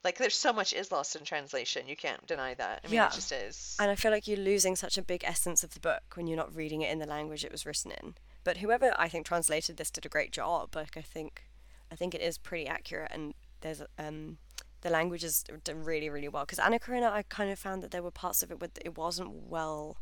Like 0.03 0.17
there's 0.17 0.35
so 0.35 0.51
much 0.51 0.73
is 0.73 0.91
lost 0.91 1.15
in 1.15 1.23
translation. 1.23 1.87
You 1.87 1.95
can't 1.95 2.25
deny 2.27 2.53
that. 2.55 2.81
I 2.83 2.87
mean, 2.87 2.95
Yeah. 2.95 3.07
it 3.07 3.13
just 3.13 3.31
is. 3.31 3.75
And 3.79 3.89
I 3.89 3.95
feel 3.95 4.11
like 4.11 4.27
you're 4.27 4.37
losing 4.37 4.75
such 4.75 4.97
a 4.97 5.01
big 5.01 5.23
essence 5.23 5.63
of 5.63 5.73
the 5.73 5.79
book 5.79 6.03
when 6.15 6.27
you're 6.27 6.37
not 6.37 6.53
reading 6.55 6.81
it 6.81 6.91
in 6.91 6.99
the 6.99 7.05
language 7.05 7.45
it 7.45 7.51
was 7.51 7.65
written 7.65 7.91
in. 7.91 8.15
But 8.43 8.57
whoever 8.57 8.93
I 8.99 9.07
think 9.07 9.25
translated 9.25 9.77
this 9.77 9.89
did 9.89 10.05
a 10.05 10.09
great 10.09 10.31
job. 10.31 10.75
Like 10.75 10.97
I 10.97 11.01
think, 11.01 11.43
I 11.91 11.95
think 11.95 12.13
it 12.13 12.21
is 12.21 12.37
pretty 12.37 12.67
accurate, 12.67 13.11
and 13.13 13.33
there's 13.61 13.81
um, 13.97 14.37
the 14.81 14.89
language 14.89 15.23
is 15.23 15.43
done 15.63 15.85
really 15.85 16.09
really 16.09 16.27
well. 16.27 16.43
Because 16.43 16.59
Anna 16.59 16.79
Karenina, 16.79 17.09
I 17.09 17.23
kind 17.23 17.49
of 17.49 17.57
found 17.57 17.81
that 17.83 17.91
there 17.91 18.03
were 18.03 18.11
parts 18.11 18.43
of 18.43 18.51
it 18.51 18.59
where 18.59 18.69
it 18.83 18.97
wasn't 18.97 19.31
well 19.47 19.95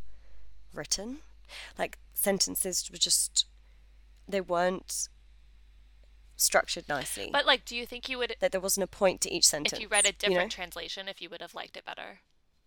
written, 0.74 1.20
like 1.78 2.00
sentences 2.16 2.90
were 2.92 2.98
just 2.98 3.46
they 4.28 4.42
weren't 4.42 5.08
structured 6.42 6.88
nicely. 6.90 7.30
But 7.32 7.46
like, 7.46 7.66
do 7.66 7.76
you 7.76 7.86
think 7.86 8.10
you 8.10 8.18
would, 8.18 8.36
that 8.40 8.52
there 8.52 8.62
wasn't 8.62 8.84
a 8.84 8.88
point 8.88 9.22
to 9.22 9.34
each 9.34 9.46
sentence. 9.46 9.74
if 9.74 9.80
you 9.80 9.88
read 9.88 10.06
a 10.06 10.10
you 10.10 10.14
different 10.18 10.52
know? 10.52 10.56
translation, 10.56 11.08
if 11.08 11.22
you 11.22 11.30
would 11.30 11.42
have 11.42 11.56
liked 11.56 11.78
it 11.78 11.86
better? 11.86 12.20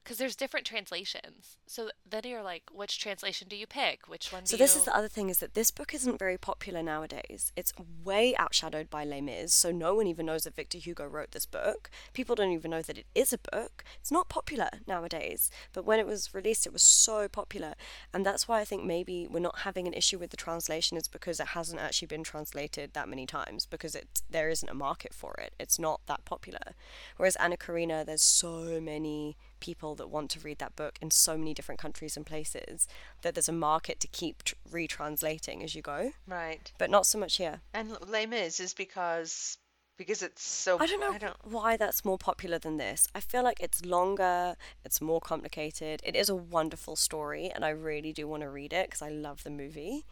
Because 0.05 0.19
there's 0.19 0.37
different 0.37 0.67
translations. 0.67 1.57
So 1.67 1.91
then 2.09 2.23
you're 2.27 2.43
like, 2.43 2.65
which 2.71 2.99
translation 2.99 3.49
do 3.49 3.57
you 3.57 3.67
pick? 3.67 4.07
Which 4.07 4.31
one 4.31 4.43
do 4.43 4.49
So 4.49 4.57
you? 4.57 4.59
this 4.59 4.77
is 4.77 4.85
the 4.85 4.95
other 4.95 5.09
thing 5.09 5.31
is 5.31 5.39
that 5.39 5.55
this 5.55 5.71
book 5.71 5.95
isn't 5.95 6.19
very 6.19 6.37
popular 6.37 6.83
nowadays. 6.83 7.53
It's 7.57 7.73
way 8.05 8.35
outshadowed 8.39 8.91
by 8.91 9.05
Les 9.05 9.23
Mis, 9.23 9.55
so 9.55 9.71
no 9.73 9.95
one 9.95 10.07
even 10.07 10.27
knows 10.27 10.45
that 10.45 10.55
Victor 10.55 10.77
Hugo 10.77 11.07
wrote 11.07 11.31
this 11.33 11.47
book. 11.47 11.91
People 12.13 12.35
don't 12.35 12.53
even 12.53 12.71
know 12.71 12.83
that 12.83 12.99
it 12.99 13.07
is 13.15 13.33
a 13.33 13.39
book. 13.39 13.83
It's 13.99 14.13
not 14.13 14.29
popular 14.29 14.69
nowadays, 14.87 15.51
but 15.73 15.87
when 15.87 15.99
it 15.99 16.07
was 16.07 16.35
released, 16.35 16.67
it 16.67 16.73
was 16.75 16.83
so 16.83 17.27
popular, 17.27 17.73
and 18.13 18.27
that's 18.27 18.47
why 18.47 18.61
I 18.61 18.67
think 18.67 18.85
maybe 18.85 19.27
we're 19.27 19.41
not 19.41 19.61
having 19.61 19.87
an 19.89 19.95
issue 19.95 20.19
with 20.19 20.31
the 20.31 20.37
translation 20.37 20.99
is 20.99 21.09
because 21.09 21.41
it 21.41 21.49
hasn't 21.49 21.81
actually 21.81 22.09
been 22.09 22.25
translated 22.25 22.93
that 22.93 23.09
many 23.09 23.25
times 23.25 23.65
because 23.65 23.95
it 23.95 24.21
there 24.29 24.51
isn't 24.51 24.69
a 24.69 24.75
market 24.75 25.15
for 25.15 25.35
it. 25.39 25.55
It's 25.59 25.79
not 25.79 26.03
that 26.07 26.27
popular. 26.27 26.75
Whereas 27.17 27.37
Anna 27.37 27.57
Karenina, 27.57 28.05
there's 28.05 28.21
so 28.23 28.81
many 28.83 29.39
people 29.65 29.95
that 29.95 30.11
want 30.11 30.31
to 30.31 30.41
read 30.41 30.59
that 30.59 30.77
book 30.77 30.99
in 31.01 31.11
so 31.11 31.39
many 31.39 31.55
different 31.55 31.81
countries 31.81 32.19
and 32.19 32.27
places 32.27 32.87
that 33.23 33.35
there's 33.35 33.49
a 33.49 33.53
market 33.53 33.99
to 34.01 34.07
keep 34.09 34.43
tr- 34.43 34.55
retranslating 34.71 35.65
as 35.65 35.75
you 35.75 35.81
go, 35.81 36.13
right. 36.27 36.71
but 36.79 36.91
not 36.91 37.07
so 37.07 37.19
much 37.19 37.39
here. 37.39 37.63
And 37.73 37.97
Les 38.07 38.27
Mis 38.27 38.61
is 38.61 38.75
because 38.75 39.57
because 39.97 40.23
it's 40.23 40.43
so. 40.43 40.77
I 40.79 40.87
don't 40.87 41.01
know 41.01 41.13
I 41.13 41.19
don't. 41.19 41.37
why 41.45 41.77
that's 41.77 42.05
more 42.05 42.19
popular 42.19 42.59
than 42.59 42.77
this. 42.77 43.09
I 43.15 43.21
feel 43.21 43.43
like 43.43 43.61
it's 43.61 43.85
longer, 43.85 44.57
it's 44.85 45.01
more 45.01 45.21
complicated. 45.21 46.01
It 46.05 46.15
is 46.15 46.29
a 46.29 46.35
wonderful 46.35 46.97
story, 46.97 47.51
and 47.55 47.65
I 47.65 47.71
really 47.71 48.13
do 48.13 48.29
want 48.29 48.43
to 48.43 48.51
read 48.51 48.73
it 48.73 48.89
because 48.89 49.03
I 49.03 49.09
love 49.09 49.45
the 49.45 49.51
movie. 49.51 50.05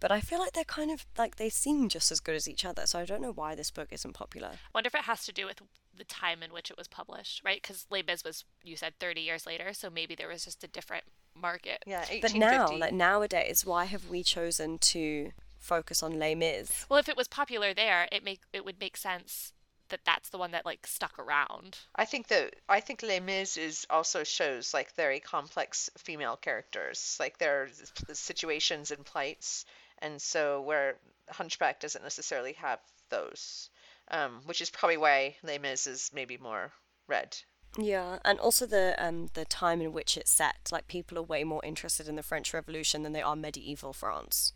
But 0.00 0.10
I 0.10 0.20
feel 0.22 0.38
like 0.38 0.52
they're 0.52 0.64
kind 0.64 0.90
of 0.90 1.04
like 1.18 1.36
they 1.36 1.50
seem 1.50 1.90
just 1.90 2.10
as 2.10 2.20
good 2.20 2.34
as 2.34 2.48
each 2.48 2.64
other, 2.64 2.86
so 2.86 2.98
I 2.98 3.04
don't 3.04 3.20
know 3.20 3.32
why 3.32 3.54
this 3.54 3.70
book 3.70 3.88
isn't 3.92 4.14
popular. 4.14 4.48
I 4.48 4.70
wonder 4.74 4.88
if 4.88 4.94
it 4.94 5.02
has 5.02 5.26
to 5.26 5.32
do 5.32 5.46
with 5.46 5.60
the 6.00 6.04
time 6.04 6.42
in 6.42 6.52
which 6.52 6.70
it 6.70 6.76
was 6.76 6.88
published, 6.88 7.42
right? 7.44 7.60
Because 7.62 7.86
Les 7.90 8.02
Mis 8.02 8.24
was, 8.24 8.44
you 8.64 8.76
said, 8.76 8.94
30 8.98 9.20
years 9.20 9.46
later, 9.46 9.72
so 9.72 9.90
maybe 9.90 10.14
there 10.14 10.28
was 10.28 10.44
just 10.44 10.64
a 10.64 10.68
different 10.68 11.04
market. 11.40 11.84
Yeah, 11.86 12.04
But 12.20 12.34
now, 12.34 12.76
like 12.76 12.92
nowadays, 12.92 13.64
why 13.64 13.84
have 13.84 14.08
we 14.08 14.22
chosen 14.22 14.78
to 14.78 15.30
focus 15.58 16.02
on 16.02 16.18
Les 16.18 16.34
Mis? 16.34 16.86
Well, 16.88 16.98
if 16.98 17.08
it 17.08 17.16
was 17.16 17.28
popular 17.28 17.74
there, 17.74 18.08
it 18.10 18.24
make 18.24 18.40
it 18.52 18.64
would 18.64 18.80
make 18.80 18.96
sense 18.96 19.52
that 19.90 20.00
that's 20.04 20.30
the 20.30 20.38
one 20.38 20.52
that 20.52 20.64
like 20.64 20.86
stuck 20.86 21.18
around. 21.18 21.78
I 21.94 22.06
think 22.06 22.28
that 22.28 22.56
I 22.68 22.80
think 22.80 23.02
Les 23.02 23.20
Mis 23.20 23.56
is 23.56 23.86
also 23.90 24.24
shows 24.24 24.72
like 24.72 24.94
very 24.94 25.20
complex 25.20 25.90
female 25.98 26.36
characters, 26.36 27.16
like 27.20 27.38
their 27.38 27.68
situations 28.12 28.90
and 28.90 29.04
plights, 29.04 29.66
and 29.98 30.20
so 30.20 30.62
where 30.62 30.96
Hunchback 31.28 31.80
doesn't 31.80 32.02
necessarily 32.02 32.54
have 32.54 32.80
those, 33.10 33.70
um, 34.10 34.40
which 34.44 34.60
is 34.60 34.70
probably 34.70 34.96
why 34.96 35.36
Les 35.42 35.58
Mis 35.58 35.86
is 35.86 36.10
maybe 36.12 36.36
more 36.36 36.72
read. 37.08 37.36
Yeah, 37.78 38.18
and 38.24 38.40
also 38.40 38.66
the 38.66 38.96
um 38.98 39.28
the 39.34 39.44
time 39.44 39.80
in 39.80 39.92
which 39.92 40.16
it's 40.16 40.30
set. 40.30 40.70
Like 40.72 40.88
people 40.88 41.18
are 41.18 41.22
way 41.22 41.44
more 41.44 41.64
interested 41.64 42.08
in 42.08 42.16
the 42.16 42.22
French 42.22 42.52
Revolution 42.52 43.02
than 43.02 43.12
they 43.12 43.22
are 43.22 43.36
medieval 43.36 43.92
France. 43.92 44.52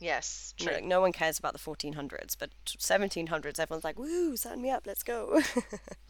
Yes, 0.00 0.54
true. 0.56 0.72
like, 0.72 0.84
no 0.84 1.00
one 1.02 1.12
cares 1.12 1.38
about 1.38 1.52
the 1.52 1.58
1400s, 1.58 2.34
but 2.38 2.50
1700s, 2.66 3.58
everyone's 3.60 3.84
like, 3.84 3.98
"Woo, 3.98 4.34
sign 4.36 4.62
me 4.62 4.70
up, 4.70 4.86
let's 4.86 5.02
go." 5.02 5.40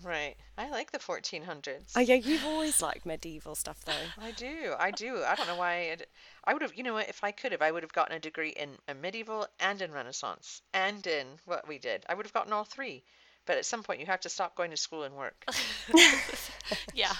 Right. 0.02 0.36
I 0.56 0.70
like 0.70 0.92
the 0.92 0.98
1400s. 0.98 1.92
oh 1.94 2.00
yeah, 2.00 2.14
you've 2.14 2.44
always 2.46 2.80
liked 2.80 3.04
medieval 3.04 3.54
stuff 3.54 3.84
though. 3.84 3.92
I 4.18 4.30
do. 4.30 4.72
I 4.78 4.90
do. 4.92 5.22
I 5.26 5.34
don't 5.34 5.46
know 5.46 5.56
why. 5.56 5.90
I'd, 5.92 6.06
I 6.44 6.54
would 6.54 6.62
have, 6.62 6.74
you 6.74 6.82
know 6.82 6.94
what, 6.94 7.10
if 7.10 7.22
I 7.22 7.32
could 7.32 7.52
have, 7.52 7.60
I 7.60 7.70
would 7.70 7.82
have 7.82 7.92
gotten 7.92 8.16
a 8.16 8.20
degree 8.20 8.48
in 8.50 8.70
a 8.88 8.94
medieval 8.94 9.46
and 9.58 9.82
in 9.82 9.92
Renaissance 9.92 10.62
and 10.72 11.06
in 11.06 11.26
what 11.44 11.68
we 11.68 11.76
did. 11.78 12.06
I 12.08 12.14
would 12.14 12.24
have 12.24 12.32
gotten 12.32 12.52
all 12.54 12.64
three. 12.64 13.02
But 13.44 13.58
at 13.58 13.66
some 13.66 13.82
point, 13.82 14.00
you 14.00 14.06
have 14.06 14.20
to 14.20 14.28
stop 14.30 14.54
going 14.54 14.70
to 14.70 14.76
school 14.76 15.02
and 15.02 15.14
work. 15.16 15.44
Yeah, 16.94 17.12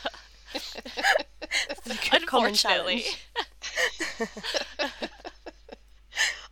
unfortunately. 2.12 3.04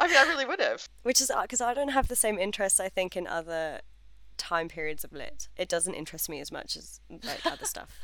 Challenge. 0.08 0.16
I 0.16 0.24
mean, 0.24 0.28
I 0.28 0.32
really 0.32 0.48
would 0.48 0.60
have. 0.60 0.88
Which 1.02 1.20
is 1.20 1.30
because 1.42 1.60
I 1.60 1.74
don't 1.74 1.88
have 1.90 2.08
the 2.08 2.16
same 2.16 2.38
interest 2.38 2.80
I 2.80 2.88
think 2.88 3.16
in 3.16 3.26
other 3.26 3.80
time 4.36 4.68
periods 4.68 5.04
of 5.04 5.12
lit. 5.12 5.48
It 5.56 5.68
doesn't 5.68 5.94
interest 5.94 6.28
me 6.28 6.40
as 6.40 6.50
much 6.50 6.76
as 6.76 7.00
like 7.24 7.44
other 7.44 7.64
stuff. 7.64 7.98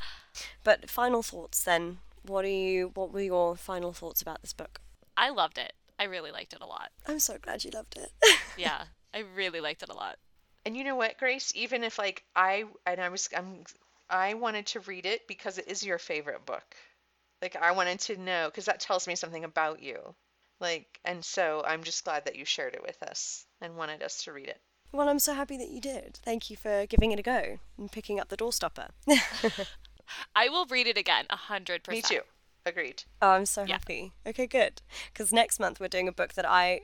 But 0.63 0.89
final 0.89 1.23
thoughts 1.23 1.63
then. 1.63 1.99
What 2.23 2.43
are 2.45 2.49
you? 2.49 2.91
What 2.93 3.13
were 3.13 3.21
your 3.21 3.55
final 3.55 3.93
thoughts 3.93 4.21
about 4.21 4.41
this 4.41 4.53
book? 4.53 4.79
I 5.15 5.29
loved 5.29 5.57
it. 5.57 5.73
I 5.97 6.05
really 6.05 6.31
liked 6.31 6.53
it 6.53 6.61
a 6.61 6.65
lot. 6.65 6.89
I'm 7.07 7.19
so 7.19 7.37
glad 7.41 7.63
you 7.63 7.71
loved 7.71 7.97
it. 7.97 8.11
Yeah, 8.57 8.83
I 9.13 9.23
really 9.35 9.59
liked 9.59 9.83
it 9.83 9.89
a 9.89 9.93
lot. 9.93 10.15
And 10.65 10.77
you 10.77 10.85
know 10.85 10.95
what, 10.95 11.17
Grace? 11.17 11.51
Even 11.55 11.83
if 11.83 11.99
like 11.99 12.23
I 12.35 12.63
and 12.85 13.01
I 13.01 13.09
was 13.09 13.27
I'm 13.35 13.63
I 14.09 14.33
wanted 14.35 14.67
to 14.67 14.79
read 14.81 15.05
it 15.05 15.27
because 15.27 15.57
it 15.57 15.67
is 15.67 15.85
your 15.85 15.97
favorite 15.97 16.45
book. 16.45 16.75
Like 17.41 17.55
I 17.55 17.73
wanted 17.73 17.99
to 18.01 18.17
know 18.17 18.47
because 18.47 18.65
that 18.65 18.79
tells 18.79 19.07
me 19.07 19.15
something 19.15 19.43
about 19.43 19.81
you. 19.81 20.15
Like 20.59 20.99
and 21.03 21.23
so 21.23 21.63
I'm 21.65 21.83
just 21.83 22.03
glad 22.03 22.25
that 22.25 22.35
you 22.35 22.45
shared 22.45 22.73
it 22.75 22.81
with 22.81 23.01
us 23.03 23.45
and 23.61 23.75
wanted 23.75 24.01
us 24.01 24.23
to 24.23 24.31
read 24.33 24.47
it. 24.47 24.59
well, 24.93 25.09
I'm 25.09 25.19
so 25.19 25.33
happy 25.33 25.57
that 25.57 25.69
you 25.69 25.81
did. 25.81 26.19
Thank 26.23 26.49
you 26.49 26.55
for 26.55 26.85
giving 26.85 27.11
it 27.11 27.19
a 27.19 27.23
go 27.23 27.59
and 27.77 27.91
picking 27.91 28.19
up 28.19 28.29
the 28.29 28.37
doorstopper. 28.37 28.89
I 30.35 30.49
will 30.49 30.65
read 30.67 30.87
it 30.87 30.97
again, 30.97 31.25
a 31.29 31.35
hundred 31.35 31.87
Me 31.89 32.01
percent. 32.01 32.21
too. 32.23 32.27
Agreed. 32.65 33.03
Oh, 33.21 33.31
I'm 33.31 33.45
so 33.45 33.63
Yeah. 33.63 33.73
happy. 33.73 34.13
Okay, 34.25 34.47
good. 34.47 34.81
Because 35.13 35.33
next 35.33 35.59
month 35.59 35.79
we're 35.79 35.87
doing 35.87 36.07
a 36.07 36.11
book 36.13 36.33
that 36.33 36.45
I 36.49 36.81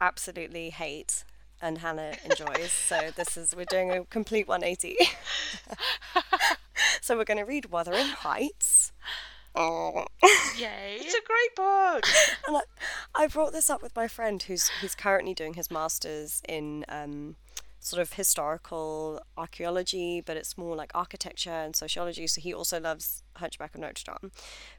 absolutely 0.00 0.70
hate 0.70 1.24
and 1.60 1.78
Hannah 1.78 2.14
enjoys. 2.24 2.72
so 2.72 3.10
this 3.16 3.36
is 3.36 3.54
we're 3.54 3.64
doing 3.66 3.90
a 3.92 4.04
complete 4.06 4.48
180. 4.48 4.96
so 7.00 7.16
we're 7.16 7.24
going 7.24 7.38
to 7.38 7.44
read 7.44 7.66
Wuthering 7.66 8.06
Heights. 8.08 8.92
Oh. 9.54 10.06
Yay! 10.56 10.96
It's 11.00 11.14
a 11.14 11.26
great 11.26 11.56
book. 11.56 12.06
And 12.48 12.56
I, 12.56 12.62
I 13.14 13.26
brought 13.28 13.52
this 13.52 13.70
up 13.70 13.82
with 13.82 13.94
my 13.94 14.08
friend 14.08 14.42
who's 14.42 14.68
who's 14.80 14.94
currently 14.94 15.34
doing 15.34 15.54
his 15.54 15.70
masters 15.70 16.42
in 16.48 16.84
um, 16.88 17.36
sort 17.82 18.00
of 18.00 18.14
historical 18.14 19.20
archaeology, 19.36 20.20
but 20.24 20.36
it's 20.36 20.56
more 20.56 20.76
like 20.76 20.90
architecture 20.94 21.50
and 21.50 21.74
sociology. 21.74 22.26
So 22.26 22.40
he 22.40 22.54
also 22.54 22.80
loves 22.80 23.22
Hunchback 23.36 23.74
of 23.74 23.80
Notre 23.80 24.04
Dame. 24.04 24.30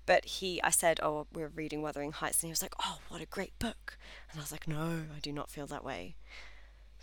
But 0.05 0.25
he, 0.25 0.61
I 0.63 0.69
said, 0.69 0.99
oh, 1.03 1.27
we're 1.33 1.49
reading 1.49 1.81
Wuthering 1.81 2.13
Heights, 2.13 2.41
and 2.41 2.47
he 2.47 2.51
was 2.51 2.61
like, 2.61 2.73
oh, 2.83 2.99
what 3.09 3.21
a 3.21 3.25
great 3.25 3.57
book. 3.59 3.97
And 4.31 4.39
I 4.39 4.43
was 4.43 4.51
like, 4.51 4.67
no, 4.67 5.03
I 5.15 5.19
do 5.21 5.31
not 5.31 5.49
feel 5.49 5.67
that 5.67 5.83
way. 5.83 6.15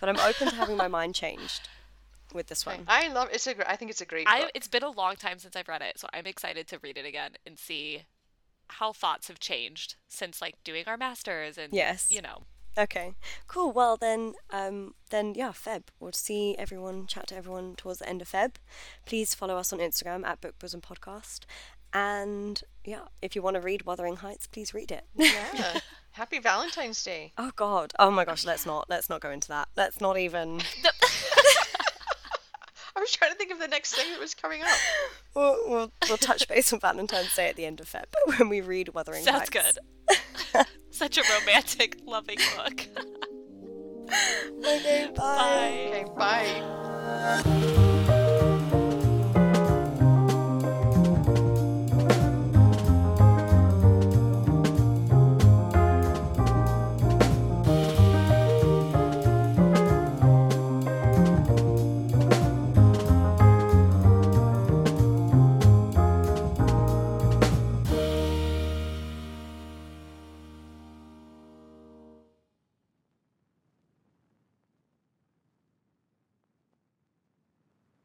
But 0.01 0.09
I'm 0.09 0.19
open 0.19 0.49
to 0.49 0.55
having 0.55 0.77
my 0.77 0.89
mind 0.89 1.15
changed. 1.15 1.69
With 2.35 2.47
this 2.49 2.67
Okay. 2.67 2.77
one. 2.77 2.85
I 2.89 3.09
love 3.09 3.29
it's 3.33 3.47
a. 3.47 3.55
gr- 3.55 3.63
I 3.67 3.77
think 3.77 3.91
it's 3.91 4.01
a 4.01 4.07
great 4.07 4.27
I 4.29 4.41
book. 4.43 4.51
it's 4.55 4.69
been 4.69 4.83
a 4.83 4.91
long 4.91 5.17
time 5.17 5.39
since 5.39 5.57
I've 5.57 5.69
read 5.69 5.83
it, 5.83 5.99
so 5.99 6.09
I'm 6.13 6.27
excited 6.27 6.67
to 6.69 6.79
read 6.83 6.97
it 6.99 7.05
again 7.07 7.33
and 7.47 7.59
see 7.59 8.05
how 8.69 8.93
thoughts 8.93 9.29
have 9.29 9.41
changed 9.41 9.97
since 10.09 10.41
like 10.41 10.55
doing 10.65 10.85
our 10.87 10.97
masters 10.97 11.59
and 11.59 11.73
Yes. 11.73 12.09
you 12.11 12.23
know. 12.23 12.45
Okay, 12.79 13.15
cool. 13.49 13.73
Well 13.73 13.97
then, 13.97 14.35
um, 14.51 14.95
then 15.11 15.35
yeah, 15.35 15.51
Feb. 15.51 15.85
We'll 15.99 16.13
see 16.13 16.55
everyone, 16.57 17.07
chat 17.09 17.27
to 17.29 17.37
everyone 17.37 17.75
towards 17.77 17.99
the 17.99 18.09
end 18.09 18.23
of 18.23 18.31
Feb. 18.31 18.55
Please 19.07 19.35
follow 19.35 19.57
us 19.57 19.73
on 19.73 19.81
Instagram 19.81 20.25
at 20.25 20.41
Book 20.41 20.57
Bosom 20.61 20.81
Podcast. 20.81 21.41
And 21.93 22.63
yeah, 22.85 23.07
if 23.21 23.35
you 23.35 23.43
want 23.43 23.57
to 23.57 23.61
read 23.61 23.85
Wuthering 23.85 24.17
Heights, 24.17 24.47
please 24.47 24.73
read 24.73 24.93
it. 24.93 25.05
Yeah. 25.17 25.81
Happy 26.13 26.39
Valentine's 26.39 27.03
Day. 27.03 27.33
oh 27.39 27.51
God. 27.57 27.93
Oh 27.99 28.13
my 28.13 28.25
gosh. 28.25 28.45
Let's 28.45 28.65
not. 28.65 28.89
Let's 28.89 29.09
not 29.11 29.21
go 29.21 29.31
into 29.31 29.49
that. 29.49 29.67
Let's 29.77 30.01
not 30.01 30.17
even. 30.17 30.61
I 32.97 33.01
was 33.01 33.11
trying 33.13 33.31
to 33.33 33.37
think 33.37 33.51
of 33.53 33.59
the 33.59 33.69
next 33.69 33.95
thing 33.95 34.11
that 34.11 34.21
was 34.21 34.35
coming 34.35 34.63
up. 34.63 34.69
We'll, 35.33 35.57
we'll, 35.69 35.93
we'll 36.09 36.17
touch 36.19 36.49
base 36.49 36.73
on 36.73 36.81
Valentine's 36.81 37.33
Day 37.37 37.49
at 37.49 37.55
the 37.55 37.65
end 37.65 37.79
of 37.81 37.89
Feb 37.89 38.07
when 38.39 38.49
we 38.49 38.61
read 38.63 38.89
Wuthering 38.95 39.23
Sounds 39.23 39.49
Heights. 39.55 39.79
good. 40.53 40.67
Such 40.91 41.19
a 41.19 41.23
romantic, 41.39 41.99
loving 42.05 42.39
book. 42.57 42.85
Okay. 44.59 45.09
Bye. 45.15 45.15
Bye. 45.15 45.89
Okay, 45.93 46.05
bye. 46.17 48.07